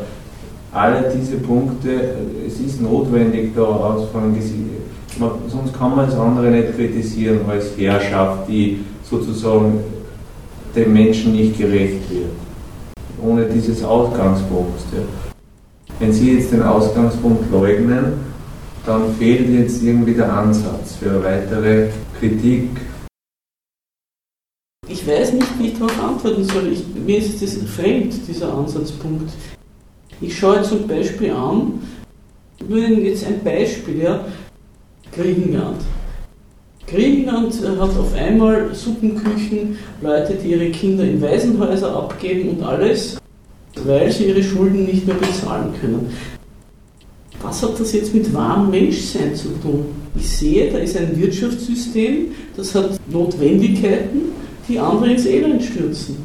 Alle 0.74 1.12
diese 1.16 1.38
Punkte, 1.38 2.16
es 2.46 2.60
ist 2.60 2.82
notwendig, 2.82 3.56
da 3.56 3.64
ausfangen, 3.64 4.36
sonst 5.48 5.74
kann 5.78 5.96
man 5.96 6.08
das 6.08 6.18
andere 6.18 6.50
nicht 6.50 6.76
kritisieren 6.76 7.40
als 7.48 7.78
Herrschaft, 7.78 8.50
die 8.50 8.80
sozusagen 9.10 9.80
dem 10.76 10.94
Menschen 10.94 11.34
nicht 11.34 11.58
gerecht 11.58 12.10
wird. 12.10 12.32
Ohne 13.22 13.46
dieses 13.46 13.84
Ausgangspunkt. 13.84 14.82
Ja. 14.94 15.04
Wenn 16.00 16.12
Sie 16.12 16.34
jetzt 16.34 16.52
den 16.52 16.64
Ausgangspunkt 16.64 17.52
leugnen, 17.52 18.14
dann 18.86 19.14
fehlt 19.16 19.50
jetzt 19.50 19.82
irgendwie 19.82 20.14
der 20.14 20.32
Ansatz 20.34 20.96
für 20.96 21.24
weitere 21.24 21.90
Kritik. 22.20 22.70
Ich 24.88 25.08
weiß 25.08 25.34
nicht, 25.34 25.48
wie 25.60 25.68
ich 25.68 25.80
darauf 25.80 26.04
antworten 26.04 26.44
soll. 26.44 26.68
Ich, 26.68 26.84
mir 26.94 27.18
ist 27.18 27.42
das 27.42 27.56
fremd, 27.70 28.14
dieser 28.28 28.54
Ansatzpunkt. 28.54 29.32
Ich 30.20 30.38
schaue 30.38 30.62
zum 30.64 30.88
Beispiel 30.88 31.32
an, 31.32 31.82
nur 32.68 32.80
jetzt 32.80 33.26
ein 33.26 33.44
Beispiel, 33.44 34.04
ja, 34.04 34.26
Griechenland. 35.12 35.82
Griechenland 36.88 37.54
hat 37.80 37.98
auf 37.98 38.14
einmal 38.16 38.74
Suppenküchen, 38.74 39.78
Leute, 40.02 40.36
die 40.44 40.52
ihre 40.52 40.70
Kinder 40.70 41.04
in 41.04 41.22
Waisenhäuser 41.22 41.96
abgeben 41.96 42.50
und 42.50 42.64
alles, 42.64 43.18
weil 43.86 44.12
sie 44.12 44.26
ihre 44.26 44.44
Schulden 44.44 44.86
nicht 44.86 45.08
mehr 45.08 45.16
bezahlen 45.16 45.74
können. 45.80 46.12
Was 47.42 47.62
hat 47.64 47.80
das 47.80 47.94
jetzt 47.94 48.14
mit 48.14 48.34
wahrem 48.34 48.70
Menschsein 48.70 49.36
zu 49.36 49.50
tun? 49.62 49.86
Ich 50.16 50.30
sehe, 50.30 50.72
da 50.72 50.78
ist 50.78 50.96
ein 50.98 51.20
Wirtschaftssystem, 51.20 52.28
das 52.56 52.74
hat 52.76 52.92
Notwendigkeiten, 53.12 54.32
die 54.68 54.80
andere 54.80 55.12
ins 55.12 55.26
Elend 55.26 55.64
stürzen. 55.64 56.18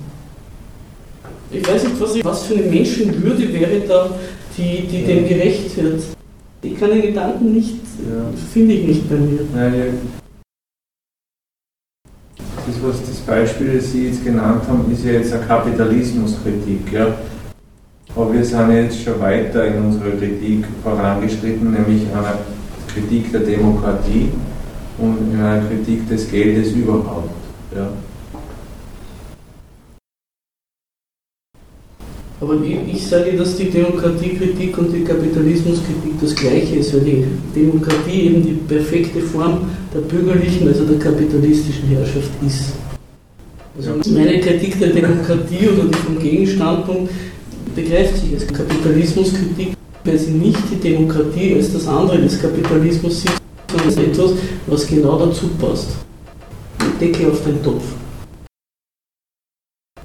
Ich 1.51 1.67
weiß 1.67 1.85
nicht, 1.85 2.01
was, 2.01 2.15
ich, 2.15 2.25
was 2.25 2.43
für 2.45 2.55
eine 2.55 2.65
Menschenwürde 2.65 3.53
wäre 3.53 3.81
da, 3.89 4.11
die, 4.57 4.87
die 4.87 5.05
dem 5.05 5.27
gerecht 5.27 5.77
wird. 5.77 6.03
Ich 6.63 6.79
kann 6.79 6.91
den 6.91 7.03
Gedanken 7.03 7.53
nicht, 7.53 7.77
ja. 8.09 8.31
finde 8.53 8.75
ich 8.75 8.87
nicht 8.87 9.09
bei 9.09 9.17
mir. 9.17 9.41
Nein, 9.55 9.75
ja. 9.75 9.85
Das, 12.69 12.83
was 12.83 13.01
das 13.01 13.17
Beispiel, 13.21 13.77
das 13.77 13.93
Sie 13.93 14.09
jetzt 14.09 14.23
genannt 14.23 14.63
haben, 14.69 14.93
ist 14.93 15.03
ja 15.03 15.13
jetzt 15.13 15.33
eine 15.33 15.43
Kapitalismuskritik. 15.43 16.93
Ja? 16.93 17.15
Aber 18.15 18.33
wir 18.35 18.45
sind 18.45 18.71
jetzt 18.73 19.03
schon 19.03 19.19
weiter 19.21 19.65
in 19.65 19.85
unserer 19.85 20.11
Kritik 20.11 20.67
vorangeschritten, 20.83 21.73
nämlich 21.73 22.03
einer 22.13 22.39
Kritik 22.93 23.33
der 23.33 23.41
Demokratie 23.41 24.29
und 24.99 25.33
in 25.33 25.41
einer 25.41 25.65
Kritik 25.67 26.07
des 26.11 26.31
Geldes 26.31 26.73
überhaupt. 26.73 27.31
Ja. 27.75 27.89
Aber 32.41 32.57
ich, 32.63 33.05
sage, 33.05 33.33
dass 33.37 33.57
die 33.57 33.69
Demokratiekritik 33.69 34.79
und 34.79 34.93
die 34.93 35.03
Kapitalismuskritik 35.03 36.21
das 36.21 36.35
gleiche 36.37 36.77
ist, 36.77 36.95
weil 36.95 37.01
die 37.01 37.25
Demokratie 37.55 38.21
eben 38.27 38.43
die 38.45 38.53
perfekte 38.53 39.21
Form 39.21 39.63
der 39.93 40.01
bürgerlichen, 40.01 40.69
also 40.69 40.85
der 40.85 40.99
kapitalistischen 41.01 41.89
Herrschaft 41.89 42.31
ist. 42.47 42.75
Also 43.77 44.11
meine 44.13 44.39
Kritik 44.41 44.79
der 44.79 44.91
Demokratie 44.91 45.69
oder 45.69 45.89
die 45.89 45.99
vom 45.99 46.19
Gegenstandpunkt 46.21 47.11
begreift 47.75 48.19
sich 48.19 48.35
als 48.35 48.47
Kapitalismuskritik, 48.47 49.73
weil 50.05 50.19
sie 50.19 50.31
nicht 50.31 50.59
die 50.71 50.77
Demokratie 50.77 51.55
als 51.55 51.73
das 51.73 51.89
andere 51.89 52.19
des 52.19 52.41
Kapitalismus 52.41 53.23
sieht, 53.23 53.33
sondern 53.69 53.89
als 53.89 53.97
etwas, 53.97 54.31
was 54.69 54.87
genau 54.87 55.27
dazu 55.27 55.49
passt. 55.61 55.89
Deckel 57.01 57.31
auf 57.31 57.43
den 57.45 57.63
Topf. 57.63 57.98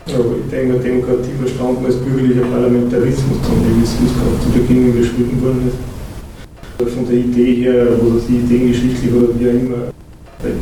Aber 0.06 0.36
ich 0.36 0.52
denke, 0.52 0.80
Demokratie 0.80 1.32
verstanden 1.40 1.86
als 1.86 1.96
bürgerlicher 1.96 2.44
Parlamentarismus, 2.44 3.40
wie 3.40 3.84
es 3.84 3.96
gerade 3.96 4.38
zu 4.44 4.50
Beginn 4.52 4.94
beschrieben 5.00 5.42
worden 5.42 5.72
ist. 5.72 6.94
Von 6.94 7.08
der 7.08 7.16
Idee 7.16 7.64
her, 7.64 7.88
oder 8.02 8.20
die 8.28 8.36
ideengeschichtlich 8.36 9.14
oder 9.14 9.30
wie 9.40 9.48
auch 9.48 9.54
immer, 9.54 9.94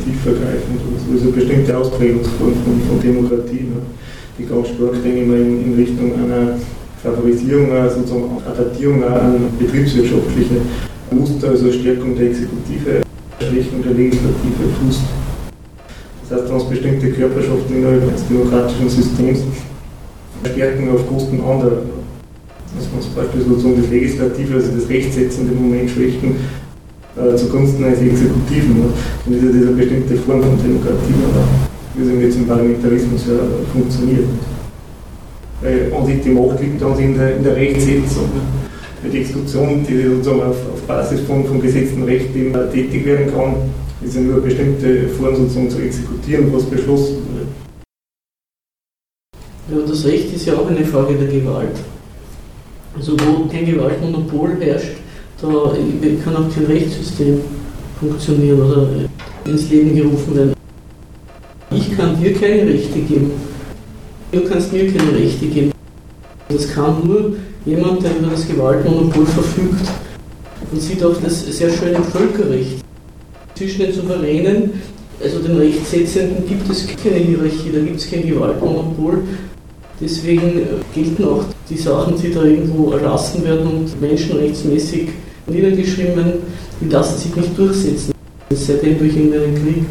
tiefergreifend 0.04 0.78
oder 0.86 0.98
so, 1.02 1.16
ist 1.16 1.22
eine 1.22 1.32
bestimmte 1.32 1.76
Ausprägungsform 1.76 2.54
von, 2.62 2.80
von 2.88 3.00
Demokratie, 3.02 3.66
ne? 3.66 3.82
die 4.38 4.46
ganz 4.46 4.68
stark, 4.68 5.02
denke 5.02 5.22
ich 5.22 5.26
mal, 5.26 5.40
in, 5.40 5.64
in 5.64 5.74
Richtung 5.74 6.14
einer 6.14 6.58
Favorisierung, 7.02 7.66
sozusagen 7.90 8.38
Adaptierung 8.46 9.02
an 9.02 9.50
betriebswirtschaftliche 9.58 10.62
Muster, 11.10 11.48
also 11.48 11.72
Stärkung 11.72 12.14
der 12.14 12.30
Exekutive, 12.30 13.02
Schwächung 13.40 13.82
der 13.82 13.94
Legislative 13.94 14.70
fußt. 14.78 15.21
Das 16.32 16.40
heißt, 16.40 16.52
dass 16.52 16.64
bestimmte 16.64 17.10
Körperschaften 17.10 17.76
innerhalb 17.76 18.10
des 18.10 18.26
demokratischen 18.26 18.88
Systems 18.88 19.40
stärken 20.50 20.88
auf 20.88 21.06
Kosten 21.06 21.38
anderer. 21.40 21.82
Dass 22.74 22.88
man 22.90 23.02
zum 23.02 23.14
Beispiel 23.14 23.42
sozusagen 23.42 23.82
das 23.82 23.90
Legislative, 23.90 24.54
also 24.54 24.72
das 24.72 24.88
rechtsetzende 24.88 25.52
Moment 25.52 25.90
schwächen 25.90 26.36
äh, 27.20 27.36
zugunsten 27.36 27.84
eines 27.84 28.00
Exekutiven. 28.00 28.80
Ne? 28.80 29.36
Ist 29.36 29.42
eine 29.42 29.76
bestimmte 29.76 30.16
Form 30.16 30.42
von 30.42 30.56
Demokratie, 30.56 31.12
oder? 31.20 31.44
wie 31.94 32.02
es 32.02 32.22
jetzt 32.22 32.36
im 32.38 32.46
Parlamentarismus 32.46 33.26
ja 33.28 33.34
funktioniert. 33.70 34.24
Weil 35.60 35.92
an 35.94 36.06
sich 36.06 36.22
die 36.22 36.30
Macht 36.30 36.60
liegt 36.62 36.80
dann 36.80 36.98
in 36.98 37.14
der, 37.14 37.36
in 37.36 37.44
der 37.44 37.56
Rechtsetzung. 37.56 38.24
Ne? 38.32 39.10
Die 39.12 39.18
Exekution, 39.18 39.84
die 39.86 40.02
sozusagen 40.02 40.40
auf, 40.40 40.56
auf 40.72 40.80
Basis 40.86 41.20
von, 41.20 41.44
von 41.44 41.60
gesetzten 41.60 42.04
Recht 42.04 42.34
eben 42.34 42.54
tätig 42.72 43.04
werden 43.04 43.34
kann, 43.34 43.54
ja 44.14 44.20
nur 44.20 44.34
eine 44.34 44.42
bestimmte 44.42 45.08
Form 45.08 45.36
sozusagen 45.36 45.70
zu 45.70 45.78
exekutieren, 45.78 46.52
was 46.52 46.64
beschlossen 46.64 47.18
wird. 47.34 47.48
Ja, 49.70 49.86
das 49.86 50.04
Recht 50.04 50.34
ist 50.34 50.46
ja 50.46 50.54
auch 50.54 50.66
eine 50.66 50.84
Frage 50.84 51.14
der 51.14 51.28
Gewalt. 51.28 51.76
Also 52.96 53.12
wo 53.20 53.46
kein 53.46 53.64
Gewaltmonopol 53.64 54.56
herrscht, 54.60 54.96
da 55.40 55.48
kann 56.24 56.36
auch 56.36 56.54
kein 56.54 56.66
Rechtssystem 56.66 57.40
funktionieren 57.98 58.60
oder 58.60 58.88
ins 59.44 59.70
Leben 59.70 59.94
gerufen 59.94 60.36
werden. 60.36 60.52
Ich 61.70 61.96
kann 61.96 62.20
dir 62.20 62.34
keine 62.34 62.66
Rechte 62.66 62.98
geben. 63.00 63.30
Du 64.30 64.40
kannst 64.42 64.72
mir 64.72 64.92
keine 64.92 65.14
Rechte 65.14 65.46
geben. 65.46 65.72
Das 66.48 66.68
kann 66.68 67.06
nur 67.06 67.34
jemand, 67.64 68.02
der 68.02 68.18
über 68.18 68.30
das 68.30 68.46
Gewaltmonopol 68.46 69.26
verfügt. 69.26 69.88
Man 70.70 70.80
sieht 70.80 71.02
auch 71.02 71.16
das 71.22 71.46
sehr 71.46 71.70
schön 71.70 71.94
im 71.94 72.04
Völkerrecht. 72.04 72.82
Zwischen 73.62 73.82
den 73.82 73.92
Souveränen, 73.92 74.70
also 75.22 75.38
den 75.38 75.56
Rechtsetzenden, 75.56 76.44
gibt 76.48 76.68
es 76.68 76.84
keine 77.00 77.18
Hierarchie, 77.18 77.70
da 77.72 77.78
gibt 77.78 78.00
es 78.00 78.10
kein 78.10 78.26
Gewaltmonopol. 78.26 79.22
Deswegen 80.00 80.58
äh, 80.58 80.64
gelten 80.92 81.24
auch 81.24 81.44
die 81.70 81.76
Sachen, 81.76 82.20
die 82.20 82.32
da 82.32 82.42
irgendwo 82.42 82.90
erlassen 82.90 83.44
werden 83.44 83.68
und 83.68 84.00
menschenrechtsmäßig 84.00 85.10
niedergeschrieben 85.46 86.32
die 86.80 86.88
lassen 86.88 87.18
sich 87.20 87.36
nicht 87.36 87.56
durchsetzen. 87.56 88.12
Seitdem 88.50 88.98
durch 88.98 89.14
irgendeinen 89.14 89.54
Krieg. 89.54 89.84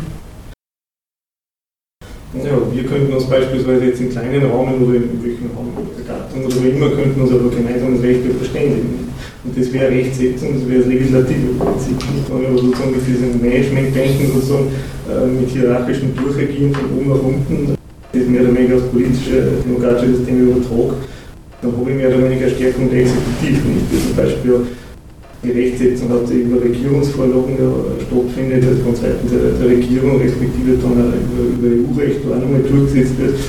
Ja, 2.44 2.58
wir 2.74 2.84
könnten 2.84 3.14
uns 3.14 3.24
beispielsweise 3.24 3.86
jetzt 3.86 4.02
in 4.02 4.10
kleinen 4.10 4.52
Rahmen 4.52 4.84
oder 4.84 4.96
in 4.96 5.24
welchen 5.24 5.50
Raum 5.56 5.72
Gattung 6.06 6.46
oder 6.46 6.56
wo 6.56 6.68
immer, 6.68 6.90
könnten 6.90 7.22
uns 7.22 7.32
aber 7.32 7.50
gemeinsames 7.50 8.04
Recht 8.04 8.20
verständigen. 8.38 9.11
Und 9.44 9.58
das 9.58 9.74
wäre 9.74 9.90
Rechtsetzung, 9.90 10.54
das 10.54 10.70
wäre 10.70 10.82
das 10.82 10.90
legislative 10.90 11.58
Prinzip. 11.58 11.98
Nicht 11.98 12.30
wenn 12.30 12.42
wir 12.42 12.62
sozusagen 12.62 12.92
mit 12.92 13.08
diesem 13.08 13.42
Management-Denken 13.42 14.32
sozusagen 14.34 14.68
äh, 15.10 15.26
mit 15.26 15.50
hierarchischem 15.50 16.14
Durchagieren 16.16 16.74
von 16.74 16.86
oben 16.94 17.10
nach 17.10 17.24
unten, 17.24 17.74
das 18.14 18.28
mehr 18.28 18.42
oder 18.42 18.54
weniger 18.54 18.76
das 18.76 18.86
politische, 18.94 19.66
demokratische 19.66 20.16
System 20.16 20.46
übertrag, 20.46 20.94
dann 21.62 21.72
habe 21.74 21.90
ich 21.90 21.98
mehr 21.98 22.10
oder 22.10 22.30
weniger 22.30 22.50
Stärkung 22.50 22.90
der 22.92 23.02
Exekutive. 23.02 23.66
Nicht? 23.66 23.90
Zum 23.90 24.16
Beispiel 24.16 24.56
die 25.44 25.52
Rechtsetzung 25.52 26.10
hat 26.10 26.30
über 26.30 26.62
Regierungsvorlagen 26.62 27.58
stattfindet, 28.06 28.62
also 28.62 28.84
von 28.84 28.96
Seiten 28.96 29.26
der, 29.26 29.58
der 29.58 29.70
Regierung, 29.74 30.22
respektive 30.22 30.78
dann 30.78 31.18
über, 31.18 31.44
über 31.58 31.68
EU-Recht, 31.82 32.22
wo 32.26 32.34
auch 32.34 32.42
nochmal 32.46 32.62
durchgesetzt 32.62 33.18
wird, 33.18 33.40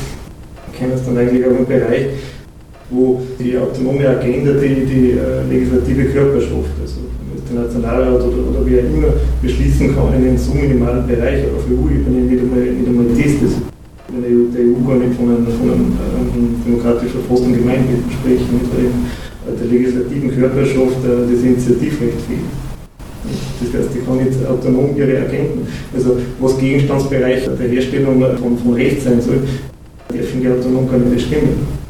kennen 0.72 0.92
es 0.94 1.04
dann 1.04 1.18
eigentlich 1.18 1.44
auch 1.44 1.52
einen 1.52 1.66
Bereich, 1.66 2.31
wo 2.92 3.22
die 3.40 3.56
autonome 3.56 4.08
Agenda 4.08 4.52
die, 4.52 4.84
die 4.84 5.14
uh, 5.16 5.48
legislative 5.50 6.04
Körperschaft, 6.12 6.76
also 6.80 7.00
der 7.48 7.62
Nationalrat 7.62 8.20
oder, 8.20 8.50
oder 8.50 8.60
auch 8.60 8.66
immer, 8.66 9.08
beschließen 9.40 9.94
kann 9.94 10.12
in 10.14 10.28
einem 10.28 10.38
so 10.38 10.52
minimalen 10.54 11.06
Bereich 11.06 11.44
auf 11.44 11.64
EU-Ebene, 11.66 12.28
nicht 12.28 12.42
einmal, 12.42 12.60
nicht 12.60 12.86
einmal 12.86 13.06
das, 13.08 13.32
das 13.40 13.72
der 14.12 14.60
EU 14.60 14.86
gar 14.86 14.96
nicht 14.96 15.16
von 15.16 15.30
einem, 15.30 15.46
von 15.46 15.72
einem, 15.72 15.96
einem 15.96 16.62
demokratisch 16.66 17.12
verfassten 17.12 17.54
Gemeinwesen 17.54 18.04
sprechen, 18.12 18.60
mit 18.60 19.58
der 19.58 19.66
legislativen 19.66 20.30
Körperschaft 20.36 20.98
das 21.02 21.42
Initiativrecht 21.42 22.20
fehlt. 22.28 22.52
Das 23.62 23.80
heißt, 23.80 23.94
die 23.94 24.00
kann 24.00 24.18
nicht 24.18 24.46
autonom 24.46 24.94
ihre 24.96 25.14
Erkenntnis, 25.14 25.66
also 25.94 26.18
was 26.40 26.58
Gegenstandsbereich 26.58 27.48
der 27.58 27.68
Herstellung 27.68 28.22
von, 28.38 28.58
von 28.58 28.74
Recht 28.74 29.00
sein 29.00 29.20
soll, 29.20 29.40
dürfen 30.12 30.40
die 30.42 30.48
autonom 30.48 30.90
gar 30.90 30.98
nicht 30.98 31.14
bestimmen. 31.14 31.81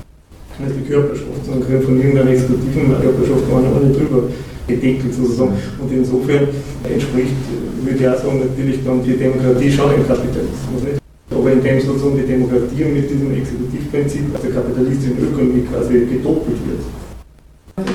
Nicht 0.62 0.78
die 0.78 0.86
Körperschaft, 0.86 1.42
sondern 1.44 1.66
können 1.66 1.82
von 1.82 1.98
irgendeiner 1.98 2.30
exekutiven 2.30 2.94
Körperschaft 2.94 3.50
gar 3.50 3.60
nicht 3.82 3.98
drüber 3.98 4.30
gedeckelt 4.68 5.12
sozusagen. 5.12 5.58
Und 5.82 5.90
insofern 5.90 6.54
entspricht, 6.86 7.34
würde 7.82 7.98
ich 7.98 8.06
auch 8.06 8.22
sagen, 8.22 8.46
natürlich 8.46 8.78
dann 8.84 9.02
die 9.02 9.18
Demokratie 9.18 9.72
schon 9.72 9.90
im 9.90 10.06
Kapitalismus. 10.06 10.86
Nicht? 10.86 11.02
Aber 11.34 11.50
indem 11.50 11.80
sozusagen 11.80 12.16
die 12.16 12.30
Demokratie 12.30 12.84
mit 12.84 13.10
diesem 13.10 13.34
Exekutivprinzip 13.34 14.22
der 14.38 14.50
kapitalistischen 14.54 15.18
Ökonomie 15.18 15.66
quasi 15.66 16.06
gedoppelt 16.06 16.60
wird. 16.62 16.82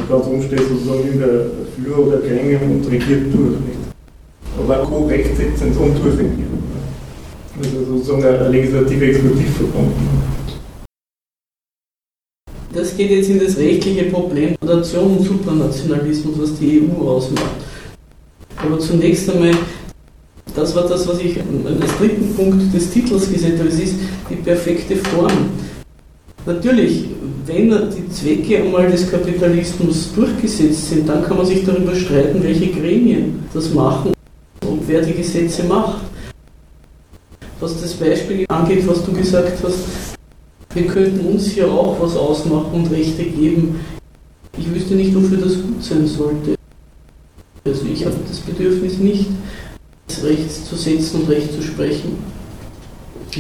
Ganz 0.10 0.26
umsteht 0.28 0.68
sozusagen 0.68 1.08
in 1.08 1.20
der 1.20 1.48
Führer 1.72 2.00
oder 2.04 2.18
Gremien 2.20 2.60
und 2.68 2.84
regiert 2.92 3.32
durch. 3.32 3.64
Nicht? 3.64 3.80
Aber 4.60 4.84
auch 4.84 4.92
co-rechtsetzend 4.92 5.72
und 5.80 5.96
durchregieren. 6.04 6.60
Also 7.64 7.96
sozusagen 7.96 8.26
ein 8.26 8.52
legislativ-exekutiv-Verbund. 8.52 9.96
Das 12.78 12.96
geht 12.96 13.10
jetzt 13.10 13.32
in 13.32 13.40
das 13.40 13.58
rechtliche 13.58 14.04
Problem 14.04 14.56
Nation 14.64 15.18
und 15.18 15.26
Supranationalismus, 15.26 16.36
was 16.38 16.60
die 16.60 16.84
EU 16.84 17.10
ausmacht. 17.10 17.56
Aber 18.56 18.78
zunächst 18.78 19.28
einmal, 19.32 19.56
das 20.56 20.76
war 20.76 20.88
das, 20.88 21.08
was 21.08 21.20
ich 21.20 21.40
als 21.40 21.98
dritten 21.98 22.36
Punkt 22.36 22.72
des 22.72 22.92
Titels 22.92 23.32
gesetzt 23.32 23.58
habe, 23.58 23.70
es 23.70 23.80
ist 23.80 23.96
die 24.30 24.36
perfekte 24.36 24.96
Form. 24.96 25.50
Natürlich, 26.46 27.06
wenn 27.48 27.72
die 27.72 28.10
Zwecke 28.12 28.64
einmal 28.64 28.92
des 28.92 29.10
Kapitalismus 29.10 30.14
durchgesetzt 30.14 30.92
sind, 30.92 31.10
dann 31.10 31.24
kann 31.24 31.38
man 31.38 31.48
sich 31.48 31.66
darüber 31.66 31.96
streiten, 31.96 32.44
welche 32.44 32.68
Gremien 32.68 33.44
das 33.56 33.74
machen 33.74 34.14
und 34.62 34.82
wer 34.86 35.02
die 35.02 35.14
Gesetze 35.14 35.64
macht. 35.64 36.02
Was 37.60 37.82
das 37.82 37.96
Beispiel 37.96 38.46
angeht, 38.50 38.88
was 38.88 39.04
du 39.04 39.14
gesagt 39.14 39.64
hast, 39.64 40.17
wir 40.74 40.88
könnten 40.88 41.26
uns 41.26 41.48
hier 41.48 41.72
auch 41.72 42.00
was 42.02 42.16
ausmachen 42.16 42.72
und 42.74 42.92
Rechte 42.92 43.24
geben. 43.24 43.80
Ich 44.58 44.74
wüsste 44.74 44.96
nicht, 44.96 45.16
wofür 45.16 45.38
das 45.38 45.62
gut 45.62 45.84
sein 45.84 46.06
sollte. 46.08 46.56
Also 47.66 47.86
ich 47.86 48.06
habe 48.06 48.16
das 48.28 48.40
Bedürfnis 48.40 48.98
nicht, 48.98 49.28
das 50.08 50.24
Recht 50.24 50.52
zu 50.52 50.76
setzen 50.76 51.22
und 51.22 51.30
Recht 51.30 51.52
zu 51.54 51.62
sprechen, 51.62 52.18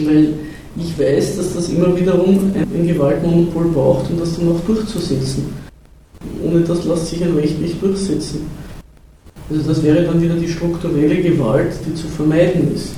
weil 0.06 0.34
ich 0.80 1.00
weiß, 1.00 1.38
dass 1.38 1.54
das 1.56 1.70
immer 1.70 1.98
wiederum 1.98 2.52
ein 2.56 2.88
Gewaltmonopol 2.88 3.70
braucht 3.70 4.10
und 4.12 4.20
das 4.20 4.38
dann 4.38 4.52
auch 4.52 4.60
durchzusetzen. 4.66 5.46
Ohne 6.44 6.62
das 6.62 6.86
lässt 6.86 7.08
sich 7.08 7.24
ein 7.24 7.36
Recht 7.36 7.60
nicht 7.60 7.82
durchsetzen. 7.82 8.42
Also 9.50 9.64
das 9.64 9.82
wäre 9.82 10.04
dann 10.04 10.22
wieder 10.22 10.36
die 10.36 10.48
strukturelle 10.48 11.22
Gewalt, 11.22 11.74
die 11.86 11.96
zu 11.96 12.08
vermeiden 12.08 12.74
ist. 12.76 12.90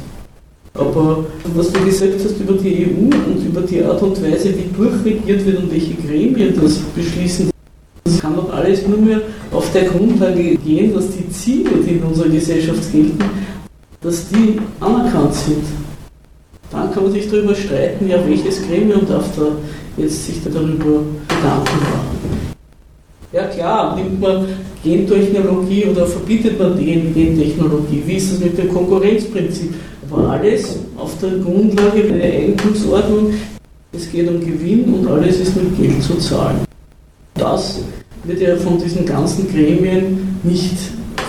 Aber 0.73 1.25
was 1.55 1.71
du 1.71 1.83
gesagt 1.83 2.13
hast 2.23 2.39
über 2.39 2.53
die 2.53 2.85
EU 2.85 3.31
und 3.31 3.45
über 3.45 3.61
die 3.61 3.83
Art 3.83 4.01
und 4.01 4.21
Weise, 4.21 4.53
wie 4.55 4.69
durchregiert 4.75 5.45
wird 5.45 5.57
und 5.59 5.71
welche 5.71 5.95
Gremien 5.95 6.53
das 6.61 6.77
beschließen, 6.95 7.49
das 8.03 8.19
kann 8.19 8.35
doch 8.35 8.53
alles 8.53 8.87
nur 8.87 8.97
mehr 8.97 9.21
auf 9.51 9.71
der 9.73 9.85
Grundlage 9.85 10.55
gehen, 10.57 10.93
dass 10.93 11.07
die 11.11 11.29
Ziele, 11.29 11.71
die 11.85 11.95
in 11.95 12.03
unserer 12.03 12.29
Gesellschaft 12.29 12.91
gelten, 12.91 13.19
dass 14.01 14.29
die 14.29 14.59
anerkannt 14.79 15.33
sind. 15.33 15.63
Dann 16.71 16.93
kann 16.93 17.03
man 17.03 17.11
sich 17.11 17.29
darüber 17.29 17.55
streiten, 17.55 18.07
ja, 18.07 18.17
welches 18.27 18.61
Gremium 18.67 19.07
darf 19.07 19.25
da 19.35 19.47
jetzt 19.97 20.25
sich 20.25 20.41
darüber 20.43 21.01
Gedanken 21.27 21.79
machen. 21.79 22.19
Ja 23.31 23.47
klar, 23.47 23.95
nimmt 23.95 24.19
man 24.19 24.47
Gentechnologie 24.83 25.85
oder 25.85 26.05
verbietet 26.07 26.57
man 26.59 26.77
die 26.77 26.85
Gentechnologie? 27.13 28.03
Wie 28.05 28.15
ist 28.15 28.33
das 28.33 28.39
mit 28.39 28.57
dem 28.57 28.73
Konkurrenzprinzip? 28.73 29.73
Aber 30.11 30.29
alles 30.29 30.79
auf 30.97 31.17
der 31.19 31.31
Grundlage 31.39 32.03
der 32.03 32.23
Eigentumsordnung, 32.23 33.33
es 33.93 34.11
geht 34.11 34.27
um 34.27 34.39
Gewinn 34.39 34.93
und 34.93 35.07
alles 35.07 35.39
ist 35.39 35.55
mit 35.55 35.77
Geld 35.77 36.01
zu 36.01 36.15
zahlen. 36.17 36.59
Das 37.35 37.81
wird 38.23 38.41
ja 38.41 38.55
von 38.55 38.77
diesen 38.79 39.05
ganzen 39.05 39.47
Gremien 39.49 40.39
nicht 40.43 40.75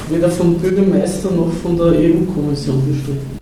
weder 0.09 0.31
vom 0.31 0.55
Bürgermeister 0.55 1.31
noch 1.31 1.53
von 1.63 1.77
der 1.77 1.89
EU-Kommission 1.89 2.83
bestritten. 2.87 3.39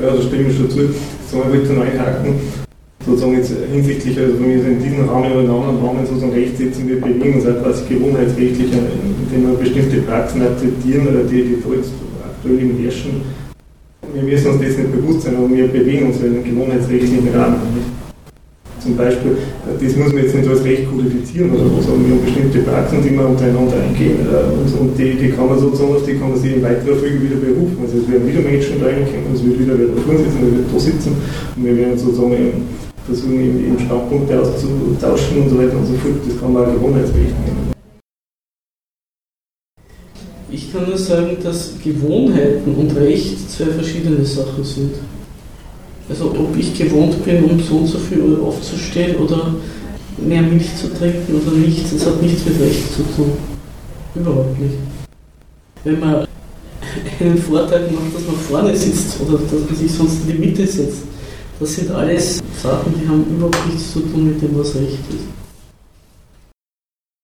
Ja, 0.00 0.14
da 0.14 0.22
stimme 0.22 0.48
ich 0.48 0.56
schon 0.56 0.70
zu. 0.70 0.94
So 1.30 1.42
ein 1.42 1.52
bisschen 1.52 1.80
einhaken 1.80 2.40
sozusagen 3.06 3.36
jetzt 3.36 3.52
hinsichtlich, 3.72 4.18
also 4.18 4.38
wenn 4.38 4.48
wir 4.48 4.64
in 4.64 4.82
diesem 4.82 5.08
Rahmen 5.08 5.32
oder 5.32 5.40
in 5.42 5.50
anderen 5.50 5.84
Rahmen 5.84 6.06
sozusagen 6.06 6.32
Recht 6.32 6.56
setzen, 6.56 6.88
wir 6.88 7.00
bewegen 7.00 7.34
uns 7.34 7.44
halt 7.44 7.62
quasi 7.62 7.82
gewohnheitsrechtlich, 7.88 8.70
indem 8.72 9.50
wir 9.50 9.58
bestimmte 9.58 10.02
Praxen 10.02 10.42
akzeptieren 10.42 11.08
oder 11.08 11.24
die, 11.24 11.42
die 11.42 11.56
aktuell 11.56 12.58
im 12.58 12.78
herrschen. 12.78 13.22
Wir 14.12 14.22
müssen 14.22 14.50
uns 14.50 14.60
das 14.60 14.76
nicht 14.76 14.92
bewusst 14.92 15.22
sein, 15.22 15.36
aber 15.36 15.48
wir 15.48 15.68
bewegen 15.68 16.08
uns 16.08 16.20
in 16.20 16.44
gewohnheitsrechtlichen 16.44 17.28
Rahmen. 17.34 17.56
Zum 18.78 18.96
Beispiel, 18.96 19.38
das 19.80 19.96
muss 19.96 20.12
man 20.12 20.22
jetzt 20.22 20.34
nicht 20.34 20.48
als 20.48 20.64
Recht 20.64 20.90
kodifizieren 20.90 21.52
oder 21.52 21.64
was, 21.70 21.86
sondern 21.86 22.04
wir 22.04 22.16
haben 22.16 22.24
bestimmte 22.24 22.58
Praxen, 22.58 23.00
die 23.00 23.14
wir 23.14 23.26
untereinander 23.26 23.78
eingehen. 23.80 24.18
Und, 24.26 24.68
und 24.80 24.98
die, 24.98 25.14
die 25.14 25.30
kann 25.30 25.48
man 25.48 25.58
sozusagen, 25.58 25.94
auf 25.94 26.04
die 26.04 26.18
kann 26.18 26.28
man 26.28 26.38
sich 26.38 26.56
in 26.56 26.62
weiterer 26.62 26.96
Folge 26.96 27.22
wieder 27.22 27.36
berufen. 27.36 27.78
Also 27.80 28.04
es 28.04 28.10
werden 28.10 28.28
wieder 28.28 28.42
Menschen 28.42 28.82
reinkommen, 28.82 29.32
es 29.32 29.44
wird 29.46 29.60
wieder 29.60 29.78
wer 29.78 29.86
da 29.86 30.02
vorne 30.02 30.18
sitzen, 30.18 30.38
wer 30.42 30.52
wird 30.52 30.68
da 30.68 30.78
sitzen 30.78 31.12
und 31.56 31.64
wir 31.64 31.76
werden 31.78 31.96
sozusagen 31.96 32.68
versuchen, 33.06 33.40
eben 33.40 33.78
Standpunkte 33.78 34.40
auszutauschen 34.40 35.40
und 35.40 35.48
so 35.48 35.56
weiter 35.56 35.76
und 35.78 35.86
so 35.86 35.94
fort. 36.02 36.20
Das 36.26 36.36
kann 36.38 36.52
man 36.52 36.66
auch 36.66 36.74
Gewohnheitsrecht 36.74 37.32
nehmen. 37.46 37.71
Ich 40.54 40.70
kann 40.70 40.86
nur 40.86 40.98
sagen, 40.98 41.38
dass 41.42 41.72
Gewohnheiten 41.82 42.74
und 42.74 42.94
Recht 42.94 43.50
zwei 43.50 43.66
verschiedene 43.66 44.22
Sachen 44.22 44.62
sind. 44.62 44.96
Also 46.10 46.26
ob 46.26 46.54
ich 46.58 46.76
gewohnt 46.76 47.24
bin, 47.24 47.44
um 47.44 47.58
so 47.58 47.76
und 47.76 47.86
so 47.86 47.98
viel 47.98 48.20
Uhr 48.20 48.46
aufzustehen 48.46 49.16
oder 49.16 49.54
mehr 50.18 50.42
Milch 50.42 50.76
zu 50.76 50.92
trinken 50.92 51.40
oder 51.40 51.56
nicht, 51.56 51.90
das 51.90 52.04
hat 52.04 52.20
nichts 52.20 52.44
mit 52.44 52.60
Recht 52.60 52.92
zu 52.92 53.02
tun. 53.16 53.32
Überhaupt 54.14 54.60
nicht. 54.60 54.74
Wenn 55.84 55.98
man 55.98 56.26
einen 57.18 57.38
Vorteil 57.38 57.90
macht, 57.90 58.14
dass 58.14 58.26
man 58.26 58.36
vorne 58.36 58.76
sitzt 58.76 59.20
oder 59.22 59.38
dass 59.38 59.52
man 59.52 59.74
sich 59.74 59.90
sonst 59.90 60.18
in 60.26 60.32
die 60.32 60.46
Mitte 60.46 60.66
setzt, 60.66 61.04
das 61.60 61.74
sind 61.74 61.90
alles 61.92 62.42
Sachen, 62.62 62.92
die 63.00 63.08
haben 63.08 63.24
überhaupt 63.30 63.66
nichts 63.68 63.94
zu 63.94 64.00
tun 64.00 64.26
mit 64.26 64.42
dem, 64.42 64.58
was 64.58 64.74
Recht 64.74 64.98
ist. 65.08 65.41